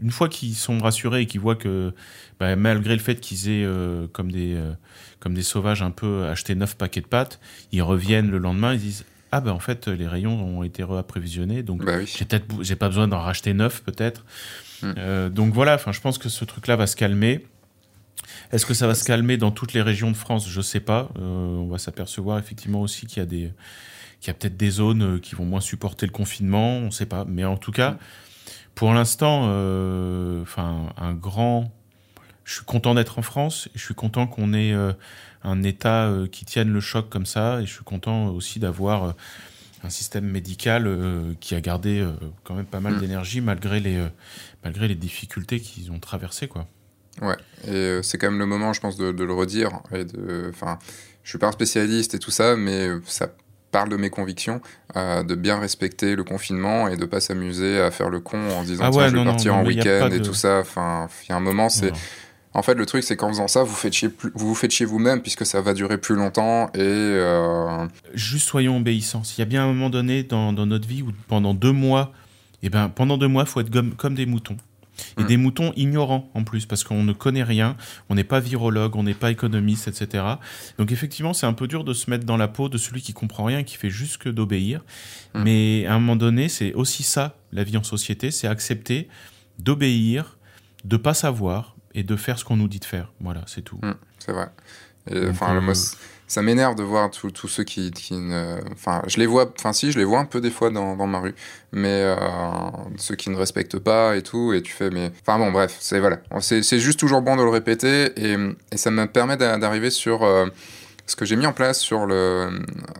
une 0.00 0.10
fois 0.10 0.28
qu'ils 0.28 0.54
sont 0.54 0.78
rassurés 0.78 1.22
et 1.22 1.26
qu'ils 1.26 1.40
voient 1.40 1.56
que 1.56 1.92
bah, 2.40 2.54
malgré 2.56 2.94
le 2.94 3.02
fait 3.02 3.20
qu'ils 3.20 3.50
aient 3.50 3.64
euh, 3.64 4.06
comme 4.12 4.30
des 4.30 4.54
euh, 4.54 4.72
comme 5.18 5.34
des 5.34 5.42
sauvages 5.42 5.82
un 5.82 5.90
peu 5.90 6.26
acheté 6.26 6.54
neuf 6.54 6.76
paquets 6.76 7.00
de 7.00 7.06
pâtes, 7.06 7.40
ils 7.72 7.82
reviennent 7.82 8.30
le 8.30 8.38
lendemain, 8.38 8.72
ils 8.72 8.80
disent 8.80 9.04
ah 9.32 9.40
ben 9.40 9.52
en 9.52 9.58
fait 9.58 9.88
les 9.88 10.06
rayons 10.06 10.40
ont 10.42 10.62
été 10.62 10.82
réapprévisionnés 10.82 11.62
donc 11.62 11.84
bah 11.84 12.04
j'ai 12.04 12.24
peut-être 12.24 12.46
j'ai 12.62 12.76
pas 12.76 12.88
besoin 12.88 13.08
d'en 13.08 13.20
racheter 13.20 13.54
neuf 13.54 13.82
peut-être. 13.82 14.24
Hmm. 14.82 14.94
euh, 14.96 15.28
donc 15.28 15.52
voilà 15.52 15.74
enfin 15.74 15.92
je 15.92 16.00
pense 16.00 16.18
que 16.18 16.28
ce 16.28 16.44
truc 16.44 16.66
là 16.66 16.76
va 16.76 16.86
se 16.86 16.96
calmer. 16.96 17.46
Est-ce 18.52 18.66
que 18.66 18.74
ça 18.74 18.86
va 18.86 18.94
se 18.94 19.04
calmer 19.04 19.36
dans 19.36 19.50
toutes 19.50 19.72
les 19.72 19.82
régions 19.82 20.10
de 20.10 20.16
France? 20.16 20.48
Je 20.48 20.60
sais 20.60 20.80
pas. 20.80 21.08
Euh, 21.18 21.56
on 21.56 21.68
va 21.68 21.78
s'apercevoir 21.78 22.38
effectivement 22.38 22.80
aussi 22.80 23.06
qu'il 23.06 23.18
y 23.18 23.22
a 23.22 23.26
des 23.26 23.52
qu'il 24.20 24.28
y 24.28 24.30
a 24.30 24.34
peut-être 24.34 24.56
des 24.56 24.70
zones 24.70 25.02
euh, 25.02 25.18
qui 25.18 25.34
vont 25.34 25.44
moins 25.44 25.60
supporter 25.60 26.06
le 26.06 26.12
confinement 26.12 26.78
on 26.78 26.90
sait 26.90 27.06
pas. 27.06 27.24
Mais 27.26 27.44
en 27.44 27.56
tout 27.56 27.72
cas 27.72 27.98
pour 28.74 28.92
l'instant 28.92 29.44
enfin 30.42 30.92
un 30.96 31.12
grand 31.12 31.70
je 32.44 32.54
suis 32.54 32.64
content 32.64 32.94
d'être 32.94 33.18
en 33.18 33.22
France 33.22 33.68
je 33.74 33.84
suis 33.84 33.94
content 33.94 34.26
qu'on 34.26 34.54
ait 34.54 34.72
un 35.48 35.62
État 35.62 36.06
euh, 36.06 36.26
qui 36.26 36.44
tienne 36.44 36.72
le 36.72 36.80
choc 36.80 37.08
comme 37.08 37.26
ça. 37.26 37.60
Et 37.60 37.66
je 37.66 37.72
suis 37.72 37.84
content 37.84 38.28
aussi 38.28 38.58
d'avoir 38.58 39.04
euh, 39.04 39.12
un 39.82 39.90
système 39.90 40.24
médical 40.24 40.86
euh, 40.86 41.32
qui 41.40 41.54
a 41.54 41.60
gardé 41.60 42.06
quand 42.44 42.54
même 42.54 42.66
pas 42.66 42.80
mal 42.80 42.94
mm. 42.94 43.00
d'énergie 43.00 43.40
malgré 43.40 43.80
les, 43.80 44.06
malgré 44.64 44.88
les 44.88 44.94
difficultés 44.94 45.60
qu'ils 45.60 45.90
ont 45.90 45.98
traversées. 45.98 46.48
Quoi. 46.48 46.66
Ouais, 47.22 47.36
et 47.66 48.00
c'est 48.02 48.18
quand 48.18 48.30
même 48.30 48.38
le 48.38 48.46
moment, 48.46 48.72
je 48.72 48.80
pense, 48.80 48.96
de, 48.96 49.10
le 49.10 49.32
redire. 49.32 49.80
Et 49.92 50.04
de, 50.04 50.46
enfin, 50.50 50.78
je 51.22 51.30
suis 51.30 51.38
pas 51.38 51.48
un 51.48 51.52
spécialiste 51.52 52.14
et 52.14 52.18
tout 52.18 52.30
ça, 52.30 52.56
mais 52.56 52.88
ça 53.06 53.28
parle 53.70 53.90
de 53.90 53.96
mes 53.96 54.08
convictions, 54.08 54.62
de 54.94 55.34
bien 55.34 55.58
respecter 55.58 56.16
le 56.16 56.24
confinement 56.24 56.88
et 56.88 56.96
de 56.96 57.04
pas 57.04 57.20
s'amuser 57.20 57.80
à 57.80 57.90
faire 57.90 58.08
le 58.08 58.20
con 58.20 58.38
en 58.50 58.62
disant 58.62 58.84
ah 58.86 58.90
tiens, 58.90 59.08
je 59.08 59.16
vais 59.16 59.24
partir 59.24 59.54
en 59.56 59.64
week-end 59.64 60.10
et 60.10 60.22
tout 60.22 60.32
ça. 60.32 60.60
Enfin, 60.60 61.08
il 61.24 61.30
y 61.30 61.32
a 61.32 61.36
un 61.36 61.40
moment, 61.40 61.68
c'est 61.68 61.92
en 62.58 62.62
fait, 62.62 62.74
le 62.74 62.86
truc, 62.86 63.04
c'est 63.04 63.16
qu'en 63.16 63.28
faisant 63.28 63.46
ça, 63.46 63.62
vous, 63.62 63.74
faites 63.74 63.92
chier, 63.92 64.10
vous 64.34 64.48
vous 64.48 64.54
faites 64.56 64.72
chier 64.72 64.84
vous-même 64.84 65.22
puisque 65.22 65.46
ça 65.46 65.60
va 65.60 65.74
durer 65.74 65.96
plus 65.96 66.16
longtemps 66.16 66.70
et. 66.74 66.80
Euh, 66.80 67.86
Juste 68.14 68.48
soyons 68.48 68.78
obéissants. 68.78 69.22
S'il 69.22 69.38
y 69.38 69.42
a 69.42 69.44
bien 69.44 69.62
un 69.62 69.68
moment 69.68 69.90
donné 69.90 70.24
dans, 70.24 70.52
notre 70.52 70.88
vie 70.88 71.02
où 71.02 71.12
pendant 71.28 71.54
deux 71.54 71.70
mois, 71.70 72.12
eh 72.64 72.68
ben, 72.68 72.88
pendant 72.88 73.16
deux 73.16 73.28
mois, 73.28 73.44
il 73.44 73.48
faut 73.48 73.60
être 73.60 73.70
comme, 73.96 74.14
des 74.14 74.26
moutons. 74.26 74.56
Et 75.16 75.22
mm. 75.22 75.26
des 75.26 75.36
moutons 75.36 75.72
ignorants 75.76 76.28
en 76.34 76.42
plus, 76.42 76.66
parce 76.66 76.82
qu'on 76.82 77.04
ne 77.04 77.12
connaît 77.12 77.44
rien, 77.44 77.76
on 78.08 78.16
n'est 78.16 78.24
pas 78.24 78.40
virologue, 78.40 78.96
on 78.96 79.04
n'est 79.04 79.14
pas 79.14 79.30
économiste, 79.30 79.86
etc. 79.86 80.24
Donc 80.78 80.90
effectivement, 80.90 81.34
c'est 81.34 81.46
un 81.46 81.52
peu 81.52 81.68
dur 81.68 81.84
de 81.84 81.92
se 81.94 82.10
mettre 82.10 82.24
dans 82.24 82.36
la 82.36 82.48
peau 82.48 82.68
de 82.68 82.76
celui 82.76 83.02
qui 83.02 83.12
comprend 83.12 83.44
rien, 83.44 83.62
qui 83.62 83.76
fait 83.76 83.90
juste 83.90 84.18
que 84.18 84.28
d'obéir. 84.28 84.80
Mm. 85.34 85.42
Mais 85.44 85.86
à 85.86 85.94
un 85.94 86.00
moment 86.00 86.16
donné, 86.16 86.48
c'est 86.48 86.74
aussi 86.74 87.04
ça, 87.04 87.36
la 87.52 87.62
vie 87.62 87.76
en 87.76 87.84
société, 87.84 88.32
c'est 88.32 88.48
accepter 88.48 89.06
d'obéir, 89.60 90.38
de 90.84 90.96
pas 90.96 91.14
savoir, 91.14 91.76
et 91.94 92.02
de 92.02 92.16
faire 92.16 92.38
ce 92.38 92.44
qu'on 92.44 92.56
nous 92.56 92.68
dit 92.68 92.78
de 92.80 92.84
faire. 92.84 93.12
Voilà, 93.20 93.42
c'est 93.46 93.62
tout. 93.62 93.78
Mmh, 93.82 93.92
c'est 94.18 94.32
vrai. 94.32 94.48
enfin, 95.30 95.56
euh, 95.56 95.74
ça 96.26 96.42
m'énerve 96.42 96.74
de 96.74 96.82
voir 96.82 97.10
tous 97.10 97.48
ceux 97.48 97.64
qui, 97.64 97.90
qui 97.90 98.14
ne... 98.14 98.58
Enfin, 98.72 99.02
je 99.06 99.18
les 99.18 99.26
vois... 99.26 99.50
Enfin, 99.58 99.72
si, 99.72 99.92
je 99.92 99.98
les 99.98 100.04
vois 100.04 100.18
un 100.18 100.26
peu 100.26 100.40
des 100.40 100.50
fois 100.50 100.70
dans, 100.70 100.96
dans 100.96 101.06
ma 101.06 101.20
rue. 101.20 101.34
Mais 101.72 102.02
euh, 102.02 102.14
ceux 102.96 103.14
qui 103.14 103.30
ne 103.30 103.36
respectent 103.36 103.78
pas 103.78 104.16
et 104.16 104.22
tout, 104.22 104.52
et 104.52 104.60
tu 104.60 104.72
fais... 104.72 104.90
mais 104.90 105.10
Enfin 105.22 105.38
bon, 105.38 105.50
bref, 105.50 105.76
c'est 105.80 106.00
voilà. 106.00 106.18
C'est 106.40 106.78
juste 106.78 107.00
toujours 107.00 107.22
bon 107.22 107.36
de 107.36 107.42
le 107.42 107.48
répéter, 107.48 108.12
et, 108.16 108.36
et 108.72 108.76
ça 108.76 108.90
me 108.90 109.06
permet 109.06 109.36
d'arriver 109.36 109.90
sur... 109.90 110.22
Euh, 110.22 110.46
ce 111.08 111.16
que 111.16 111.24
j'ai 111.24 111.36
mis 111.36 111.46
en 111.46 111.54
place 111.54 111.80
sur 111.80 112.04
le, 112.04 112.50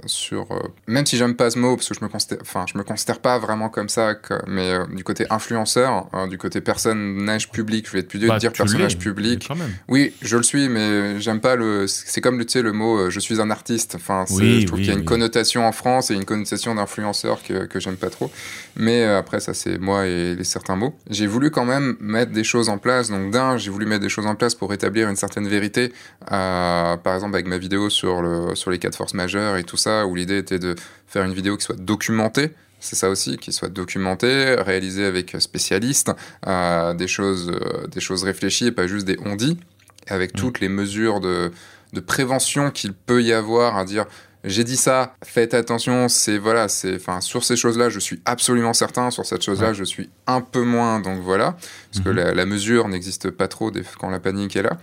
sur, 0.07 0.51
euh, 0.51 0.61
même 0.87 1.05
si 1.05 1.19
j'aime 1.19 1.37
pas 1.37 1.51
ce 1.51 1.59
mot, 1.59 1.77
parce 1.77 1.91
que 1.91 1.95
je 1.95 2.03
me 2.03 2.09
considère, 2.09 2.39
enfin, 2.41 2.65
je 2.67 2.79
me 2.79 2.83
considère 2.83 3.21
pas 3.21 3.39
vraiment 3.39 3.69
comme 3.69 3.91
ça, 3.91 4.15
mais 4.47 4.73
euh, 4.73 4.87
du 4.87 5.05
côté 5.05 5.27
influenceur, 5.29 6.09
hein, 6.15 6.27
du 6.27 6.39
côté 6.39 6.63
personnage 6.63 7.51
public, 7.51 7.87
je 7.87 7.93
vais 7.93 7.99
être 7.99 8.09
plus 8.09 8.19
dur 8.19 8.29
de 8.29 8.33
bah, 8.33 8.39
dire 8.39 8.53
personnage 8.53 8.99
public. 8.99 9.47
Oui, 9.89 10.15
je 10.23 10.39
le 10.39 10.43
suis, 10.43 10.71
mais 10.71 11.21
j'aime 11.21 11.41
pas 11.41 11.55
le, 11.55 11.87
c'est 11.87 12.23
comme 12.23 12.43
tu 12.43 12.51
sais 12.51 12.63
le 12.63 12.73
mot, 12.73 12.99
euh, 12.99 13.11
je 13.11 13.21
suis 13.21 13.43
un 13.43 13.51
artiste. 13.51 13.95
Enfin, 13.95 14.25
je 14.27 14.65
trouve 14.67 14.79
qu'il 14.79 14.89
y 14.89 14.91
a 14.91 14.95
une 14.95 15.05
connotation 15.05 15.67
en 15.67 15.73
France 15.73 16.11
et 16.11 16.15
une 16.15 16.25
connotation 16.25 16.75
d'influenceur 16.75 17.43
que, 17.43 17.67
que 17.67 17.79
j'aime 17.79 17.97
pas 17.97 18.11
trop. 18.11 18.31
Mais 18.75 19.05
après, 19.05 19.41
ça 19.41 19.53
c'est 19.53 19.77
moi 19.77 20.07
et 20.07 20.35
les 20.35 20.45
certains 20.45 20.77
mots. 20.77 20.95
J'ai 21.11 21.27
voulu 21.27 21.51
quand 21.51 21.67
même 21.67 21.97
mettre 22.01 22.33
des 22.33 22.45
choses 22.45 22.71
en 22.71 22.79
place. 22.79 23.11
Donc 23.11 23.33
d'un, 23.33 23.59
j'ai 23.59 23.71
voulu 23.71 23.85
mettre 23.85 24.03
des 24.03 24.09
choses 24.09 24.27
en 24.27 24.35
place 24.35 24.55
pour 24.55 24.73
établir 24.73 25.11
une 25.11 25.17
certaine 25.17 25.47
vérité. 25.47 25.93
par 26.27 27.15
exemple, 27.15 27.35
avec 27.35 27.47
ma 27.47 27.59
vidéo 27.59 27.91
sur, 27.91 27.98
le, 28.07 28.55
sur 28.55 28.71
les 28.71 28.79
cas 28.79 28.91
de 28.91 28.95
force 28.95 29.15
majeure 29.15 29.57
et 29.57 29.65
tout 29.65 29.77
ça, 29.77 30.07
où 30.07 30.15
l'idée 30.15 30.39
était 30.39 30.59
de 30.59 30.75
faire 31.07 31.25
une 31.25 31.35
vidéo 31.35 31.57
qui 31.57 31.65
soit 31.65 31.79
documentée. 31.79 32.51
C'est 32.81 32.97
ça 32.97 33.11
aussi, 33.11 33.39
qui 33.39 33.53
soit 33.53 33.69
documentée, 33.69 34.55
réalisée 34.55 35.05
avec 35.05 35.37
spécialistes, 35.41 36.13
euh, 36.47 36.95
des, 36.95 37.09
choses, 37.09 37.51
euh, 37.51 37.87
des 37.89 38.01
choses 38.01 38.23
réfléchies 38.23 38.67
et 38.67 38.73
pas 38.73 38.87
juste 38.87 39.07
des 39.07 39.19
on-dit, 39.25 39.59
avec 40.07 40.35
mmh. 40.35 40.39
toutes 40.39 40.61
les 40.61 40.69
mesures 40.69 41.21
de, 41.21 41.51
de 41.93 42.01
prévention 42.01 42.71
qu'il 42.71 42.93
peut 42.93 43.23
y 43.23 43.33
avoir 43.33 43.77
à 43.77 43.85
dire 43.85 44.07
j'ai 44.45 44.65
dit 44.65 44.77
ça, 44.77 45.15
faites 45.25 45.53
attention, 45.53 46.09
c'est 46.09 46.39
voilà, 46.39 46.69
c'est 46.69 46.95
enfin 46.95 47.21
sur 47.21 47.45
ces 47.45 47.57
choses-là, 47.57 47.89
je 47.89 47.99
suis 47.99 48.21
absolument 48.25 48.73
certain, 48.73 49.11
sur 49.11 49.27
cette 49.27 49.43
chose-là, 49.43 49.73
je 49.73 49.85
suis 49.85 50.11
un 50.27 50.41
peu 50.41 50.63
moins, 50.63 51.01
donc 51.01 51.21
voilà, 51.21 51.57
parce 51.93 52.05
que 52.05 52.11
mhm. 52.11 52.35
la, 52.35 52.47
mesure 52.47 52.89
n'existe 52.89 53.31
pas 53.31 53.49
trop 53.49 53.73
quand 53.99 54.11
la 54.11 54.21
panique 54.21 54.57
est 54.57 54.63
là. 54.63 54.79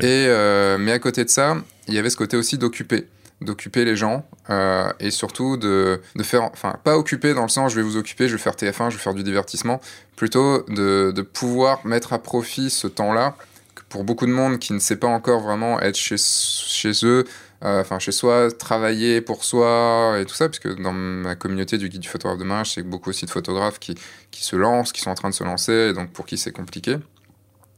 Et 0.00 0.26
euh, 0.28 0.78
mais 0.78 0.92
à 0.92 0.98
côté 0.98 1.24
de 1.24 1.30
ça, 1.30 1.56
il 1.88 1.94
y 1.94 1.98
avait 1.98 2.10
ce 2.10 2.16
côté 2.16 2.36
aussi 2.36 2.58
d'occuper 2.58 3.06
d'occuper 3.40 3.84
les 3.84 3.96
gens 3.96 4.24
euh, 4.50 4.92
et 5.00 5.10
surtout 5.10 5.56
de, 5.56 6.00
de, 6.14 6.22
faire, 6.22 6.44
enfin 6.44 6.76
pas 6.84 6.96
occuper 6.96 7.34
dans 7.34 7.42
le 7.42 7.48
sens 7.48 7.72
je 7.72 7.76
vais 7.76 7.82
vous 7.82 7.96
occuper, 7.96 8.28
je 8.28 8.36
vais 8.36 8.42
faire 8.42 8.54
TF1, 8.54 8.90
je 8.90 8.96
vais 8.96 9.02
faire 9.02 9.14
du 9.14 9.24
divertissement, 9.24 9.80
plutôt 10.14 10.62
de, 10.68 11.12
de 11.14 11.22
pouvoir 11.22 11.84
mettre 11.84 12.12
à 12.12 12.22
profit 12.22 12.70
ce 12.70 12.86
temps-là 12.86 13.36
pour 13.88 14.04
beaucoup 14.04 14.26
de 14.26 14.32
monde 14.32 14.58
qui 14.58 14.72
ne 14.72 14.78
sait 14.78 14.96
pas 14.96 15.06
encore 15.06 15.40
vraiment 15.40 15.78
être 15.80 15.96
chez, 15.96 16.16
chez 16.16 16.92
eux, 17.04 17.24
euh, 17.62 17.82
enfin 17.82 17.98
chez 17.98 18.10
soi, 18.10 18.50
travailler 18.50 19.20
pour 19.20 19.44
soi 19.44 20.16
et 20.18 20.24
tout 20.24 20.34
ça, 20.34 20.48
puisque 20.48 20.80
dans 20.80 20.92
ma 20.92 21.34
communauté 21.34 21.76
du 21.76 21.90
guide 21.90 22.00
du 22.00 22.08
photographe 22.08 22.38
de 22.38 22.44
mariage, 22.44 22.72
c'est 22.72 22.82
beaucoup 22.82 23.10
aussi 23.10 23.26
de 23.26 23.30
photographes 23.30 23.78
qui, 23.78 23.94
qui 24.30 24.44
se 24.44 24.56
lancent, 24.56 24.92
qui 24.92 25.02
sont 25.02 25.10
en 25.10 25.14
train 25.14 25.28
de 25.28 25.34
se 25.34 25.44
lancer, 25.44 25.90
et 25.90 25.92
donc 25.92 26.10
pour 26.10 26.24
qui 26.24 26.38
c'est 26.38 26.52
compliqué. 26.52 26.96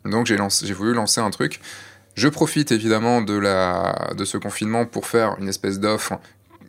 Donc 0.04 0.26
j'ai 0.26 0.36
j'ai 0.62 0.74
voulu 0.74 0.94
lancer 0.94 1.20
un 1.20 1.30
truc. 1.30 1.60
Je 2.14 2.28
profite 2.28 2.72
évidemment 2.72 3.22
de, 3.22 3.34
la, 3.34 4.12
de 4.16 4.24
ce 4.24 4.38
confinement 4.38 4.86
pour 4.86 5.06
faire 5.06 5.36
une 5.40 5.48
espèce 5.48 5.80
d'offre 5.80 6.18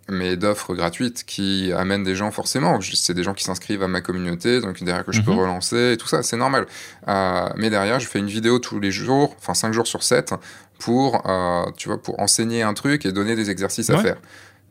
mais 0.09 0.37
d'offres 0.37 0.75
gratuites 0.75 1.23
qui 1.25 1.71
amènent 1.73 2.03
des 2.03 2.15
gens 2.15 2.31
forcément. 2.31 2.79
C'est 2.81 3.13
des 3.13 3.23
gens 3.23 3.33
qui 3.33 3.43
s'inscrivent 3.43 3.83
à 3.83 3.87
ma 3.87 4.01
communauté, 4.01 4.61
donc 4.61 4.83
derrière 4.83 5.03
que 5.03 5.11
je 5.11 5.21
peux 5.21 5.31
mhm. 5.31 5.39
relancer 5.39 5.93
et 5.93 5.97
tout 5.97 6.07
ça, 6.07 6.21
c'est 6.21 6.37
normal. 6.37 6.67
Euh, 7.07 7.49
mais 7.55 7.69
derrière, 7.69 7.99
je 7.99 8.07
fais 8.07 8.19
une 8.19 8.27
vidéo 8.27 8.59
tous 8.59 8.79
les 8.79 8.91
jours, 8.91 9.35
enfin 9.39 9.53
5 9.53 9.73
jours 9.73 9.87
sur 9.87 10.03
7, 10.03 10.35
pour, 10.77 11.27
euh, 11.27 11.65
tu 11.75 11.87
vois, 11.87 12.01
pour 12.01 12.19
enseigner 12.19 12.61
un 12.61 12.73
truc 12.73 13.05
et 13.05 13.11
donner 13.11 13.35
des 13.35 13.49
exercices 13.49 13.89
à 13.89 13.97
faire. 13.97 14.17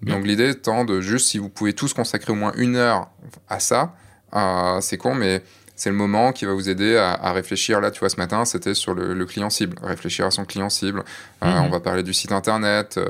Donc 0.02 0.26
l'idée 0.26 0.50
étant 0.50 0.84
de 0.84 1.00
juste, 1.00 1.28
si 1.28 1.38
vous 1.38 1.48
pouvez 1.48 1.72
tous 1.72 1.94
consacrer 1.94 2.30
au 2.30 2.36
moins 2.36 2.52
une 2.56 2.76
heure 2.76 3.08
à 3.48 3.58
ça, 3.58 3.96
euh, 4.34 4.80
c'est 4.80 4.98
con, 4.98 5.14
mais 5.14 5.42
c'est 5.76 5.90
le 5.90 5.96
moment 5.96 6.32
qui 6.32 6.44
va 6.44 6.52
vous 6.52 6.68
aider 6.68 6.96
à, 6.96 7.32
réfléchir. 7.32 7.80
Là, 7.80 7.90
tu 7.90 8.00
vois, 8.00 8.08
ce 8.08 8.16
matin, 8.16 8.44
c'était 8.44 8.74
sur 8.74 8.94
le, 8.94 9.24
client 9.26 9.50
cible, 9.50 9.76
réfléchir 9.82 10.26
à 10.26 10.30
son 10.30 10.44
client 10.44 10.70
cible. 10.70 11.02
Euh, 11.42 11.46
mhm. 11.46 11.64
on 11.64 11.68
va 11.68 11.80
parler 11.80 12.02
du 12.02 12.14
site 12.14 12.32
internet, 12.32 13.00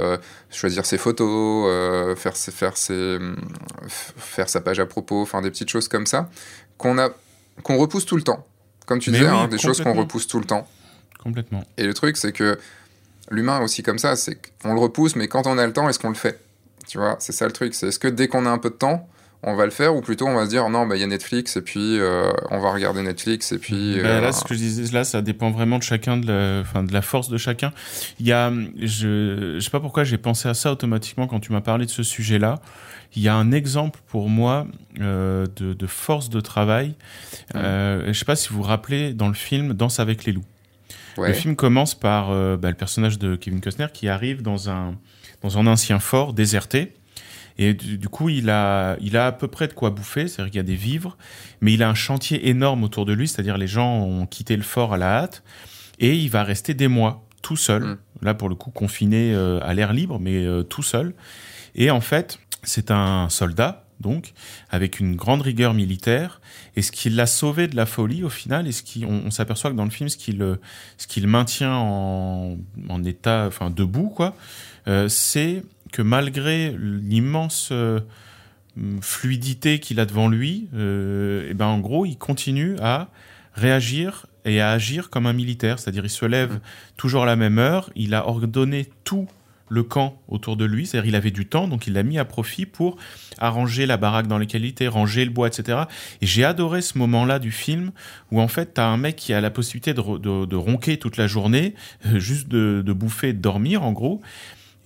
choisir 0.50 0.86
ses 0.86 0.98
photos, 0.98 2.18
faire, 2.18 2.36
ses, 2.36 2.52
faire, 2.52 2.76
ses, 2.76 3.18
faire 3.88 4.48
sa 4.48 4.60
page 4.60 4.80
à 4.80 4.86
propos, 4.86 5.20
enfin 5.20 5.42
des 5.42 5.50
petites 5.50 5.68
choses 5.68 5.88
comme 5.88 6.06
ça 6.06 6.30
qu'on 6.78 6.98
a 6.98 7.10
qu'on 7.62 7.76
repousse 7.78 8.04
tout 8.04 8.16
le 8.16 8.22
temps. 8.22 8.46
Comme 8.86 8.98
tu 8.98 9.10
disais, 9.10 9.26
hein, 9.26 9.48
des 9.48 9.58
choses 9.58 9.80
qu'on 9.80 9.94
repousse 9.94 10.26
tout 10.26 10.38
le 10.38 10.44
temps. 10.44 10.68
Complètement. 11.22 11.64
Et 11.78 11.84
le 11.84 11.94
truc, 11.94 12.16
c'est 12.16 12.32
que 12.32 12.58
l'humain 13.30 13.60
aussi 13.60 13.82
comme 13.82 13.98
ça, 13.98 14.16
c'est 14.16 14.38
qu'on 14.60 14.74
le 14.74 14.80
repousse, 14.80 15.16
mais 15.16 15.28
quand 15.28 15.46
on 15.46 15.56
a 15.56 15.66
le 15.66 15.72
temps, 15.72 15.88
est-ce 15.88 15.98
qu'on 15.98 16.10
le 16.10 16.14
fait? 16.14 16.40
Tu 16.86 16.98
vois, 16.98 17.16
c'est 17.18 17.32
ça 17.32 17.46
le 17.46 17.52
truc. 17.52 17.74
C'est 17.74 17.88
est-ce 17.88 17.98
que 17.98 18.08
dès 18.08 18.28
qu'on 18.28 18.44
a 18.44 18.50
un 18.50 18.58
peu 18.58 18.70
de 18.70 18.74
temps, 18.74 19.08
on 19.44 19.54
va 19.54 19.64
le 19.64 19.70
faire 19.70 19.94
ou 19.94 20.00
plutôt 20.00 20.26
on 20.26 20.34
va 20.34 20.44
se 20.44 20.50
dire 20.50 20.68
non, 20.68 20.86
bah, 20.86 20.96
il 20.96 21.00
y 21.00 21.04
a 21.04 21.06
Netflix 21.06 21.56
et 21.56 21.62
puis 21.62 21.98
euh, 21.98 22.32
on 22.50 22.60
va 22.60 22.72
regarder 22.72 23.02
Netflix 23.02 23.52
et 23.52 23.58
puis. 23.58 24.00
Bah, 24.02 24.20
là, 24.20 24.28
euh, 24.28 24.32
ce 24.32 24.44
que 24.44 24.54
je 24.54 24.58
disais 24.58 24.92
là, 24.92 25.04
ça 25.04 25.22
dépend 25.22 25.50
vraiment 25.50 25.78
de 25.78 25.82
chacun, 25.82 26.16
de 26.16 26.26
la, 26.26 26.82
de 26.82 26.92
la 26.92 27.02
force 27.02 27.28
de 27.28 27.38
chacun. 27.38 27.72
Il 28.20 28.26
y 28.26 28.32
a, 28.32 28.52
je, 28.78 29.56
je 29.56 29.60
sais 29.60 29.70
pas 29.70 29.80
pourquoi 29.80 30.04
j'ai 30.04 30.18
pensé 30.18 30.48
à 30.48 30.54
ça 30.54 30.72
automatiquement 30.72 31.26
quand 31.26 31.40
tu 31.40 31.52
m'as 31.52 31.60
parlé 31.60 31.86
de 31.86 31.90
ce 31.90 32.02
sujet-là. 32.02 32.60
Il 33.16 33.22
y 33.22 33.28
a 33.28 33.34
un 33.34 33.52
exemple 33.52 34.00
pour 34.08 34.28
moi 34.28 34.66
euh, 35.00 35.46
de, 35.56 35.86
force 35.86 36.30
de 36.30 36.40
travail. 36.40 36.94
je 37.54 38.12
sais 38.12 38.24
pas 38.24 38.34
si 38.36 38.48
vous 38.48 38.56
vous 38.56 38.62
rappelez 38.62 39.12
dans 39.12 39.28
le 39.28 39.34
film 39.34 39.72
Danse 39.72 40.00
avec 40.00 40.24
les 40.24 40.32
loups. 40.32 40.44
Le 41.22 41.32
film 41.32 41.56
commence 41.56 41.94
par 41.94 42.30
euh, 42.30 42.56
bah, 42.56 42.68
le 42.68 42.74
personnage 42.74 43.18
de 43.18 43.36
Kevin 43.36 43.60
Costner 43.60 43.86
qui 43.92 44.08
arrive 44.08 44.42
dans 44.42 44.70
un, 44.70 44.94
dans 45.42 45.58
un 45.58 45.66
ancien 45.66 45.98
fort 45.98 46.32
déserté. 46.32 46.92
Et 47.56 47.74
du, 47.74 48.08
coup, 48.08 48.28
il 48.28 48.50
a, 48.50 48.96
il 49.00 49.16
a 49.16 49.28
à 49.28 49.32
peu 49.32 49.46
près 49.46 49.68
de 49.68 49.74
quoi 49.74 49.90
bouffer, 49.90 50.26
c'est-à-dire 50.26 50.50
qu'il 50.50 50.58
y 50.58 50.60
a 50.60 50.64
des 50.64 50.74
vivres, 50.74 51.16
mais 51.60 51.72
il 51.72 51.82
a 51.82 51.88
un 51.88 51.94
chantier 51.94 52.48
énorme 52.48 52.82
autour 52.82 53.06
de 53.06 53.12
lui, 53.12 53.28
c'est-à-dire 53.28 53.58
les 53.58 53.68
gens 53.68 54.02
ont 54.02 54.26
quitté 54.26 54.56
le 54.56 54.62
fort 54.62 54.92
à 54.94 54.98
la 54.98 55.18
hâte, 55.18 55.44
et 56.00 56.16
il 56.16 56.30
va 56.30 56.42
rester 56.42 56.74
des 56.74 56.88
mois 56.88 57.24
tout 57.42 57.56
seul, 57.56 57.82
mm. 57.84 57.98
là 58.22 58.34
pour 58.34 58.48
le 58.48 58.56
coup 58.56 58.70
confiné 58.70 59.32
euh, 59.34 59.60
à 59.62 59.72
l'air 59.74 59.92
libre, 59.92 60.18
mais 60.18 60.44
euh, 60.44 60.62
tout 60.62 60.82
seul. 60.82 61.14
Et 61.76 61.90
en 61.90 62.00
fait, 62.00 62.40
c'est 62.64 62.90
un 62.90 63.28
soldat 63.28 63.84
donc, 64.00 64.32
avec 64.70 65.00
une 65.00 65.16
grande 65.16 65.42
rigueur 65.42 65.74
militaire. 65.74 66.40
Et 66.76 66.82
ce 66.82 66.92
qui 66.92 67.10
l'a 67.10 67.26
sauvé 67.26 67.68
de 67.68 67.76
la 67.76 67.86
folie, 67.86 68.24
au 68.24 68.28
final, 68.28 68.66
et 68.66 68.72
ce 68.72 68.82
qui, 68.82 69.04
on, 69.04 69.30
s'aperçoit 69.30 69.70
que 69.70 69.76
dans 69.76 69.84
le 69.84 69.90
film, 69.90 70.08
ce 70.08 70.16
qui 70.16 70.32
le, 70.32 70.60
ce 70.98 71.06
qui 71.06 71.20
le 71.20 71.28
maintient 71.28 71.74
en, 71.74 72.56
en 72.88 73.04
état, 73.04 73.46
enfin, 73.46 73.70
debout, 73.70 74.08
quoi, 74.08 74.34
euh, 74.88 75.08
c'est 75.08 75.62
que 75.94 76.02
malgré 76.02 76.74
l'immense 76.76 77.68
euh, 77.70 78.00
fluidité 79.00 79.78
qu'il 79.78 80.00
a 80.00 80.06
devant 80.06 80.26
lui, 80.26 80.68
euh, 80.74 81.48
et 81.48 81.54
ben, 81.54 81.66
en 81.66 81.78
gros, 81.78 82.04
il 82.04 82.18
continue 82.18 82.76
à 82.80 83.10
réagir 83.54 84.26
et 84.44 84.60
à 84.60 84.72
agir 84.72 85.08
comme 85.08 85.26
un 85.26 85.32
militaire. 85.32 85.78
C'est-à-dire, 85.78 86.04
il 86.04 86.10
se 86.10 86.26
lève 86.26 86.58
toujours 86.96 87.22
à 87.22 87.26
la 87.26 87.36
même 87.36 87.60
heure, 87.60 87.90
il 87.94 88.12
a 88.14 88.26
ordonné 88.26 88.88
tout 89.04 89.28
le 89.68 89.84
camp 89.84 90.20
autour 90.26 90.56
de 90.56 90.64
lui, 90.64 90.84
c'est-à-dire 90.84 91.10
il 91.10 91.14
avait 91.14 91.30
du 91.30 91.46
temps, 91.46 91.68
donc 91.68 91.86
il 91.86 91.92
l'a 91.92 92.02
mis 92.02 92.18
à 92.18 92.24
profit 92.24 92.66
pour 92.66 92.96
arranger 93.38 93.86
la 93.86 93.96
baraque 93.96 94.26
dans 94.26 94.38
laquelle 94.38 94.64
il 94.64 94.70
était, 94.70 94.88
ranger 94.88 95.24
le 95.24 95.30
bois, 95.30 95.46
etc. 95.46 95.82
Et 96.20 96.26
j'ai 96.26 96.44
adoré 96.44 96.82
ce 96.82 96.98
moment-là 96.98 97.38
du 97.38 97.52
film 97.52 97.92
où 98.32 98.40
en 98.40 98.48
fait 98.48 98.74
tu 98.74 98.80
as 98.80 98.86
un 98.88 98.96
mec 98.96 99.14
qui 99.14 99.32
a 99.32 99.40
la 99.40 99.50
possibilité 99.50 99.94
de, 99.94 100.56
ronquer 100.56 100.96
toute 100.96 101.16
la 101.16 101.28
journée, 101.28 101.74
euh, 102.06 102.18
juste 102.18 102.48
de, 102.48 102.82
bouffer 102.92 103.28
et 103.28 103.32
de 103.32 103.40
dormir 103.40 103.84
en 103.84 103.92
gros. 103.92 104.20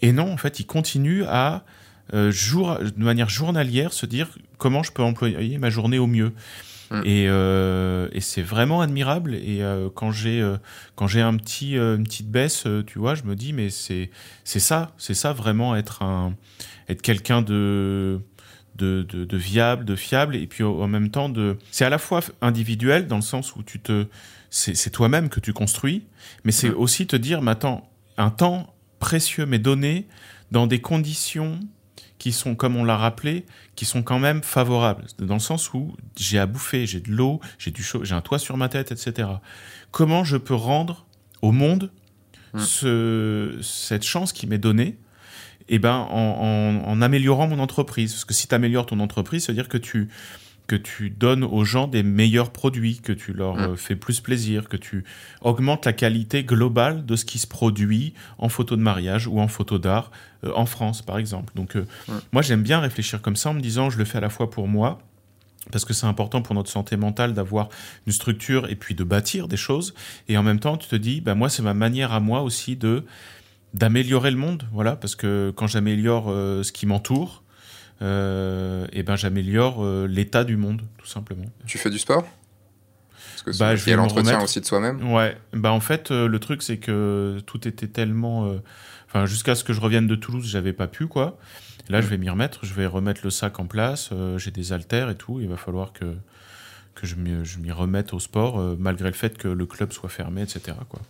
Et 0.02 0.12
non, 0.12 0.32
en 0.32 0.36
fait, 0.36 0.60
il 0.60 0.66
continue 0.66 1.24
à, 1.24 1.64
euh, 2.14 2.30
jour, 2.30 2.78
de 2.78 3.04
manière 3.04 3.28
journalière, 3.28 3.92
se 3.92 4.06
dire 4.06 4.28
comment 4.56 4.82
je 4.82 4.92
peux 4.92 5.02
employer 5.02 5.58
ma 5.58 5.70
journée 5.70 5.98
au 5.98 6.06
mieux. 6.06 6.32
Mm. 6.90 7.02
Euh, 7.06 8.08
et, 8.12 8.20
c'est 8.20 8.42
vraiment 8.42 8.80
admirable. 8.80 9.34
Et 9.34 9.62
euh, 9.62 9.90
quand 9.94 10.10
j'ai 10.10 10.42
quand 10.94 11.06
j'ai 11.06 11.20
un 11.20 11.36
petit 11.36 11.74
une 11.74 12.04
petite 12.04 12.30
baisse, 12.30 12.64
tu 12.86 12.98
vois, 12.98 13.14
je 13.14 13.24
me 13.24 13.36
dis 13.36 13.52
mais 13.52 13.68
c'est 13.68 14.10
c'est 14.44 14.60
ça, 14.60 14.92
c'est 14.96 15.14
ça 15.14 15.34
vraiment 15.34 15.76
être 15.76 16.02
un 16.02 16.34
être 16.88 17.02
quelqu'un 17.02 17.42
de 17.42 18.20
de, 18.76 19.02
de, 19.02 19.36
viable, 19.36 19.84
de 19.84 19.96
fiable, 19.96 20.36
et 20.36 20.46
puis 20.46 20.62
en 20.62 20.86
même 20.86 21.10
temps 21.10 21.28
de. 21.28 21.58
C'est 21.72 21.84
à 21.84 21.90
la 21.90 21.98
fois 21.98 22.20
individuel 22.40 23.08
dans 23.08 23.16
le 23.16 23.22
sens 23.22 23.56
où 23.56 23.64
tu 23.64 23.80
te, 23.80 24.06
c'est 24.50 24.90
toi-même 24.90 25.28
que 25.28 25.40
tu 25.40 25.52
construis, 25.52 26.04
mais 26.44 26.52
c'est 26.52 26.70
mm. 26.70 26.76
aussi 26.76 27.06
te 27.06 27.16
dire, 27.16 27.42
mais 27.42 27.50
attends, 27.50 27.90
un 28.16 28.30
temps 28.30 28.72
précieux 28.98 29.46
mais 29.46 29.58
donné 29.58 30.06
dans 30.50 30.66
des 30.66 30.80
conditions 30.80 31.60
qui 32.18 32.32
sont, 32.32 32.54
comme 32.54 32.76
on 32.76 32.84
l'a 32.84 32.96
rappelé, 32.96 33.46
qui 33.76 33.84
sont 33.84 34.02
quand 34.02 34.18
même 34.18 34.42
favorables, 34.42 35.04
dans 35.18 35.34
le 35.34 35.40
sens 35.40 35.72
où 35.72 35.94
j'ai 36.16 36.38
à 36.38 36.46
bouffer, 36.46 36.84
j'ai 36.84 37.00
de 37.00 37.10
l'eau, 37.10 37.40
j'ai 37.58 37.70
du 37.70 37.82
chaud, 37.82 38.04
j'ai 38.04 38.14
un 38.14 38.20
toit 38.20 38.38
sur 38.38 38.56
ma 38.56 38.68
tête, 38.68 38.90
etc. 38.92 39.28
Comment 39.92 40.24
je 40.24 40.36
peux 40.36 40.54
rendre 40.54 41.06
au 41.42 41.52
monde 41.52 41.92
hmm. 42.54 42.58
ce, 42.58 43.58
cette 43.62 44.04
chance 44.04 44.32
qui 44.32 44.46
m'est 44.46 44.58
donnée 44.58 44.98
eh 45.68 45.78
ben, 45.78 46.06
en, 46.10 46.82
en, 46.84 47.02
améliorant 47.02 47.46
mon 47.46 47.60
entreprise? 47.60 48.12
Parce 48.12 48.24
que 48.24 48.34
si 48.34 48.48
tu 48.48 48.54
améliores 48.54 48.86
ton 48.86 49.00
entreprise, 49.00 49.44
ça 49.44 49.52
veut 49.52 49.56
dire 49.56 49.68
que 49.68 49.78
tu, 49.78 50.08
que 50.68 50.76
tu 50.76 51.10
donnes 51.10 51.42
aux 51.42 51.64
gens 51.64 51.88
des 51.88 52.04
meilleurs 52.04 52.52
produits, 52.52 53.00
que 53.00 53.12
tu 53.12 53.32
leur 53.32 53.56
mm. 53.56 53.60
euh, 53.60 53.76
fais 53.76 53.96
plus 53.96 54.20
plaisir, 54.20 54.68
que 54.68 54.76
tu 54.76 55.02
augmentes 55.40 55.86
la 55.86 55.94
qualité 55.94 56.44
globale 56.44 57.04
de 57.06 57.16
ce 57.16 57.24
qui 57.24 57.38
se 57.38 57.46
produit 57.46 58.12
en 58.36 58.48
photo 58.48 58.76
de 58.76 58.82
mariage 58.82 59.26
ou 59.26 59.40
en 59.40 59.48
photo 59.48 59.78
d'art 59.78 60.12
euh, 60.44 60.52
en 60.54 60.66
France, 60.66 61.02
par 61.02 61.18
exemple. 61.18 61.54
Donc, 61.56 61.74
euh, 61.74 61.86
mm. 62.06 62.12
moi, 62.32 62.42
j'aime 62.42 62.62
bien 62.62 62.80
réfléchir 62.80 63.22
comme 63.22 63.34
ça 63.34 63.50
en 63.50 63.54
me 63.54 63.62
disant, 63.62 63.88
je 63.88 63.98
le 63.98 64.04
fais 64.04 64.18
à 64.18 64.20
la 64.20 64.28
fois 64.28 64.50
pour 64.50 64.68
moi, 64.68 65.00
parce 65.72 65.86
que 65.86 65.94
c'est 65.94 66.06
important 66.06 66.42
pour 66.42 66.54
notre 66.54 66.70
santé 66.70 66.98
mentale 66.98 67.32
d'avoir 67.32 67.70
une 68.06 68.12
structure 68.12 68.68
et 68.70 68.76
puis 68.76 68.94
de 68.94 69.04
bâtir 69.04 69.48
des 69.48 69.56
choses. 69.56 69.94
Et 70.28 70.36
en 70.36 70.42
même 70.42 70.60
temps, 70.60 70.76
tu 70.76 70.86
te 70.86 70.96
dis, 70.96 71.22
bah, 71.22 71.34
moi, 71.34 71.48
c'est 71.48 71.62
ma 71.62 71.74
manière 71.74 72.12
à 72.12 72.20
moi 72.20 72.42
aussi 72.42 72.76
de 72.76 73.04
d'améliorer 73.74 74.30
le 74.30 74.38
monde, 74.38 74.62
voilà, 74.72 74.96
parce 74.96 75.14
que 75.14 75.52
quand 75.54 75.66
j'améliore 75.66 76.30
ce 76.30 76.72
qui 76.72 76.86
m'entoure, 76.86 77.42
et 78.00 79.02
ben 79.02 79.16
j'améliore 79.16 79.84
l'état 80.06 80.44
du 80.44 80.56
monde, 80.56 80.82
tout 80.98 81.06
simplement. 81.06 81.46
Tu 81.66 81.78
fais 81.78 81.90
du 81.90 81.98
sport? 81.98 82.26
Parce 83.12 83.56
que 83.56 83.58
bah, 83.58 83.76
je 83.76 83.90
l'entretien 83.92 84.42
aussi 84.42 84.60
de 84.60 84.66
soi-même. 84.66 85.12
Ouais, 85.12 85.36
bah 85.52 85.72
en 85.72 85.80
fait, 85.80 86.10
le 86.10 86.38
truc 86.38 86.62
c'est 86.62 86.78
que 86.78 87.40
tout 87.46 87.66
était 87.66 87.88
tellement, 87.88 88.52
enfin 89.06 89.26
jusqu'à 89.26 89.54
ce 89.54 89.64
que 89.64 89.72
je 89.72 89.80
revienne 89.80 90.06
de 90.06 90.14
Toulouse, 90.14 90.46
j'avais 90.46 90.72
pas 90.72 90.86
pu 90.86 91.06
quoi. 91.06 91.38
Là, 91.88 92.02
je 92.02 92.06
vais 92.06 92.18
m'y 92.18 92.28
remettre, 92.28 92.64
je 92.64 92.74
vais 92.74 92.86
remettre 92.86 93.22
le 93.24 93.30
sac 93.30 93.58
en 93.60 93.66
place, 93.66 94.10
euh, 94.12 94.36
j'ai 94.38 94.50
des 94.50 94.72
haltères 94.72 95.08
et 95.08 95.14
tout, 95.14 95.40
il 95.40 95.48
va 95.48 95.56
falloir 95.56 95.92
que, 95.92 96.04
que 96.94 97.06
je 97.06 97.16
m'y 97.16 97.72
remette 97.72 98.12
au 98.12 98.20
sport, 98.20 98.60
euh, 98.60 98.76
malgré 98.78 99.08
le 99.08 99.14
fait 99.14 99.38
que 99.38 99.48
le 99.48 99.66
club 99.66 99.92
soit 99.92 100.10
fermé, 100.10 100.42
etc. 100.42 100.76
Quoi. 100.88 101.00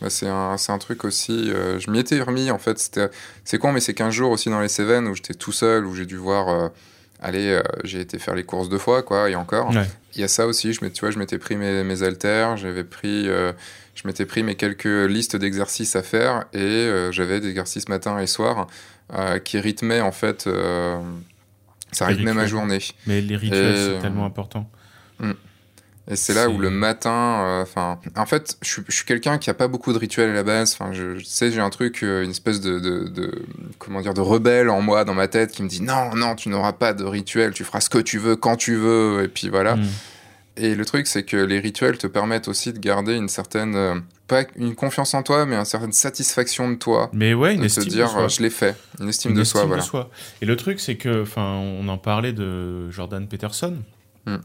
Bah, 0.00 0.10
c'est 0.10 0.28
un, 0.28 0.56
un, 0.68 0.78
truc 0.78 1.04
aussi, 1.04 1.50
euh, 1.50 1.78
je 1.78 1.90
m'y 1.90 1.98
étais 1.98 2.20
remis 2.20 2.50
en 2.50 2.58
fait, 2.58 2.98
c'est 3.44 3.58
con, 3.58 3.72
mais 3.72 3.80
c'est 3.80 3.94
15 3.94 4.12
jours 4.12 4.30
aussi 4.30 4.50
dans 4.50 4.60
les 4.60 4.68
Cévennes 4.68 5.08
où 5.08 5.14
j'étais 5.14 5.34
tout 5.34 5.52
seul, 5.52 5.86
où 5.86 5.94
j'ai 5.94 6.04
dû 6.04 6.16
voir 6.16 6.70
allez, 7.22 7.60
j'ai 7.82 8.00
été 8.00 8.18
faire 8.18 8.34
les 8.34 8.44
courses 8.44 8.68
deux 8.68 8.78
fois, 8.78 9.02
quoi, 9.02 9.30
et 9.30 9.34
encore. 9.34 9.72
Il 10.14 10.20
y 10.20 10.24
a 10.24 10.28
ça 10.28 10.46
aussi, 10.46 10.72
je 10.72 10.80
tu 10.80 11.00
vois, 11.00 11.10
je 11.10 11.18
m'étais 11.18 11.38
pris 11.38 11.56
mes, 11.56 11.82
mes 11.82 12.02
haltères, 12.02 12.58
j'avais 12.58 12.84
pris, 12.84 13.24
je 13.24 14.02
m'étais 14.04 14.26
pris 14.26 14.42
mes 14.42 14.54
quelques 14.54 14.84
listes 14.84 15.36
d'exercices 15.36 15.96
à 15.96 16.02
faire, 16.02 16.44
et 16.52 16.90
j'avais 17.10 17.40
des 17.40 17.48
exercices 17.48 17.88
matin 17.88 18.18
et 18.18 18.26
soir. 18.26 18.68
Euh, 19.14 19.38
qui 19.38 19.60
rythmait 19.60 20.00
en 20.00 20.10
fait. 20.10 20.48
Euh, 20.48 20.98
ça 21.92 22.06
rythmait 22.06 22.32
ma 22.32 22.46
journée. 22.46 22.80
Mais 23.06 23.20
les 23.20 23.36
rituels, 23.36 23.76
c'est 23.76 24.00
tellement 24.00 24.26
important. 24.26 24.68
Hmm. 25.20 25.32
Et 26.08 26.14
c'est 26.14 26.34
là 26.34 26.48
où 26.48 26.58
le 26.58 26.70
matin, 26.70 27.42
euh, 27.44 27.62
enfin, 27.62 27.98
en 28.16 28.26
fait, 28.26 28.56
je, 28.62 28.80
suis 28.88 29.04
quelqu'un 29.04 29.38
qui 29.38 29.50
a 29.50 29.54
pas 29.54 29.66
beaucoup 29.66 29.92
de 29.92 29.98
rituels 29.98 30.30
à 30.30 30.34
la 30.34 30.44
base. 30.44 30.76
Enfin, 30.78 30.92
je, 30.92 31.18
sais, 31.24 31.50
j'ai 31.50 31.60
un 31.60 31.70
truc, 31.70 32.02
une 32.02 32.30
espèce 32.30 32.60
de, 32.60 32.78
de, 32.78 33.44
comment 33.78 34.00
dire, 34.00 34.14
de 34.14 34.20
rebelle 34.20 34.70
en 34.70 34.80
moi, 34.80 35.04
dans 35.04 35.14
ma 35.14 35.26
tête, 35.26 35.50
qui 35.50 35.64
me 35.64 35.68
dit 35.68 35.82
non, 35.82 36.14
non, 36.14 36.36
tu 36.36 36.48
n'auras 36.48 36.72
pas 36.72 36.94
de 36.94 37.02
rituel, 37.02 37.52
tu 37.52 37.64
feras 37.64 37.80
ce 37.80 37.90
que 37.90 37.98
tu 37.98 38.18
veux 38.18 38.36
quand 38.36 38.56
tu 38.56 38.76
veux, 38.76 39.24
et 39.24 39.28
puis 39.28 39.48
voilà. 39.48 39.76
Hmm. 39.76 39.86
Et 40.58 40.74
le 40.74 40.84
truc, 40.86 41.06
c'est 41.06 41.22
que 41.22 41.36
les 41.36 41.60
rituels 41.60 41.98
te 41.98 42.06
permettent 42.06 42.48
aussi 42.48 42.72
de 42.72 42.78
garder 42.78 43.14
une 43.14 43.28
certaine, 43.28 43.74
euh, 43.76 43.94
pas 44.26 44.44
une 44.56 44.74
confiance 44.74 45.12
en 45.12 45.22
toi, 45.22 45.44
mais 45.44 45.54
une 45.54 45.64
certaine 45.66 45.92
satisfaction 45.92 46.70
de 46.70 46.76
toi. 46.76 47.10
Mais 47.12 47.34
ouais, 47.34 47.54
une 47.54 47.60
de 47.60 47.66
estime 47.66 47.84
te 47.84 47.88
dire, 47.90 48.06
de 48.06 48.10
soi. 48.12 48.28
je 48.28 48.42
l'ai 48.42 48.50
fait. 48.50 48.74
Une 49.00 49.08
estime, 49.08 49.34
de, 49.34 49.44
soi, 49.44 49.64
voilà. 49.64 49.84
Et 50.40 50.46
le 50.46 50.56
truc, 50.56 50.80
c'est 50.80 50.96
que, 50.96 51.22
enfin, 51.22 51.42
on 51.42 51.86
en 51.88 51.98
parlait 51.98 52.32
de 52.32 52.90
Jordan 52.90 53.28
Peterson. 53.28 53.76
Hmm. 54.24 54.36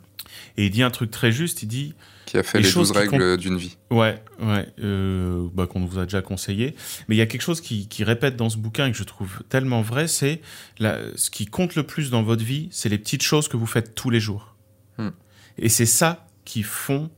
Et 0.58 0.66
il 0.66 0.72
dit 0.72 0.84
un 0.84 0.92
truc 0.92 1.12
très 1.12 1.32
juste, 1.32 1.64
il 1.64 1.68
dit... 1.68 1.94
Qui 2.26 2.38
a 2.38 2.44
fait 2.44 2.62
les, 2.62 2.72
12 2.72 2.92
règles 2.92 3.38
d'une 3.38 3.58
vie. 3.58 3.78
Ouais, 3.90 4.24
ouais, 4.42 4.66
euh, 4.82 5.48
bah, 5.54 5.68
qu'on 5.68 5.86
vous 5.86 6.00
a 6.00 6.04
déjà 6.04 6.22
conseillé. 6.22 6.76
Mais 7.08 7.16
il 7.16 7.18
y 7.18 7.22
a 7.22 7.26
quelque 7.26 7.42
chose 7.42 7.60
qui, 7.60 7.88
qui, 7.88 8.04
répète 8.04 8.38
dans 8.38 8.50
ce 8.50 8.58
bouquin 8.58 8.88
et 8.88 8.92
que 8.92 8.98
je 8.98 9.04
trouve 9.04 9.44
tellement 9.50 9.82
vrai, 9.82 10.08
c'est 10.08 10.42
ce 10.80 11.30
qui 11.30 11.46
compte 11.46 11.76
le 11.76 11.84
plus 11.84 12.10
dans 12.10 12.24
votre 12.24 12.44
vie, 12.44 12.70
c'est 12.72 12.90
les 12.90 12.98
petites 12.98 13.24
choses 13.24 13.48
que 13.48 13.58
vous 13.58 13.66
faites 13.66 13.96
tous 13.96 14.10
les 14.10 14.22
jours. 14.22 14.56
Hmm. 14.98 15.10
Et 15.58 15.68
c'est 15.68 15.86
ça 15.86 16.28
qui 16.46 16.64
font 16.64 17.10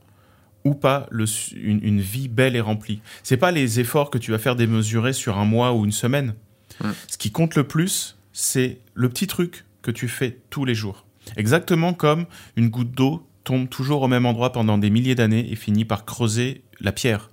ou 0.64 0.74
pas 0.74 1.06
le, 1.10 1.26
une, 1.54 2.00
vie 2.00 2.28
belle 2.28 2.56
et 2.56 2.60
remplie. 2.60 3.00
C'est 3.22 3.36
pas 3.36 3.50
les 3.50 3.80
efforts 3.80 4.10
que 4.10 4.18
tu 4.18 4.30
vas 4.30 4.38
faire 4.38 4.56
démesurés 4.56 5.12
sur 5.12 5.38
un 5.38 5.44
mois 5.44 5.74
ou 5.74 5.84
une 5.84 5.92
semaine. 5.92 6.34
Mm. 6.80 6.90
Ce 7.06 7.18
qui 7.18 7.30
compte 7.30 7.54
le 7.54 7.64
plus, 7.64 8.16
c'est 8.32 8.78
le 8.94 9.08
petit 9.08 9.26
truc 9.26 9.64
que 9.82 9.90
tu 9.90 10.08
fais 10.08 10.38
tous 10.50 10.64
les 10.64 10.74
jours. 10.74 11.03
Exactement 11.36 11.94
comme 11.94 12.26
une 12.56 12.68
goutte 12.68 12.92
d'eau 12.92 13.26
tombe 13.44 13.68
toujours 13.68 14.02
au 14.02 14.08
même 14.08 14.26
endroit 14.26 14.52
pendant 14.52 14.78
des 14.78 14.90
milliers 14.90 15.14
d'années 15.14 15.50
et 15.52 15.56
finit 15.56 15.84
par 15.84 16.04
creuser 16.04 16.62
la 16.80 16.92
pierre. 16.92 17.30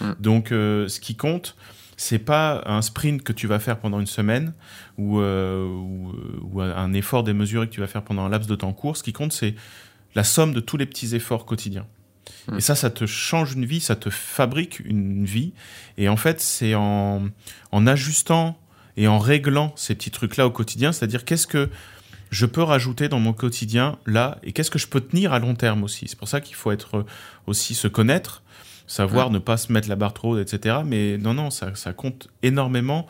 Mm. 0.00 0.12
Donc, 0.18 0.52
euh, 0.52 0.88
ce 0.88 1.00
qui 1.00 1.16
compte, 1.16 1.56
c'est 1.96 2.18
pas 2.18 2.62
un 2.64 2.80
sprint 2.80 3.22
que 3.22 3.32
tu 3.32 3.46
vas 3.46 3.58
faire 3.58 3.78
pendant 3.78 4.00
une 4.00 4.06
semaine 4.06 4.54
ou, 4.96 5.20
euh, 5.20 5.66
ou, 5.66 6.14
ou, 6.50 6.60
un 6.62 6.92
effort 6.94 7.22
démesuré 7.22 7.68
que 7.68 7.72
tu 7.72 7.80
vas 7.80 7.86
faire 7.86 8.02
pendant 8.02 8.24
un 8.24 8.30
laps 8.30 8.48
de 8.48 8.56
temps 8.56 8.72
court. 8.72 8.96
Ce 8.96 9.02
qui 9.02 9.12
compte, 9.12 9.32
c'est 9.32 9.54
la 10.14 10.24
somme 10.24 10.54
de 10.54 10.60
tous 10.60 10.78
les 10.78 10.86
petits 10.86 11.14
efforts 11.14 11.44
quotidiens. 11.44 11.86
Hmm. 12.48 12.56
Et 12.56 12.60
ça, 12.60 12.74
ça 12.74 12.90
te 12.90 13.04
change 13.06 13.52
une 13.52 13.66
vie, 13.66 13.80
ça 13.80 13.96
te 13.96 14.08
fabrique 14.08 14.80
une 14.80 15.24
vie. 15.26 15.52
Et 15.98 16.08
en 16.08 16.16
fait, 16.16 16.40
c'est 16.40 16.74
en, 16.74 17.28
en 17.70 17.86
ajustant 17.86 18.58
et 18.96 19.06
en 19.06 19.18
réglant 19.18 19.72
ces 19.76 19.94
petits 19.94 20.10
trucs-là 20.10 20.46
au 20.46 20.50
quotidien, 20.50 20.92
c'est-à-dire 20.92 21.24
qu'est-ce 21.24 21.46
que 21.46 21.70
je 22.30 22.46
peux 22.46 22.62
rajouter 22.62 23.08
dans 23.08 23.20
mon 23.20 23.32
quotidien 23.32 23.98
là 24.06 24.38
et 24.42 24.52
qu'est-ce 24.52 24.70
que 24.70 24.78
je 24.78 24.86
peux 24.86 25.00
tenir 25.00 25.32
à 25.32 25.38
long 25.38 25.54
terme 25.54 25.82
aussi? 25.82 26.06
C'est 26.08 26.18
pour 26.18 26.28
ça 26.28 26.40
qu'il 26.40 26.54
faut 26.54 26.70
être 26.70 27.04
aussi 27.46 27.74
se 27.74 27.88
connaître, 27.88 28.42
savoir 28.86 29.30
ne 29.30 29.38
pas 29.38 29.56
se 29.56 29.72
mettre 29.72 29.88
la 29.88 29.96
barre 29.96 30.14
trop 30.14 30.36
haute, 30.36 30.52
etc. 30.52 30.78
Mais 30.84 31.18
non, 31.18 31.34
non, 31.34 31.50
ça, 31.50 31.74
ça 31.74 31.92
compte 31.92 32.28
énormément 32.42 33.06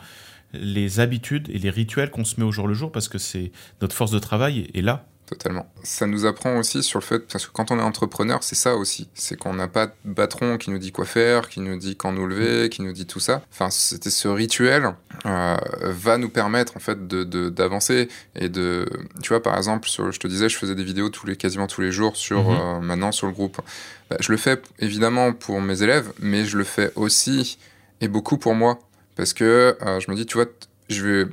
les 0.53 0.99
habitudes 0.99 1.49
et 1.49 1.59
les 1.59 1.69
rituels 1.69 2.09
qu'on 2.09 2.25
se 2.25 2.39
met 2.39 2.45
au 2.45 2.51
jour 2.51 2.67
le 2.67 2.73
jour 2.73 2.91
parce 2.91 3.07
que 3.07 3.17
c'est 3.17 3.51
notre 3.81 3.95
force 3.95 4.11
de 4.11 4.19
travail 4.19 4.69
est 4.73 4.81
là 4.81 5.05
totalement. 5.31 5.71
Ça 5.83 6.07
nous 6.07 6.25
apprend 6.25 6.57
aussi 6.57 6.83
sur 6.83 6.99
le 6.99 7.05
fait, 7.05 7.19
parce 7.19 7.47
que 7.47 7.51
quand 7.51 7.71
on 7.71 7.79
est 7.79 7.81
entrepreneur, 7.81 8.43
c'est 8.43 8.55
ça 8.55 8.75
aussi. 8.75 9.07
C'est 9.13 9.37
qu'on 9.37 9.53
n'a 9.53 9.69
pas 9.69 9.87
de 9.87 10.13
patron 10.13 10.57
qui 10.57 10.71
nous 10.71 10.77
dit 10.77 10.91
quoi 10.91 11.05
faire, 11.05 11.47
qui 11.47 11.61
nous 11.61 11.77
dit 11.77 11.95
quand 11.95 12.11
nous 12.11 12.27
lever, 12.27 12.67
qui 12.69 12.81
nous 12.81 12.91
dit 12.91 13.05
tout 13.05 13.21
ça. 13.21 13.41
Enfin, 13.51 13.69
c'était 13.69 14.09
ce 14.09 14.27
rituel 14.27 14.93
euh, 15.25 15.57
va 15.83 16.17
nous 16.17 16.29
permettre 16.29 16.75
en 16.75 16.81
fait 16.81 17.07
de 17.07 17.23
d'avancer 17.49 18.09
et 18.35 18.49
de, 18.49 18.85
tu 19.23 19.29
vois, 19.29 19.41
par 19.41 19.57
exemple, 19.57 19.87
sur, 19.87 20.11
je 20.11 20.19
te 20.19 20.27
disais, 20.27 20.49
je 20.49 20.57
faisais 20.57 20.75
des 20.75 20.83
vidéos 20.83 21.09
tous 21.09 21.25
les 21.25 21.37
quasiment 21.37 21.67
tous 21.67 21.81
les 21.81 21.91
jours 21.91 22.17
sur 22.17 22.49
euh, 22.49 22.81
maintenant 22.81 23.13
sur 23.13 23.27
le 23.27 23.33
groupe. 23.33 23.61
Bah, 24.09 24.17
je 24.19 24.31
le 24.31 24.37
fais 24.37 24.61
évidemment 24.79 25.31
pour 25.31 25.61
mes 25.61 25.81
élèves, 25.81 26.11
mais 26.19 26.43
je 26.43 26.57
le 26.57 26.65
fais 26.65 26.91
aussi 26.95 27.57
et 28.01 28.09
beaucoup 28.09 28.37
pour 28.37 28.53
moi 28.53 28.79
parce 29.15 29.33
que 29.33 29.77
euh, 29.81 29.99
je 30.01 30.11
me 30.11 30.15
dis, 30.15 30.25
tu 30.25 30.35
vois, 30.35 30.47
je 30.89 31.05
vais 31.05 31.31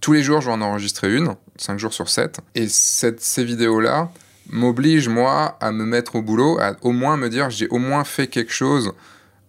tous 0.00 0.12
les 0.12 0.22
jours, 0.22 0.40
je 0.40 0.46
vais 0.46 0.54
en 0.54 0.62
enregistrer 0.62 1.14
une, 1.14 1.34
5 1.60 1.78
jours 1.78 1.92
sur 1.92 2.08
7. 2.08 2.40
Et 2.54 2.68
cette, 2.68 3.20
ces 3.20 3.44
vidéos-là 3.44 4.10
m'obligent, 4.50 5.08
moi, 5.08 5.56
à 5.60 5.72
me 5.72 5.84
mettre 5.84 6.16
au 6.16 6.22
boulot, 6.22 6.58
à 6.60 6.76
au 6.82 6.92
moins 6.92 7.16
me 7.16 7.28
dire, 7.28 7.50
j'ai 7.50 7.68
au 7.68 7.78
moins 7.78 8.04
fait 8.04 8.26
quelque 8.26 8.52
chose 8.52 8.92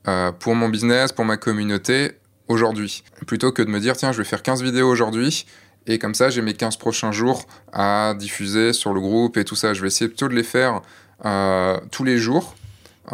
euh, 0.08 0.32
pour 0.32 0.56
mon 0.56 0.70
business, 0.70 1.12
pour 1.12 1.26
ma 1.26 1.38
communauté, 1.38 2.12
aujourd'hui. 2.48 3.04
Plutôt 3.26 3.52
que 3.52 3.62
de 3.62 3.70
me 3.70 3.80
dire, 3.80 3.96
tiens, 3.96 4.12
je 4.12 4.18
vais 4.18 4.24
faire 4.24 4.44
15 4.44 4.62
vidéos 4.62 4.90
aujourd'hui, 4.90 5.46
et 5.88 5.98
comme 5.98 6.14
ça, 6.14 6.30
j'ai 6.30 6.42
mes 6.42 6.54
15 6.54 6.78
prochains 6.78 7.12
jours 7.12 7.48
à 7.74 8.14
diffuser 8.18 8.74
sur 8.74 8.94
le 8.94 9.00
groupe 9.00 9.38
et 9.38 9.46
tout 9.46 9.56
ça. 9.56 9.74
Je 9.74 9.82
vais 9.82 9.88
essayer 9.88 10.08
plutôt 10.08 10.28
de 10.28 10.36
les 10.36 10.44
faire 10.44 10.82
euh, 11.26 11.80
tous 11.92 12.04
les 12.04 12.18
jours 12.18 12.56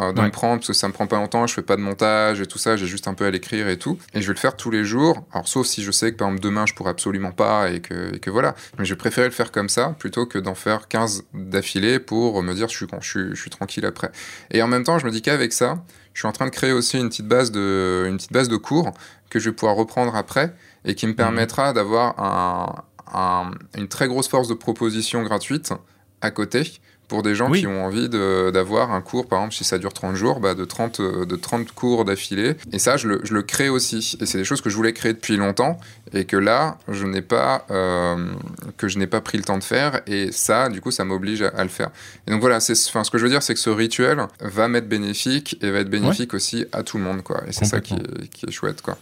euh, 0.00 0.12
de 0.12 0.20
me 0.20 0.30
prendre, 0.30 0.56
parce 0.56 0.68
que 0.68 0.72
ça 0.72 0.88
me 0.88 0.92
prend 0.92 1.06
pas 1.06 1.16
longtemps, 1.16 1.46
je 1.46 1.54
fais 1.54 1.62
pas 1.62 1.76
de 1.76 1.80
montage 1.80 2.40
et 2.40 2.46
tout 2.46 2.58
ça, 2.58 2.76
j'ai 2.76 2.86
juste 2.86 3.08
un 3.08 3.14
peu 3.14 3.26
à 3.26 3.30
l'écrire 3.30 3.68
et 3.68 3.78
tout. 3.78 3.98
Et 4.14 4.22
je 4.22 4.26
vais 4.26 4.34
le 4.34 4.38
faire 4.38 4.56
tous 4.56 4.70
les 4.70 4.84
jours. 4.84 5.24
Alors, 5.32 5.48
sauf 5.48 5.66
si 5.66 5.82
je 5.82 5.90
sais 5.90 6.12
que 6.12 6.16
par 6.16 6.28
exemple 6.28 6.44
demain 6.44 6.66
je 6.66 6.74
pourrais 6.74 6.90
absolument 6.90 7.32
pas 7.32 7.70
et 7.70 7.80
que, 7.80 8.14
et 8.14 8.18
que 8.18 8.30
voilà. 8.30 8.54
Mais 8.78 8.84
je 8.84 8.94
préférais 8.94 9.28
le 9.28 9.32
faire 9.32 9.52
comme 9.52 9.68
ça 9.68 9.94
plutôt 9.98 10.26
que 10.26 10.38
d'en 10.38 10.54
faire 10.54 10.88
15 10.88 11.24
d'affilée 11.34 11.98
pour 11.98 12.42
me 12.42 12.54
dire 12.54 12.68
je 12.68 12.76
suis, 12.76 12.86
je, 13.00 13.08
suis, 13.08 13.28
je 13.30 13.40
suis 13.40 13.50
tranquille 13.50 13.86
après. 13.86 14.10
Et 14.50 14.62
en 14.62 14.68
même 14.68 14.84
temps, 14.84 14.98
je 14.98 15.06
me 15.06 15.10
dis 15.10 15.22
qu'avec 15.22 15.52
ça, 15.52 15.82
je 16.14 16.20
suis 16.20 16.28
en 16.28 16.32
train 16.32 16.46
de 16.46 16.50
créer 16.50 16.72
aussi 16.72 16.98
une 16.98 17.08
petite 17.08 17.28
base 17.28 17.50
de, 17.50 18.06
une 18.08 18.16
petite 18.16 18.32
base 18.32 18.48
de 18.48 18.56
cours 18.56 18.92
que 19.30 19.38
je 19.38 19.50
vais 19.50 19.54
pouvoir 19.54 19.76
reprendre 19.76 20.16
après 20.16 20.54
et 20.84 20.94
qui 20.94 21.06
me 21.06 21.12
mhm. 21.12 21.16
permettra 21.16 21.72
d'avoir 21.72 22.18
un, 22.18 22.84
un, 23.12 23.50
une 23.76 23.88
très 23.88 24.08
grosse 24.08 24.28
force 24.28 24.48
de 24.48 24.54
proposition 24.54 25.22
gratuite 25.22 25.72
à 26.20 26.30
côté 26.30 26.62
pour 27.08 27.22
des 27.22 27.34
gens 27.34 27.50
qui 27.50 27.66
ont 27.66 27.86
envie 27.86 28.08
d'avoir 28.08 28.92
un 28.92 29.00
cours, 29.00 29.26
par 29.26 29.40
exemple, 29.40 29.54
si 29.54 29.64
ça 29.64 29.78
dure 29.78 29.94
30 29.94 30.14
jours, 30.14 30.40
bah 30.40 30.54
de, 30.54 30.64
30, 30.66 31.00
euh, 31.00 31.24
de 31.24 31.36
30 31.36 31.72
cours 31.72 32.04
d'affilée. 32.04 32.54
Et 32.70 32.78
ça, 32.78 32.98
je 32.98 33.08
le, 33.08 33.20
je 33.24 33.32
le, 33.32 33.42
crée 33.42 33.70
aussi. 33.70 34.16
Et 34.20 34.26
c'est 34.26 34.36
des 34.36 34.44
choses 34.44 34.60
que 34.60 34.68
je 34.68 34.76
voulais 34.76 34.92
créer 34.92 35.14
depuis 35.14 35.38
longtemps 35.38 35.80
et 36.12 36.26
que 36.26 36.36
là, 36.36 36.76
je 36.86 37.06
n'ai 37.06 37.22
pas, 37.22 37.64
euh, 37.70 38.30
que 38.76 38.88
je 38.88 38.98
n'ai 38.98 39.06
pas 39.06 39.22
pris 39.22 39.38
le 39.38 39.44
temps 39.44 39.56
de 39.56 39.64
faire. 39.64 40.02
Et 40.06 40.32
ça, 40.32 40.68
du 40.68 40.82
coup, 40.82 40.90
ça 40.90 41.04
m'oblige 41.04 41.42
à, 41.42 41.62
le 41.62 41.70
faire. 41.70 41.90
Et 42.26 42.30
donc 42.30 42.42
voilà, 42.42 42.56
enfin, 42.56 43.04
ce 43.04 43.10
que 43.10 43.16
je 43.16 43.24
veux 43.24 43.30
dire, 43.30 43.42
c'est 43.42 43.54
que 43.54 43.60
ce 43.60 43.70
rituel 43.70 44.26
va 44.40 44.68
m'être 44.68 44.88
bénéfique 44.88 45.56
et 45.62 45.70
va 45.70 45.78
être 45.80 45.90
bénéfique 45.90 46.34
aussi 46.34 46.66
à 46.72 46.82
tout 46.82 46.98
le 46.98 47.04
monde. 47.04 47.22
Quoi. 47.22 47.42
Et 47.48 47.52
c'est 47.52 47.64
ça 47.64 47.80
qui 47.80 47.94
est, 47.94 48.28
qui 48.28 48.44
est, 48.46 48.52
chouette. 48.52 48.82
Quoi. 48.82 48.98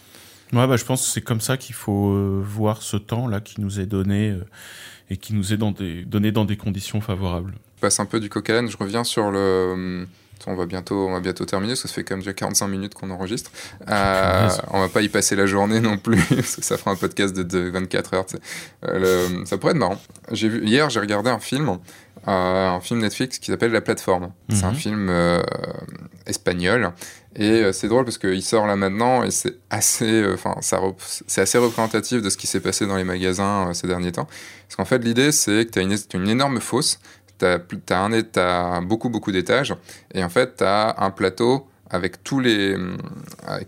Ouais, 0.52 0.68
bah, 0.68 0.76
je 0.76 0.84
pense 0.84 1.02
que 1.02 1.08
c'est 1.08 1.22
comme 1.22 1.40
ça 1.40 1.56
qu'il 1.56 1.74
faut 1.74 2.12
euh, 2.12 2.40
voir 2.46 2.82
ce 2.82 2.96
temps-là 2.96 3.40
qui 3.40 3.60
nous 3.60 3.80
est 3.80 3.86
donné 3.86 4.36
et 5.10 5.16
qui 5.16 5.34
nous 5.34 5.52
est 5.52 5.56
dans 5.56 5.72
des, 5.72 6.04
donné 6.04 6.30
dans 6.30 6.44
des 6.44 6.56
conditions 6.56 7.00
favorables. 7.00 7.54
Je 7.76 7.80
passe 7.80 8.00
un 8.00 8.06
peu 8.06 8.20
du 8.20 8.28
cocaïne, 8.28 8.70
je 8.70 8.76
reviens 8.76 9.04
sur 9.04 9.30
le... 9.30 10.06
On 10.48 10.54
va, 10.54 10.66
bientôt, 10.66 11.08
on 11.08 11.12
va 11.12 11.20
bientôt 11.20 11.44
terminer, 11.44 11.72
parce 11.72 11.82
que 11.82 11.88
ça 11.88 11.94
fait 11.94 12.04
quand 12.04 12.14
même 12.14 12.20
déjà 12.20 12.32
45 12.32 12.68
minutes 12.68 12.94
qu'on 12.94 13.10
enregistre. 13.10 13.50
Euh, 13.88 14.48
on 14.70 14.80
va 14.80 14.88
pas 14.88 15.02
y 15.02 15.08
passer 15.08 15.34
la 15.34 15.46
journée 15.46 15.80
non 15.80 15.98
plus, 15.98 16.22
parce 16.34 16.56
que 16.56 16.62
ça 16.62 16.76
fera 16.76 16.92
un 16.92 16.96
podcast 16.96 17.34
de, 17.34 17.70
24 17.70 18.14
heures. 18.14 18.26
Euh, 18.84 19.44
ça 19.44 19.58
pourrait 19.58 19.72
être 19.72 19.78
marrant. 19.78 20.00
Vu, 20.30 20.64
hier, 20.64 20.88
j'ai 20.88 21.00
regardé 21.00 21.30
un 21.30 21.40
film, 21.40 21.78
euh, 22.28 22.68
un 22.68 22.80
film 22.80 23.00
Netflix 23.00 23.38
qui 23.40 23.50
s'appelle 23.50 23.72
La 23.72 23.80
Plateforme. 23.80 24.30
C'est 24.50 24.64
un 24.64 24.70
mhm. 24.70 24.76
film 24.76 25.08
euh, 25.10 25.42
espagnol. 26.26 26.92
Et 27.34 27.70
c'est 27.72 27.88
drôle 27.88 28.04
parce 28.04 28.16
qu'il 28.16 28.42
sort 28.42 28.66
là 28.66 28.76
maintenant 28.76 29.22
et 29.22 29.30
c'est 29.30 29.58
assez, 29.68 30.24
enfin, 30.32 30.54
c'est 31.26 31.42
assez 31.42 31.58
représentatif 31.58 32.22
de 32.22 32.30
ce 32.30 32.38
qui 32.38 32.46
s'est 32.46 32.60
passé 32.60 32.86
dans 32.86 32.96
les 32.96 33.04
magasins 33.04 33.74
ces 33.74 33.86
derniers 33.86 34.12
temps. 34.12 34.26
Parce 34.66 34.76
qu'en 34.76 34.86
fait, 34.86 35.04
l'idée, 35.04 35.32
c'est 35.32 35.66
que 35.66 35.72
tu 35.72 35.78
as 35.78 35.82
une, 35.82 35.94
une 36.14 36.28
énorme 36.30 36.60
fosse 36.60 36.98
tu 37.38 37.44
as, 37.46 38.76
as, 38.76 38.80
beaucoup, 38.82 39.08
beaucoup 39.08 39.32
d'étages. 39.32 39.74
Et 40.14 40.22
en 40.24 40.28
fait, 40.28 40.56
tu 40.58 40.64
as 40.64 40.96
un 40.98 41.10
plateau 41.10 41.66
avec 41.90 42.24
tous 42.24 42.40
les 42.40 42.74
euh, 42.76 42.96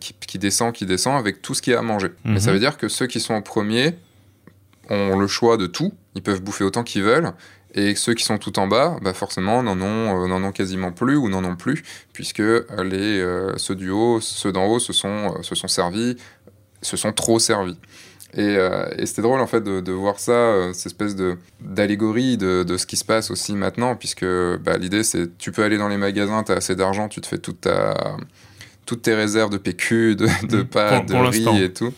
qui, 0.00 0.14
qui, 0.14 0.38
descend, 0.38 0.72
qui 0.72 0.86
descend 0.86 1.16
avec 1.16 1.40
tout 1.42 1.54
ce 1.54 1.62
qu'il 1.62 1.72
y 1.72 1.76
a 1.76 1.78
à 1.78 1.82
manger. 1.82 2.08
Mais 2.24 2.40
ça 2.40 2.48
Mhm. 2.50 2.54
veut 2.54 2.60
dire 2.60 2.76
que 2.76 2.88
ceux 2.88 3.06
qui 3.06 3.20
sont 3.20 3.34
en 3.34 3.42
premier 3.42 3.94
ont 4.90 5.16
le 5.18 5.26
choix 5.26 5.56
de 5.56 5.66
tout, 5.66 5.92
ils 6.14 6.22
peuvent 6.22 6.42
bouffer 6.42 6.64
autant 6.64 6.82
qu'ils 6.82 7.02
veulent. 7.02 7.32
Et 7.74 7.94
ceux 7.94 8.14
qui 8.14 8.24
sont 8.24 8.38
tout 8.38 8.58
en 8.58 8.66
bas, 8.66 8.96
bah 9.02 9.12
forcément, 9.12 9.62
n'en 9.62 9.78
ont, 9.80 10.26
euh, 10.26 10.42
ont 10.42 10.52
quasiment 10.52 10.90
plus 10.90 11.16
ou 11.16 11.28
n'en 11.28 11.44
ont 11.44 11.54
plus, 11.54 11.84
puisque 12.14 12.40
euh, 12.40 12.64
les, 12.82 13.20
euh, 13.20 13.56
ceux 13.58 13.74
du 13.74 13.90
haut, 13.90 14.20
ceux 14.20 14.52
d'en 14.52 14.64
haut 14.66 14.78
se 14.78 14.92
sont, 14.94 15.42
se 15.42 15.54
sont 15.54 15.68
servis, 15.68 16.16
se 16.80 16.96
sont 16.96 17.12
trop 17.12 17.38
servis. 17.38 17.78
Et, 18.34 18.40
euh, 18.58 18.86
et 18.98 19.06
c'était 19.06 19.22
drôle 19.22 19.40
en 19.40 19.46
fait 19.46 19.62
de, 19.62 19.80
de 19.80 19.92
voir 19.92 20.18
ça, 20.18 20.32
euh, 20.32 20.72
cette 20.74 20.86
espèce 20.86 21.16
de 21.16 21.38
d'allégorie 21.60 22.36
de, 22.36 22.62
de 22.62 22.76
ce 22.76 22.84
qui 22.86 22.96
se 22.96 23.04
passe 23.04 23.30
aussi 23.30 23.54
maintenant, 23.54 23.96
puisque 23.96 24.24
bah, 24.24 24.76
l'idée 24.76 25.02
c'est 25.02 25.36
tu 25.38 25.50
peux 25.50 25.64
aller 25.64 25.78
dans 25.78 25.88
les 25.88 25.96
magasins, 25.96 26.42
tu 26.42 26.52
as 26.52 26.56
assez 26.56 26.76
d'argent, 26.76 27.08
tu 27.08 27.20
te 27.22 27.26
fais 27.26 27.38
toute 27.38 27.62
ta, 27.62 27.96
toutes 28.84 29.02
tes 29.02 29.14
réserves 29.14 29.50
de 29.50 29.56
PQ, 29.56 30.14
de, 30.16 30.26
de 30.46 30.62
Mm. 30.62 30.64
pâtes, 30.66 31.06
de 31.08 31.14
riz 31.14 31.62
et 31.62 31.72
tout. 31.72 31.90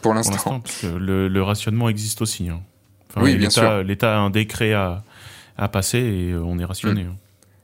Pour 0.02 0.14
l'instant. 0.14 0.60
parce 0.60 0.80
que 0.82 0.86
le, 0.86 1.26
le 1.26 1.42
rationnement 1.42 1.88
existe 1.88 2.22
aussi. 2.22 2.48
hein. 2.48 2.60
Enfin, 3.10 3.22
Oui, 3.22 3.34
bien 3.34 3.48
l'État- 3.48 3.82
L'État 3.82 4.14
a 4.16 4.20
un 4.20 4.30
décret 4.30 4.72
à, 4.74 5.02
à 5.56 5.66
passer 5.68 5.98
et 5.98 6.34
on 6.36 6.56
est 6.60 6.64
rationné. 6.64 7.02
hein. 7.02 7.16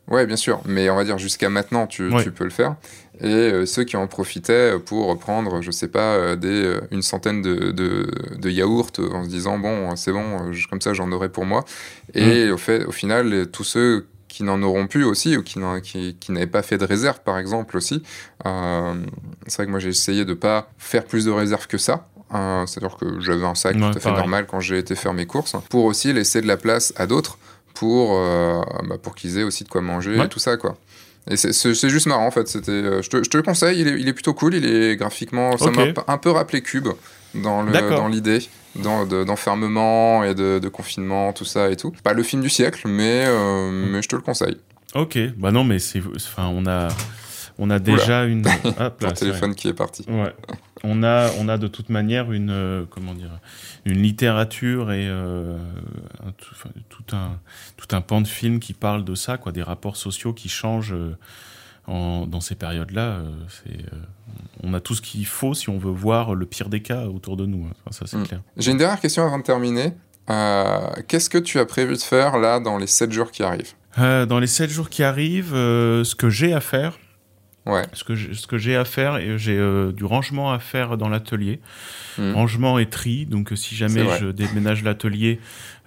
Ouais, 0.09 0.27
bien 0.27 0.37
sûr, 0.37 0.61
mais 0.67 0.91
on 0.91 0.97
va 0.97 1.05
dire 1.05 1.17
jusqu'à 1.17 1.49
maintenant, 1.49 1.87
tu, 1.87 2.09
Ouais. 2.13 2.23
tu 2.25 2.33
peux 2.33 2.45
le 2.45 2.51
faire. 2.51 2.75
Et 3.21 3.27
euh, 3.27 3.65
ceux 3.67 3.85
qui 3.85 3.97
en 3.97 4.07
profitaient 4.09 4.79
pour 4.85 5.17
prendre, 5.19 5.61
je 5.63 5.71
sais 5.71 5.89
pas, 5.89 6.15
euh, 6.15 6.37
des, 6.37 6.49
euh, 6.65 6.81
une 6.91 7.03
centaine 7.03 7.43
de, 7.43 7.71
de, 7.71 8.09
de 8.37 8.51
yaourts 8.51 8.91
en 9.13 9.23
se 9.25 9.29
disant, 9.29 9.59
bon, 9.59 9.95
c'est 9.97 10.11
bon, 10.13 10.51
comme 10.69 10.81
ça 10.81 10.93
j'en 10.95 11.11
aurai 11.13 11.29
pour 11.29 11.45
moi. 11.45 11.65
Et 12.15 12.51
au, 12.51 12.57
fait, 12.59 12.85
au 12.87 12.91
final, 12.93 13.47
tous 13.53 13.65
ceux 13.65 14.07
qui 14.27 14.43
n'en 14.43 14.61
auront 14.63 14.89
plus 14.89 15.05
aussi, 15.05 15.37
ou 15.37 15.45
qui, 15.45 15.61
n'en- 15.61 15.81
qui, 15.81 16.17
qui 16.19 16.33
n'avaient 16.33 16.49
pas 16.49 16.63
fait 16.63 16.77
de 16.77 16.85
réserve, 16.85 17.21
par 17.25 17.39
exemple, 17.39 17.77
aussi, 17.77 18.03
euh, 18.47 18.95
c'est 19.47 19.57
vrai 19.59 19.67
que 19.67 19.71
moi 19.71 19.79
j'ai 19.79 19.91
essayé 19.91 20.25
de 20.25 20.35
pas 20.35 20.69
faire 20.77 21.05
plus 21.05 21.25
de 21.25 21.31
réserve 21.31 21.69
que 21.69 21.79
ça. 21.79 22.09
Euh, 22.35 22.67
C'est-à-dire 22.67 22.97
que 22.97 23.21
j'avais 23.21 23.45
un 23.47 23.55
sac 23.55 23.77
Ouais, 23.77 23.81
tout 23.81 23.87
à 23.87 23.93
fait 23.93 24.01
pareil. 24.01 24.19
normal 24.19 24.47
quand 24.51 24.59
j'ai 24.59 24.79
été 24.79 24.97
faire 24.97 25.15
mes 25.15 25.27
courses, 25.27 25.55
pour 25.71 25.85
aussi 25.85 26.13
laisser 26.13 26.41
de 26.41 26.49
la 26.49 26.57
place 26.57 26.93
à 26.97 27.07
d'autres 27.07 27.39
pour, 27.75 28.17
euh, 28.19 28.61
bah, 28.89 28.97
pour 29.01 29.15
qu'ils 29.15 29.39
aient 29.39 29.43
aussi 29.45 29.63
de 29.63 29.69
quoi 29.69 29.83
manger 29.83 30.19
Ouais. 30.19 30.25
et 30.27 30.29
tout 30.29 30.41
ça, 30.41 30.57
quoi. 30.57 30.77
Et 31.31 31.37
c'est- 31.37 31.89
juste 31.89 32.07
marrant, 32.07 32.27
en 32.27 32.31
fait. 32.31 32.47
C'était, 32.49 32.71
euh, 32.71 33.03
je, 33.03 33.09
te, 33.11 33.17
je 33.25 33.31
te 33.31 33.37
le 33.37 33.43
conseille, 33.43 33.81
il 33.81 33.89
est, 33.89 33.99
il 34.01 34.09
est 34.09 34.13
plutôt 34.13 34.35
cool, 34.35 34.55
il 34.55 34.67
est 34.67 34.97
graphiquement... 34.97 35.57
Ça 35.57 35.71
m'a 35.71 35.85
un 36.07 36.19
peu 36.19 36.31
rappelé 36.31 36.61
Cube 36.61 36.89
dans 37.35 37.63
le- 37.63 37.73
D'accord. 37.73 37.99
dans 37.99 38.09
l'idée 38.09 38.41
dans- 38.77 39.07
de- 39.07 39.25
d'enfermement 39.25 40.23
et 40.25 40.35
de, 40.35 40.59
de 40.59 40.69
confinement, 40.69 41.33
tout 41.33 41.45
ça 41.45 41.71
et 41.71 41.77
tout. 41.77 41.93
Pas 42.03 42.13
le 42.13 42.23
film 42.23 42.43
du 42.43 42.51
siècle, 42.51 42.83
mais, 42.87 43.25
euh, 43.27 43.71
mais 43.91 44.03
je 44.03 44.09
te 44.09 44.17
le 44.17 44.23
conseille. 44.23 44.59
Ok, 44.95 45.19
bah 45.37 45.51
non, 45.51 45.65
mais 45.65 45.79
c'est, 45.79 46.03
enfin, 46.17 46.47
on 46.55 46.67
a, 46.67 46.89
on 47.59 47.71
a 47.71 47.79
déjà 47.79 48.25
une. 48.25 48.47
Hop 48.79 49.01
là, 49.01 49.13
téléphone 49.13 49.55
qui 49.55 49.69
est 49.69 49.73
parti. 49.75 50.05
Ouais. 50.09 50.33
On 50.87 51.03
a, 51.03 51.31
on 51.41 51.49
a 51.49 51.57
de 51.57 51.67
toute 51.67 51.89
manière 51.89 52.31
une, 52.31 52.51
euh, 52.51 52.85
comment 52.91 53.15
dire, 53.15 53.31
une 53.87 54.03
littérature 54.03 54.93
et 54.93 55.09
euh, 55.09 55.57
un 56.25 56.31
tout, 56.33 57.05
un, 57.17 57.39
tout 57.77 57.97
un 57.97 58.01
pan 58.03 58.21
de 58.21 58.29
films 58.29 58.61
qui 58.61 58.75
parle 58.75 59.03
de 59.05 59.15
ça, 59.15 59.39
quoi, 59.39 59.51
des 59.51 59.63
rapports 59.63 59.97
sociaux 59.97 60.35
qui 60.35 60.49
changent 60.51 60.93
euh, 60.93 61.17
en, 61.87 62.27
dans 62.27 62.41
ces 62.41 62.55
périodes-là. 62.55 63.21
on 64.63 64.75
a 64.75 64.81
tout 64.81 64.95
ce 64.95 65.01
qu'il 65.03 65.27
faut 65.27 65.55
si 65.55 65.69
on 65.71 65.79
veut 65.79 65.91
voir 65.91 66.35
le 66.35 66.45
pire 66.47 66.69
des 66.69 66.81
cas 66.83 67.07
autour 67.07 67.37
de 67.39 67.47
nous. 67.47 67.65
hein. 67.67 67.73
Enfin, 67.81 67.93
ça, 67.93 68.07
c'est 68.07 68.19
Mm. 68.19 68.27
clair. 68.27 68.41
J'ai 68.59 68.71
une 68.73 68.79
dernière 68.79 69.01
question 69.01 69.25
avant 69.27 69.39
de 69.39 69.43
terminer. 69.43 69.93
Qu'est-ce 71.09 71.29
que 71.31 71.39
tu 71.39 71.59
as 71.59 71.67
prévu 71.67 71.95
de 71.95 72.01
faire 72.01 72.39
là 72.39 72.61
dans 72.61 72.79
les 72.79 72.87
7 72.87 73.11
jours 73.13 73.31
qui 73.31 73.43
arrivent? 73.43 73.73
Dans 73.97 74.39
les 74.41 74.47
7 74.47 74.71
jours 74.71 74.89
qui 74.91 75.03
arrivent, 75.03 75.53
ce 75.53 76.15
que 76.15 76.29
j'ai 76.31 76.53
à 76.53 76.61
faire, 76.61 76.99
Ouais. 77.67 77.83
ce 77.95 78.05
que 78.05 78.15
j'ai- 78.15 78.35
ce 78.35 78.47
que 78.47 78.59
j'ai 78.59 78.77
à 78.77 78.85
faire, 78.85 79.19
j'ai 79.39 79.57
euh, 79.59 79.91
du 79.91 80.05
rangement 80.05 80.53
à 80.53 80.59
faire 80.59 80.97
dans 80.99 81.09
l'atelier. 81.09 81.61
Mhm. 82.19 82.35
Rangement 82.35 82.79
et 82.79 82.87
tri. 82.87 83.25
Donc, 83.27 83.53
euh, 83.53 83.57
si 83.57 83.75
jamais 83.75 84.03
je 84.21 84.27
déménage 84.27 84.83
l'atelier, 84.85 85.41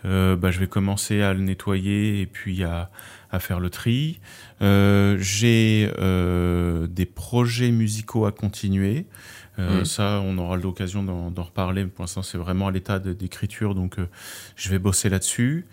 euh, 0.05 0.35
bah, 0.35 0.49
je 0.51 0.59
vais 0.59 0.67
commencer 0.67 1.21
à 1.21 1.33
le 1.33 1.41
nettoyer 1.41 2.21
et 2.21 2.25
puis 2.25 2.63
à, 2.63 2.89
à 3.31 3.39
faire 3.39 3.59
le 3.59 3.69
tri. 3.69 4.19
Euh, 4.61 5.17
j'ai 5.19 5.91
euh, 5.99 6.87
des 6.87 7.05
projets 7.05 7.69
musicaux 7.71 8.25
à 8.25 8.31
continuer. 8.31 9.05
Euh, 9.59 9.79
Mhm. 9.79 9.85
Ça, 9.85 10.21
on 10.23 10.37
aura 10.37 10.55
l'occasion 10.57 11.03
d'en 11.03 11.43
reparler. 11.43 11.85
Pour 11.85 12.03
l'instant, 12.03 12.21
c'est 12.23 12.37
vraiment 12.37 12.67
à 12.67 12.71
l'état 12.71 12.99
d'écriture, 12.99 13.73
donc 13.75 13.97
euh, 13.99 14.07
je 14.55 14.69
vais 14.69 14.77
bosser 14.79 15.09
là-dessus. 15.09 15.65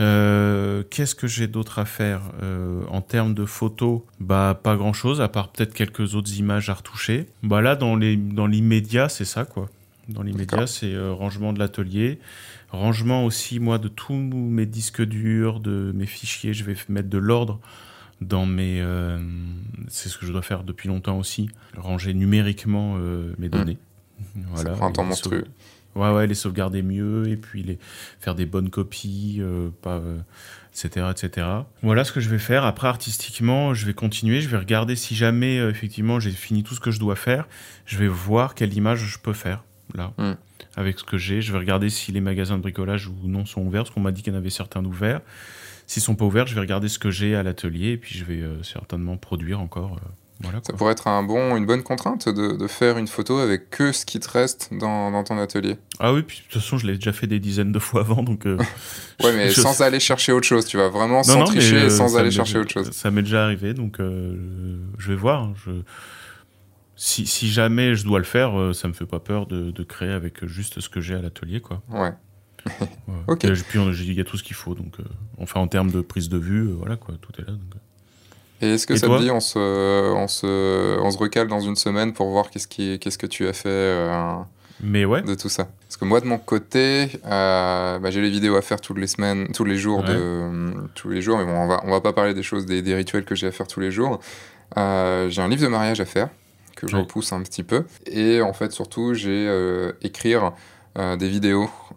Euh, 0.00 0.82
Qu'est-ce 0.90 1.14
que 1.14 1.26
j'ai 1.26 1.46
d'autre 1.48 1.78
à 1.78 1.84
faire 1.84 2.22
Euh, 2.42 2.82
en 2.88 3.00
termes 3.00 3.34
de 3.34 3.44
photos? 3.44 4.02
Bah 4.20 4.58
pas 4.62 4.76
grand-chose, 4.76 5.20
à 5.20 5.28
part 5.28 5.50
peut-être 5.50 5.74
quelques 5.74 6.14
autres 6.14 6.36
images 6.38 6.70
à 6.70 6.74
retoucher. 6.74 7.26
Bah 7.42 7.60
là, 7.60 7.74
dans 7.76 7.96
les 7.96 8.16
dans 8.16 8.46
l'immédiat, 8.46 9.08
c'est 9.08 9.24
ça 9.24 9.44
quoi. 9.44 9.68
Dans 10.08 10.22
l'immédiat, 10.22 10.66
c'est 10.66 10.94
euh, 10.94 11.12
rangement 11.12 11.52
de 11.52 11.58
l'atelier, 11.58 12.18
rangement 12.70 13.24
aussi 13.26 13.58
moi 13.60 13.78
de 13.78 13.88
tous 13.88 14.14
mes 14.14 14.66
disques 14.66 15.02
durs, 15.02 15.60
de 15.60 15.92
mes 15.94 16.06
fichiers. 16.06 16.54
Je 16.54 16.64
vais 16.64 16.76
mettre 16.88 17.08
de 17.10 17.18
l'ordre 17.18 17.60
dans 18.20 18.46
mes. 18.46 18.80
euh, 18.80 19.18
c'est 19.88 20.08
ce 20.08 20.16
que 20.16 20.24
je 20.26 20.32
dois 20.32 20.42
faire 20.42 20.62
depuis 20.64 20.88
longtemps 20.88 21.18
aussi. 21.18 21.50
Ranger 21.76 22.14
numériquement 22.14 22.96
mes 23.38 23.48
données. 23.48 23.78
Voilà. 24.34 24.70
Ça 24.70 24.76
prend 24.76 24.86
un 24.88 24.92
temps 24.92 25.04
monstrueux. 25.04 25.44
Ouais, 25.98 26.10
ouais, 26.12 26.26
les 26.26 26.34
sauvegarder 26.34 26.82
mieux 26.82 27.28
et 27.28 27.36
puis 27.36 27.62
les 27.62 27.78
faire 28.20 28.34
des 28.34 28.46
bonnes 28.46 28.70
copies, 28.70 29.38
euh, 29.40 29.68
pas, 29.82 29.96
euh, 29.96 30.18
etc., 30.72 31.06
etc. 31.10 31.46
Voilà 31.82 32.04
ce 32.04 32.12
que 32.12 32.20
je 32.20 32.28
vais 32.28 32.38
faire. 32.38 32.64
Après, 32.64 32.88
artistiquement, 32.88 33.74
je 33.74 33.84
vais 33.86 33.94
continuer. 33.94 34.40
Je 34.40 34.48
vais 34.48 34.58
regarder 34.58 34.94
si 34.96 35.14
jamais, 35.16 35.58
euh, 35.58 35.70
effectivement, 35.70 36.20
j'ai 36.20 36.30
fini 36.30 36.62
tout 36.62 36.74
ce 36.74 36.80
que 36.80 36.90
je 36.90 37.00
dois 37.00 37.16
faire. 37.16 37.48
Je 37.84 37.98
vais 37.98 38.08
voir 38.08 38.54
quelle 38.54 38.72
image 38.74 39.00
je 39.00 39.18
peux 39.18 39.32
faire, 39.32 39.64
là, 39.94 40.12
Mm. 40.18 40.32
avec 40.76 40.98
ce 40.98 41.04
que 41.04 41.18
j'ai. 41.18 41.42
Je 41.42 41.52
vais 41.52 41.58
regarder 41.58 41.90
si 41.90 42.12
les 42.12 42.20
magasins 42.20 42.56
de 42.56 42.62
bricolage 42.62 43.08
ou 43.08 43.14
non 43.24 43.44
sont 43.44 43.62
ouverts, 43.62 43.82
parce 43.82 43.94
qu'on 43.94 44.00
m'a 44.00 44.12
dit 44.12 44.22
qu'il 44.22 44.32
y 44.32 44.36
en 44.36 44.38
avait 44.38 44.50
certains 44.50 44.82
d'ouverts. 44.82 45.20
S'ils 45.86 46.02
sont 46.02 46.14
pas 46.14 46.26
ouverts, 46.26 46.46
je 46.46 46.54
vais 46.54 46.60
regarder 46.60 46.88
ce 46.88 46.98
que 46.98 47.10
j'ai 47.10 47.34
à 47.34 47.42
l'atelier 47.42 47.92
et 47.92 47.96
puis 47.96 48.16
je 48.18 48.24
vais 48.24 48.42
euh, 48.42 48.62
certainement 48.62 49.16
produire 49.16 49.58
encore. 49.60 49.98
Voilà, 50.40 50.60
Ça 50.64 50.72
pourrait 50.72 50.92
être 50.92 51.08
un 51.08 51.22
bon, 51.24 51.56
une 51.56 51.66
bonne 51.66 51.82
contrainte 51.82 52.28
de, 52.28 52.52
de 52.56 52.66
faire 52.68 52.96
une 52.98 53.08
photo 53.08 53.38
avec 53.38 53.70
que 53.70 53.90
ce 53.92 54.06
qui 54.06 54.20
te 54.20 54.30
reste 54.30 54.68
dans, 54.72 55.10
dans 55.10 55.24
ton 55.24 55.36
atelier. 55.38 55.76
Ah 55.98 56.12
oui, 56.12 56.22
puis 56.22 56.38
de 56.38 56.42
toute 56.44 56.62
façon, 56.62 56.78
je 56.78 56.86
l'ai 56.86 56.94
déjà 56.94 57.12
fait 57.12 57.26
des 57.26 57.40
dizaines 57.40 57.72
de 57.72 57.78
fois 57.80 58.02
avant, 58.02 58.22
donc. 58.22 58.46
euh, 58.46 58.56
Ouais, 59.24 59.34
mais 59.36 59.50
je- 59.50 59.60
sans 59.60 59.82
aller 59.82 59.98
chercher 60.00 60.30
autre 60.32 60.46
chose, 60.46 60.64
tu 60.64 60.76
vois, 60.76 60.90
vraiment 60.90 61.18
Non, 61.18 61.22
sans 61.24 61.38
non, 61.40 61.44
tricher 61.46 61.76
euh, 61.82 61.90
sans 61.90 62.16
aller 62.16 62.30
chercher 62.30 62.58
autre 62.58 62.70
chose. 62.72 62.90
Ça 62.92 63.10
m'est 63.10 63.22
déjà 63.22 63.44
arrivé, 63.44 63.74
donc 63.74 63.98
euh, 64.00 64.78
je 64.98 65.08
vais 65.10 65.16
voir. 65.16 65.42
hein, 65.42 65.54
Je... 65.66 65.72
Si, 66.96 67.26
si 67.26 67.48
jamais 67.48 67.94
je 67.94 68.04
dois 68.04 68.18
le 68.18 68.24
faire, 68.24 68.74
ça 68.74 68.88
me 68.88 68.92
fait 68.92 69.06
pas 69.06 69.20
peur 69.20 69.46
de, 69.46 69.70
de 69.70 69.82
créer 69.84 70.10
avec 70.10 70.44
juste 70.46 70.80
ce 70.80 70.88
que 70.88 71.00
j'ai 71.00 71.14
à 71.14 71.20
l'atelier, 71.22 71.60
quoi. 71.60 71.82
Ouais. 71.90 72.00
Ouais. 72.00 72.12
Ok. 73.28 73.44
Et 73.44 73.52
puis 73.52 73.78
il 74.04 74.12
y 74.14 74.20
a 74.20 74.24
tout 74.24 74.36
ce 74.36 74.42
qu'il 74.42 74.56
faut, 74.56 74.74
donc 74.74 74.96
enfin 75.38 75.60
en 75.60 75.68
termes 75.68 75.90
de 75.90 76.00
prise 76.00 76.28
de 76.28 76.38
vue, 76.38 76.72
voilà 76.72 76.96
quoi, 76.96 77.14
tout 77.20 77.32
est 77.40 77.44
là. 77.44 77.52
donc. 77.52 77.80
Et 78.60 78.74
est-ce 78.74 78.86
que 78.86 78.94
Et 78.94 78.96
ça 78.96 79.06
te 79.06 79.20
dit, 79.20 79.30
on 79.30 79.40
se, 79.40 79.58
on, 79.58 80.26
se, 80.28 80.98
on 81.00 81.10
se 81.10 81.18
recale 81.18 81.46
dans 81.48 81.60
une 81.60 81.76
semaine 81.76 82.12
pour 82.12 82.28
voir 82.30 82.50
qu'est-ce, 82.50 82.66
qui, 82.68 82.98
qu'est-ce 82.98 83.18
que 83.18 83.26
tu 83.26 83.46
as 83.46 83.52
fait 83.52 83.68
euh, 83.68 84.32
Mais 84.82 85.04
ouais, 85.04 85.22
de 85.22 85.34
tout 85.34 85.48
ça? 85.48 85.68
Parce 85.86 85.96
que 85.96 86.04
moi, 86.04 86.20
de 86.20 86.26
mon 86.26 86.38
côté, 86.38 87.08
euh, 87.26 87.98
bah, 87.98 88.10
j'ai 88.10 88.20
les 88.20 88.30
vidéos 88.30 88.56
à 88.56 88.62
faire 88.62 88.80
toutes 88.80 88.98
les 88.98 89.06
semaines, 89.06 89.48
tous 89.54 89.64
les 89.64 89.76
jours, 89.76 90.00
Ouais. 90.00 90.14
de, 90.14 90.72
tous 90.94 91.08
les 91.08 91.22
jours. 91.22 91.38
Mais 91.38 91.44
bon, 91.44 91.52
on 91.52 91.66
va, 91.68 91.80
on 91.84 91.90
va 91.90 92.00
pas 92.00 92.12
parler 92.12 92.34
des 92.34 92.42
choses, 92.42 92.66
des, 92.66 92.82
des 92.82 92.94
rituels 92.94 93.24
que 93.24 93.34
j'ai 93.34 93.46
à 93.46 93.52
faire 93.52 93.68
tous 93.68 93.80
les 93.80 93.90
jours. 93.90 94.18
Euh, 94.76 95.28
j'ai 95.30 95.40
un 95.40 95.48
livre 95.48 95.62
de 95.62 95.68
mariage 95.68 96.00
à 96.00 96.04
faire 96.04 96.28
que 96.76 96.86
je 96.86 96.96
repousse 96.96 97.32
un 97.32 97.42
petit 97.42 97.62
peu. 97.62 97.84
Et 98.06 98.40
en 98.40 98.52
fait, 98.52 98.72
surtout, 98.72 99.14
j'ai 99.14 99.46
euh, 99.48 99.92
écrire 100.02 100.52
euh, 100.98 101.16
des 101.16 101.28
vidéos, 101.28 101.64
euh, 101.64 101.87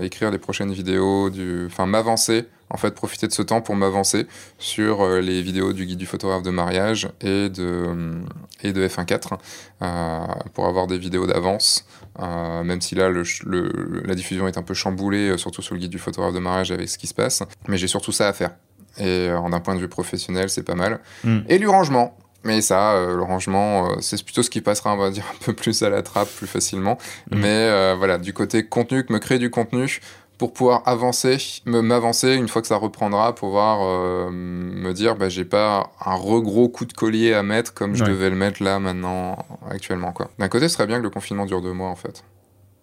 écrire 0.00 0.30
les 0.30 0.38
prochaines 0.38 0.72
vidéos, 0.72 1.30
du, 1.30 1.66
enfin 1.66 1.86
m'avancer. 1.86 2.46
En 2.72 2.76
fait, 2.76 2.94
profiter 2.94 3.26
de 3.26 3.32
ce 3.32 3.42
temps 3.42 3.60
pour 3.62 3.74
m'avancer 3.74 4.28
sur 4.58 5.02
euh, 5.02 5.20
les 5.20 5.42
vidéos 5.42 5.72
du 5.72 5.86
guide 5.86 5.98
du 5.98 6.06
photographe 6.06 6.44
de 6.44 6.50
mariage 6.50 7.08
et 7.20 7.48
de, 7.48 7.64
euh, 7.64 8.20
et 8.62 8.72
de 8.72 8.86
F1.4 8.86 9.38
euh, 9.82 10.20
pour 10.54 10.66
avoir 10.66 10.86
des 10.86 10.96
vidéos 10.96 11.26
d'avance. 11.26 11.84
Euh, 12.20 12.62
même 12.62 12.80
si 12.80 12.94
là, 12.94 13.08
le, 13.08 13.24
ch- 13.24 13.42
le- 13.44 14.02
la 14.04 14.14
diffusion 14.14 14.46
est 14.46 14.56
un 14.56 14.62
peu 14.62 14.74
chamboulée, 14.74 15.30
euh, 15.30 15.36
surtout 15.36 15.62
sur 15.62 15.74
le 15.74 15.80
guide 15.80 15.90
du 15.90 15.98
photographe 15.98 16.32
de 16.32 16.38
mariage 16.38 16.70
avec 16.70 16.88
ce 16.88 16.96
qui 16.96 17.08
se 17.08 17.14
passe. 17.14 17.42
Mais 17.66 17.76
j'ai 17.76 17.88
surtout 17.88 18.12
ça 18.12 18.28
à 18.28 18.32
faire. 18.32 18.50
Et 18.98 19.28
euh, 19.28 19.48
d'un 19.50 19.58
point 19.60 19.74
de 19.74 19.80
vue 19.80 19.88
professionnel, 19.88 20.48
c'est 20.48 20.62
pas 20.62 20.76
mal. 20.76 21.00
Mm. 21.24 21.38
Et 21.48 21.58
du 21.58 21.66
rangement. 21.66 22.16
Mais 22.42 22.62
ça, 22.62 22.92
euh, 22.94 23.16
le 23.16 23.22
rangement, 23.22 23.90
euh, 23.90 23.96
c'est 24.00 24.22
plutôt 24.24 24.42
ce 24.42 24.48
qui 24.50 24.60
passera, 24.62 24.94
on 24.94 24.96
va 24.96 25.10
dire, 25.10 25.24
un 25.30 25.44
peu 25.44 25.52
plus 25.52 25.82
à 25.82 25.90
la 25.90 26.02
trappe, 26.02 26.28
plus 26.36 26.46
facilement. 26.46 26.96
Mm. 27.30 27.36
Mais 27.38 27.46
euh, 27.48 27.94
voilà, 27.98 28.16
du 28.18 28.32
côté 28.32 28.64
contenu, 28.66 29.04
que 29.04 29.12
me 29.12 29.18
créer 29.18 29.38
du 29.38 29.50
contenu 29.50 30.00
pour 30.38 30.54
pouvoir 30.54 30.82
avancer, 30.86 31.36
m'avancer 31.66 32.32
une 32.34 32.48
fois 32.48 32.62
que 32.62 32.68
ça 32.68 32.76
reprendra, 32.76 33.34
pouvoir 33.34 34.30
me 34.30 34.92
dire, 34.94 35.16
bah, 35.16 35.28
j'ai 35.28 35.44
pas 35.44 35.90
un 36.02 36.14
regros 36.14 36.70
coup 36.70 36.86
de 36.86 36.94
collier 36.94 37.34
à 37.34 37.42
mettre 37.42 37.74
comme 37.74 37.94
je 37.94 38.04
Ouais. 38.04 38.08
devais 38.10 38.30
le 38.30 38.36
mettre 38.36 38.62
là, 38.62 38.78
maintenant, 38.78 39.36
actuellement. 39.68 40.12
quoi. 40.12 40.30
D'un 40.38 40.48
côté, 40.48 40.68
ce 40.70 40.76
serait 40.76 40.86
bien 40.86 40.96
que 40.96 41.02
le 41.02 41.10
confinement 41.10 41.44
dure 41.44 41.60
deux 41.60 41.74
mois, 41.74 41.88
en 41.90 41.96
fait. 41.96 42.24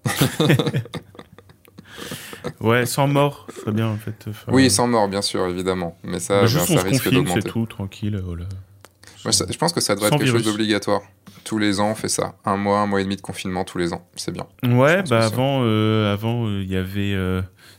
ouais, 2.61 2.85
sans 2.85 3.07
mort, 3.07 3.47
très 3.61 3.71
bien 3.71 3.87
en 3.87 3.97
fait. 3.97 4.25
Enfin, 4.29 4.51
Oui, 4.51 4.69
sans 4.69 4.87
mort, 4.87 5.07
bien 5.07 5.21
sûr, 5.23 5.47
évidemment. 5.47 5.97
Mais 6.03 6.19
ça, 6.19 6.35
bah, 6.35 6.41
ben, 6.41 6.47
juste 6.47 6.67
ça 6.67 6.73
on 6.73 6.77
se 6.77 6.83
risque 6.85 7.03
confine, 7.05 7.11
c'est 7.11 7.15
d'augmenter. 7.25 7.49
tout, 7.49 7.65
tranquille. 7.65 8.23
Je 9.31 9.57
pense 9.57 9.73
que 9.73 9.81
ça 9.81 9.95
devrait 9.95 10.09
être 10.09 10.17
quelque 10.17 10.31
chose 10.31 10.43
d'obligatoire. 10.43 11.01
Tous 11.43 11.57
les 11.57 11.79
ans, 11.79 11.91
on 11.91 11.95
fait 11.95 12.09
ça. 12.09 12.35
Un 12.43 12.57
mois, 12.57 12.79
un 12.79 12.87
mois 12.87 12.99
et 12.99 13.03
demi 13.03 13.15
de 13.15 13.21
confinement 13.21 13.63
tous 13.63 13.77
les 13.77 13.93
ans. 13.93 14.07
C'est 14.15 14.31
bien. 14.31 14.47
Ouais, 14.63 15.01
bah 15.03 15.23
avant, 15.23 15.61
euh, 15.63 16.11
avant, 16.11 16.49
il 16.49 16.69
y 16.69 16.75
avait. 16.75 17.15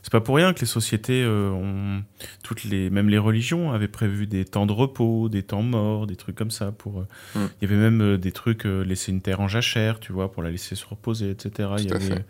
c'est 0.03 0.12
pas 0.12 0.20
pour 0.20 0.36
rien 0.36 0.55
que 0.55 0.61
les 0.61 0.66
sociétés 0.66 1.26
ont 1.26 2.03
toutes 2.42 2.64
les, 2.64 2.88
même 2.88 3.09
les 3.09 3.18
religions 3.18 3.72
avaient 3.72 3.88
prévu 3.88 4.26
des 4.26 4.44
temps 4.44 4.64
de 4.64 4.72
repos, 4.72 5.28
des 5.28 5.42
temps 5.42 5.62
morts, 5.62 6.07
des 6.07 6.16
trucs 6.16 6.36
comme 6.36 6.51
ça. 6.51 6.72
Pour, 6.72 7.01
mm. 7.34 7.40
il 7.61 7.68
y 7.68 7.72
avait 7.72 7.80
même 7.80 8.16
des 8.16 8.32
trucs 8.32 8.64
laisser 8.64 9.12
une 9.12 9.20
terre 9.20 9.40
en 9.40 9.49
jachère, 9.49 10.01
tu 10.01 10.12
vois, 10.12 10.32
pour 10.32 10.42
la 10.42 10.51
laisser 10.51 10.76
se 10.76 10.86
reposer, 10.86 11.30
etc. 11.30 11.68
il 11.78 11.90
y 11.90 11.92
avait, 11.92 12.24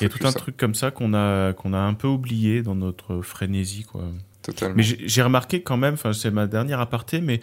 il 0.00 0.04
y 0.04 0.06
a 0.06 0.08
tout 0.08 0.26
un 0.26 0.32
truc 0.32 0.56
comme 0.56 0.74
ça 0.74 0.90
qu'on 0.90 1.14
a, 1.14 1.52
qu'on 1.52 1.72
a 1.72 1.78
un 1.78 1.94
peu 1.94 2.08
oublié 2.08 2.62
dans 2.62 2.74
notre 2.74 3.20
frénésie, 3.22 3.84
quoi. 3.84 4.04
Totalement. 4.42 4.76
Mais 4.76 4.82
j'ai 4.82 5.22
remarqué 5.22 5.62
quand 5.62 5.76
même, 5.76 5.94
enfin, 5.94 6.12
c'est 6.12 6.30
ma 6.30 6.46
dernière 6.46 6.80
aparté, 6.80 7.20
mais 7.20 7.40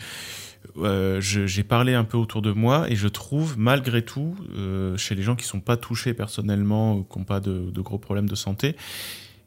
euh, 0.77 1.19
j'ai 1.21 1.63
parlé 1.63 1.93
un 1.93 2.03
peu 2.03 2.17
autour 2.17 2.41
de 2.41 2.51
moi 2.51 2.89
et 2.89 2.95
je 2.95 3.07
trouve, 3.07 3.57
malgré 3.57 4.03
tout, 4.03 4.35
euh, 4.57 4.97
chez 4.97 5.15
les 5.15 5.23
gens 5.23 5.35
qui 5.35 5.45
sont 5.45 5.59
pas 5.59 5.77
touchés 5.77 6.13
personnellement, 6.13 7.03
qui 7.03 7.19
n'ont 7.19 7.25
pas 7.25 7.39
de, 7.39 7.71
de, 7.71 7.81
gros 7.81 7.97
problèmes 7.97 8.29
de 8.29 8.35
santé, 8.35 8.75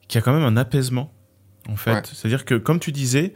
qu'il 0.09 0.19
y 0.19 0.23
a 0.23 0.23
quand 0.23 0.33
même 0.33 0.45
un 0.45 0.57
apaisement, 0.57 1.13
en 1.69 1.77
fait. 1.77 2.11
C'est-à-dire 2.13 2.45
que, 2.45 2.55
comme 2.55 2.81
tu 2.81 2.93
disais, 2.93 3.35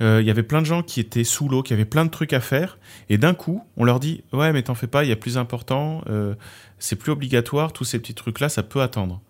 euh, 0.00 0.20
il 0.20 0.26
y 0.26 0.30
avait 0.30 0.42
plein 0.42 0.60
de 0.60 0.66
gens 0.66 0.82
qui 0.82 1.00
étaient 1.00 1.24
sous 1.24 1.48
l'eau, 1.48 1.62
qui 1.62 1.72
avaient 1.72 1.84
plein 1.84 2.04
de 2.04 2.10
trucs 2.10 2.32
à 2.32 2.40
faire, 2.40 2.78
et 3.08 3.18
d'un 3.18 3.34
coup, 3.34 3.64
on 3.76 3.84
leur 3.84 4.00
dit 4.00 4.22
ouais, 4.32 4.52
mais 4.52 4.62
t'en 4.62 4.74
fais 4.74 4.86
pas, 4.86 5.04
il 5.04 5.08
y 5.08 5.12
a 5.12 5.16
plus 5.16 5.38
important, 5.38 6.02
c'est 6.78 6.96
plus 6.96 7.12
obligatoire, 7.12 7.72
tous 7.72 7.84
ces 7.84 7.98
petits 7.98 8.14
trucs 8.14 8.40
là, 8.40 8.48
ça 8.48 8.62
peut 8.62 8.80
attendre. 8.80 9.20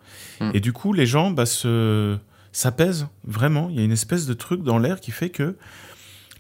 Hmm. 0.41 0.51
Et 0.55 0.61
du 0.61 0.73
coup, 0.73 0.93
les 0.93 1.07
gens 1.07 1.31
bah, 1.31 1.47
se 1.47 2.17
s'apaisent 2.53 3.07
vraiment. 3.25 3.69
Il 3.71 3.77
y 3.77 3.81
a 3.81 3.85
une 3.85 3.93
espèce 3.93 4.27
de 4.27 4.35
truc 4.35 4.63
dans 4.63 4.79
l'air 4.79 5.01
qui 5.01 5.11
fait 5.11 5.31
que 5.31 5.57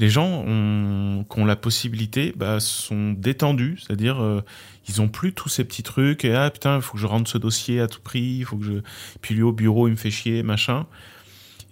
les 0.00 0.08
gens 0.08 0.44
ont, 0.46 1.24
qui 1.30 1.38
ont 1.38 1.44
la 1.44 1.56
possibilité 1.56 2.32
bah, 2.34 2.58
sont 2.58 3.12
détendus, 3.12 3.78
c'est-à-dire 3.78 4.20
euh, 4.20 4.42
ils 4.88 5.00
ont 5.00 5.08
plus 5.08 5.34
tous 5.34 5.48
ces 5.48 5.62
petits 5.62 5.82
trucs 5.82 6.24
et 6.24 6.34
ah 6.34 6.50
putain 6.50 6.76
il 6.76 6.82
faut 6.82 6.94
que 6.94 6.98
je 6.98 7.06
rentre 7.06 7.30
ce 7.30 7.38
dossier 7.38 7.80
à 7.80 7.86
tout 7.86 8.00
prix, 8.00 8.38
il 8.38 8.44
faut 8.44 8.56
que 8.56 8.64
je 8.64 8.72
puis 9.20 9.34
lui 9.34 9.42
au 9.42 9.52
bureau 9.52 9.86
il 9.88 9.92
me 9.92 9.96
fait 9.96 10.10
chier 10.10 10.42
machin. 10.42 10.86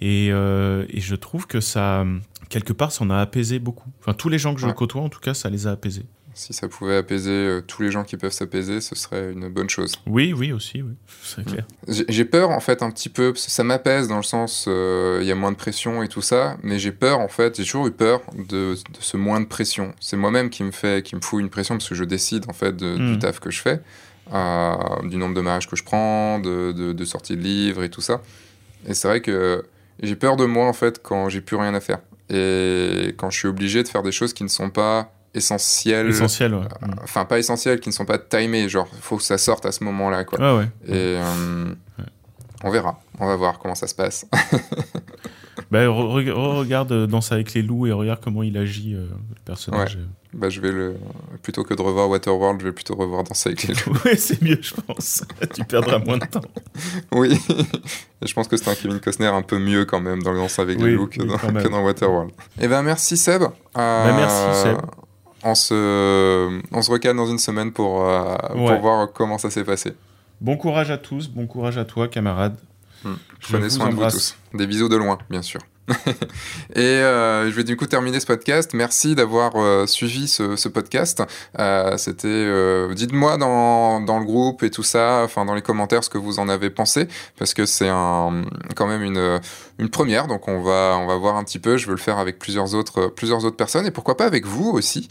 Et, 0.01 0.29
euh, 0.31 0.85
et 0.91 1.01
je 1.01 1.17
trouve 1.17 1.49
que 1.49 1.61
ça 1.61 2.05
quelque 2.49 2.73
part, 2.73 2.93
ça 2.93 3.05
en 3.05 3.11
a 3.11 3.19
apaisé 3.19 3.59
beaucoup. 3.59 3.91
Enfin, 4.01 4.15
tous 4.15 4.29
les 4.29 4.39
gens 4.39 4.55
que 4.55 4.61
je 4.61 4.69
côtoie, 4.69 5.03
en 5.03 5.09
tout 5.09 5.21
cas, 5.21 5.35
ça 5.35 5.51
les 5.51 5.67
a 5.67 5.73
apaisés. 5.73 6.07
Si 6.39 6.53
ça 6.53 6.69
pouvait 6.69 6.97
apaiser 6.97 7.33
euh, 7.33 7.61
tous 7.61 7.83
les 7.83 7.91
gens 7.91 8.05
qui 8.05 8.17
peuvent 8.17 8.33
s'apaiser, 8.33 8.81
ce 8.81 8.95
serait 8.95 9.33
une 9.33 9.49
bonne 9.49 9.69
chose. 9.69 9.97
Oui, 10.07 10.33
oui, 10.33 10.53
aussi, 10.53 10.83
oui, 10.83 10.93
c'est 11.25 11.45
clair. 11.45 11.67
J'ai 11.89 12.25
peur, 12.25 12.51
en 12.51 12.61
fait, 12.61 12.81
un 12.85 12.93
petit 12.93 13.09
peu, 13.09 13.33
parce 13.33 13.47
que 13.47 13.51
ça 13.51 13.65
m'apaise 13.65 14.07
dans 14.07 14.19
le 14.19 14.23
sens, 14.23 14.67
euh, 14.69 15.19
il 15.21 15.27
y 15.27 15.33
a 15.33 15.35
moins 15.35 15.51
de 15.51 15.57
pression 15.57 16.01
et 16.01 16.07
tout 16.07 16.23
ça, 16.23 16.57
mais 16.63 16.79
j'ai 16.79 16.93
peur, 16.93 17.19
en 17.19 17.27
fait, 17.27 17.57
j'ai 17.57 17.65
toujours 17.65 17.89
eu 17.89 17.91
peur 17.91 18.21
de, 18.37 18.77
ce 19.01 19.17
moins 19.17 19.41
de 19.41 19.47
pression. 19.47 19.93
C'est 19.99 20.17
moi-même 20.17 20.49
qui 20.49 20.63
me 20.63 20.71
fait, 20.71 21.05
qui 21.05 21.17
me 21.17 21.21
fout 21.21 21.41
une 21.41 21.51
pression, 21.51 21.75
parce 21.75 21.89
que 21.89 21.97
je 21.97 22.05
décide, 22.05 22.45
en 22.49 22.53
fait, 22.53 22.77
du 22.77 22.85
hmm. 22.85 23.19
taf 23.19 23.41
que 23.41 23.51
je 23.51 23.61
fais, 23.61 23.81
euh, 24.33 24.75
du 25.09 25.17
nombre 25.17 25.35
de 25.35 25.41
mariages 25.41 25.67
que 25.67 25.75
je 25.75 25.83
prends, 25.83 26.39
de, 26.39 26.71
de 26.71 27.05
sorties 27.05 27.37
de 27.37 27.43
livres 27.43 27.83
et 27.83 27.91
tout 27.91 28.01
ça. 28.01 28.23
Et 28.87 28.95
c'est 28.95 29.09
vrai 29.09 29.23
que 29.23 29.65
j'ai 30.01 30.15
peur 30.15 30.37
de 30.37 30.45
moi, 30.45 30.69
en 30.69 30.73
fait, 30.73 31.03
quand 31.03 31.29
j'ai 31.31 31.41
plus 31.41 31.57
rien 31.57 31.75
à 31.75 31.81
faire 31.81 31.99
et 32.31 33.15
quand 33.17 33.31
je 33.31 33.39
suis 33.39 33.49
obligé 33.49 33.83
de 33.83 33.89
faire 33.89 34.03
des 34.03 34.13
choses 34.13 34.35
qui 34.35 34.45
ne 34.45 34.49
sont 34.49 34.71
pas 34.71 35.13
ouais. 35.35 36.67
Euh, 36.85 36.87
enfin, 37.03 37.25
pas 37.25 37.39
essentielles, 37.39 37.81
qui 37.81 37.89
ne 37.89 37.95
sont 37.95 38.05
pas 38.05 38.19
timées. 38.19 38.69
Genre, 38.69 38.89
il 38.93 39.01
faut 39.01 39.17
que 39.17 39.23
ça 39.23 39.39
sorte 39.39 39.67
à 39.67 39.73
ce 39.73 39.85
moment-là, 39.85 40.25
quoi. 40.25 40.39
Ah 40.41 40.57
ouais. 40.57 40.69
Et 40.87 41.17
euh, 41.19 41.75
on 42.65 42.71
verra. 42.71 43.01
On 43.21 43.27
va 43.27 43.37
voir 43.37 43.59
comment 43.59 43.75
ça 43.75 43.87
se 43.87 43.95
passe. 43.95 44.27
bah, 45.71 45.89
regarde 45.89 47.07
Danse 47.07 47.33
avec 47.33 47.55
les 47.55 47.63
loups 47.63 47.87
et 47.87 47.93
regarde 47.93 48.21
comment 48.23 48.43
il 48.43 48.57
agit, 48.57 48.95
euh, 48.95 49.07
le 49.31 49.41
personnage. 49.45 49.99
Bah, 50.33 50.51
je 50.51 50.61
vais 50.61 50.73
le. 50.73 50.97
Plutôt 51.43 51.65
que 51.65 51.75
de 51.75 51.81
revoir 51.81 52.09
Waterworld, 52.11 52.61
je 52.61 52.67
vais 52.67 52.73
plutôt 52.73 52.95
revoir 52.95 53.25
Danser 53.25 53.51
avec 53.51 53.63
les 53.65 53.75
loups. 53.75 53.99
oui, 54.05 54.17
c'est 54.17 54.41
mieux, 54.43 54.59
je 54.61 54.75
pense. 54.75 55.25
tu 55.55 55.65
perdras 55.65 55.99
moins 55.99 56.19
de 56.19 56.27
temps. 56.27 56.43
oui. 57.13 57.39
je 58.23 58.33
pense 58.35 58.49
que 58.49 58.57
c'est 58.57 58.69
un 58.69 58.75
Kevin 58.75 59.01
Costner 59.01 59.27
un 59.27 59.43
peu 59.43 59.59
mieux 59.59 59.85
quand 59.85 60.01
même 60.01 60.23
dans 60.23 60.33
le 60.33 60.39
Danse 60.39 60.59
avec 60.59 60.81
les 60.81 60.93
loups 60.93 61.07
que, 61.07 61.23
dans, 61.23 61.83
Waterworld. 61.83 62.33
Eh 62.61 62.69
ben, 62.69 62.83
merci 62.83 63.17
Seb. 63.17 63.43
Euh, 63.43 63.47
bah, 63.75 64.13
merci 64.17 64.63
Seb. 64.63 64.79
On 65.43 65.55
se, 65.55 66.61
on 66.73 66.83
se 66.83 66.91
recale 66.91 67.17
dans 67.17 67.27
une 67.27 67.39
semaine 67.39 67.73
pour, 67.73 68.05
euh, 68.05 68.37
pour 68.49 68.81
voir 68.81 69.13
comment 69.13 69.39
ça 69.39 69.51
s'est 69.51 69.65
passé. 69.65 69.95
Bon 70.41 70.57
courage 70.57 70.91
à 70.91 70.99
tous, 70.99 71.29
bon 71.29 71.47
courage 71.47 71.79
à 71.79 71.85
toi, 71.85 72.09
camarade. 72.09 72.57
Hmm. 73.05 73.15
Prenez 73.41 73.71
soin 73.71 73.91
de 73.91 73.95
vous 73.95 74.11
tous. 74.11 74.37
Des 74.55 74.67
bisous 74.67 74.89
de 74.89 74.97
loin, 74.97 75.19
bien 75.31 75.43
sûr. 75.43 75.61
Et 76.75 76.81
euh, 76.81 77.51
je 77.51 77.55
vais 77.55 77.65
du 77.65 77.77
coup 77.77 77.87
terminer 77.87 78.21
ce 78.21 78.27
podcast. 78.27 78.73
Merci 78.75 79.15
d'avoir 79.15 79.53
euh, 79.57 79.87
suivi 79.87 80.29
ce, 80.29 80.69
podcast. 80.69 81.23
Euh, 81.59 81.97
c'était, 81.97 82.95
dites-moi 82.95 83.39
dans, 83.39 84.01
dans, 84.01 84.19
le 84.19 84.25
groupe 84.25 84.63
et 84.63 84.71
tout 84.71 84.83
ça, 84.83 85.23
enfin 85.25 85.45
dans 85.45 85.55
les 85.55 85.63
commentaires 85.63 86.05
ce 86.05 86.11
que 86.11 86.19
vous 86.19 86.39
en 86.39 86.49
avez 86.49 86.71
pensé, 86.71 87.09
parce 87.39 87.55
que 87.55 87.67
c'est 87.67 87.89
un, 87.89 88.43
quand 88.75 88.87
même 88.87 89.03
une, 89.03 89.41
une 89.79 89.89
première. 89.89 90.27
Donc 90.27 90.49
on 90.49 90.61
va, 90.61 90.99
on 91.01 91.07
va 91.07 91.17
voir 91.17 91.37
un 91.37 91.45
petit 91.45 91.59
peu. 91.59 91.77
Je 91.77 91.87
veux 91.87 91.95
le 91.95 92.01
faire 92.01 92.19
avec 92.19 92.39
plusieurs 92.39 92.75
autres, 92.75 93.07
plusieurs 93.09 93.45
autres 93.45 93.57
personnes 93.57 93.87
et 93.87 93.91
pourquoi 93.91 94.17
pas 94.17 94.27
avec 94.27 94.47
vous 94.47 94.71
aussi. 94.71 95.09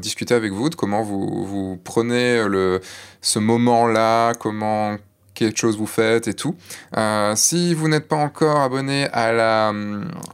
discuter 0.00 0.34
avec 0.34 0.52
vous 0.52 0.70
de 0.70 0.74
comment 0.74 1.02
vous, 1.02 1.44
vous 1.44 1.80
prenez 1.82 2.44
le, 2.48 2.80
ce 3.20 3.38
moment-là, 3.38 4.34
comment 4.34 4.96
quelque 5.44 5.58
chose 5.58 5.76
vous 5.76 5.86
faites 5.86 6.28
et 6.28 6.34
tout. 6.34 6.54
Euh, 6.96 7.34
si 7.36 7.74
vous 7.74 7.88
n'êtes 7.88 8.08
pas 8.08 8.16
encore 8.16 8.60
abonné 8.60 9.06
à 9.12 9.32
la, 9.32 9.72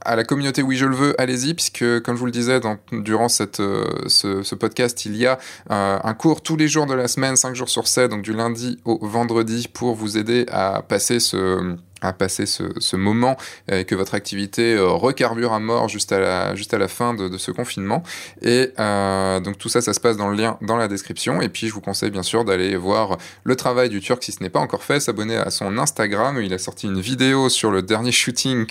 à 0.05 0.17
la 0.17 0.25
communauté 0.25 0.63
Oui 0.63 0.77
Je 0.77 0.87
le 0.87 0.97
veux, 0.97 1.21
allez-y, 1.21 1.55
puisque 1.55 2.01
comme 2.01 2.15
je 2.15 2.21
vous 2.21 2.27
le 2.27 2.33
disais 2.33 2.61
durant 2.93 3.27
euh, 3.27 3.85
ce, 4.07 4.55
podcast, 4.55 5.05
il 5.05 5.17
y 5.17 5.27
a 5.27 5.39
euh, 5.71 5.99
un 6.03 6.15
cours 6.15 6.43
tous 6.43 6.57
les 6.57 6.69
jours 6.69 6.87
de 6.87 6.95
la 6.95 7.09
semaine, 7.09 7.37
5 7.37 7.55
jours 7.55 7.69
sur 7.69 7.87
7, 7.87 8.11
donc 8.11 8.23
du 8.23 8.33
lundi 8.33 8.79
au 8.85 9.07
vendredi, 9.07 9.69
pour 9.73 9.95
vous 9.95 10.17
aider 10.19 10.47
à 10.51 10.83
passer 10.83 11.21
ce 11.21 11.77
à 12.01 12.13
passer 12.13 12.47
ce, 12.47 12.97
moment 12.97 13.37
et 13.71 13.85
que 13.85 13.95
votre 13.95 14.15
activité 14.15 14.75
euh, 14.75 14.89
recarbure 14.89 15.53
à 15.53 15.59
mort 15.59 15.89
juste 15.89 16.13
à 16.13 16.21
la, 16.21 16.55
juste 16.55 16.75
à 16.75 16.79
la 16.79 16.89
fin 16.89 17.15
de, 17.15 17.37
ce 17.39 17.51
confinement. 17.51 18.03
Et 18.43 18.71
euh, 18.79 19.41
donc 19.41 19.59
tout 19.59 19.69
ça, 19.69 19.81
ça 19.81 19.93
se 19.93 20.01
passe 20.01 20.17
dans 20.17 20.29
le 20.29 20.37
lien 20.37 20.59
dans 20.63 20.77
la 20.77 20.89
description. 20.89 21.41
Et 21.41 21.49
puis 21.49 21.69
je 21.69 21.75
vous 21.75 21.81
conseille 21.81 22.11
bien 22.11 22.23
sûr 22.23 22.45
d'aller 22.45 22.77
voir 22.77 23.17
le 23.43 23.57
travail 23.57 23.89
du 23.89 24.01
Turc 24.01 24.23
si 24.23 24.33
ce 24.33 24.43
n'est 24.43 24.51
pas 24.51 24.61
encore 24.61 24.85
fait, 24.85 25.01
s'abonner 25.01 25.37
à 25.37 25.51
son 25.51 25.79
Instagram. 25.79 26.41
Il 26.41 26.53
a 26.55 26.59
sorti 26.59 26.87
une 26.87 27.01
vidéo 27.01 27.49
sur 27.49 27.71
le 27.71 27.83
dernier 27.83 28.13
shooting 28.13 28.67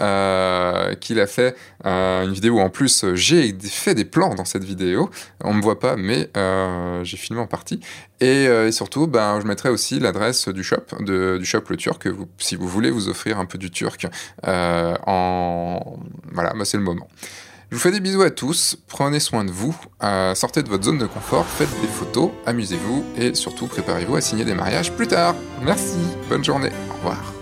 euh, 0.00 0.94
qu'il 0.94 1.20
a 1.20 1.26
fait. 1.26 1.56
une 1.84 2.32
vidéo 2.32 2.56
où 2.56 2.60
en 2.60 2.70
plus 2.70 3.04
j'ai 3.14 3.56
fait 3.62 3.94
des 3.94 4.04
plans 4.04 4.34
dans 4.34 4.44
cette 4.44 4.64
vidéo. 4.64 5.10
On 5.42 5.52
ne 5.52 5.58
me 5.58 5.62
voit 5.62 5.80
pas, 5.80 5.96
mais 5.96 6.30
j'ai 7.04 7.16
filmé 7.16 7.40
en 7.40 7.46
partie. 7.46 7.80
Et, 8.20 8.70
surtout, 8.72 9.06
ben, 9.06 9.40
je 9.40 9.46
mettrai 9.46 9.68
aussi 9.68 10.00
l'adresse 10.00 10.48
du 10.48 10.64
shop, 10.64 10.84
du 11.00 11.44
shop 11.44 11.62
Le 11.68 11.76
Turc, 11.76 12.08
si 12.38 12.56
vous 12.56 12.68
voulez 12.68 12.90
vous 12.90 13.08
offrir 13.08 13.38
un 13.38 13.44
peu 13.44 13.58
du 13.58 13.70
turc 13.70 14.06
euh, 14.46 14.96
en... 15.06 15.98
Voilà, 16.32 16.52
bah, 16.54 16.64
c'est 16.64 16.76
le 16.76 16.82
moment. 16.82 17.08
Je 17.70 17.76
vous 17.76 17.82
fais 17.82 17.90
des 17.90 18.00
bisous 18.00 18.22
à 18.22 18.30
tous, 18.30 18.78
prenez 18.86 19.18
soin 19.18 19.44
de 19.44 19.50
vous, 19.50 19.76
euh, 20.04 20.36
sortez 20.36 20.62
de 20.62 20.68
votre 20.68 20.84
zone 20.84 20.98
de 20.98 21.06
confort, 21.06 21.44
faites 21.44 21.80
des 21.80 21.88
photos, 21.88 22.30
amusez-vous 22.46 23.04
et 23.18 23.34
surtout 23.34 23.66
préparez-vous 23.66 24.14
à 24.14 24.20
signer 24.20 24.44
des 24.44 24.54
mariages 24.54 24.92
plus 24.92 25.08
tard. 25.08 25.34
Merci, 25.62 25.98
bonne 26.28 26.44
journée, 26.44 26.70
au 26.90 26.94
revoir. 26.94 27.35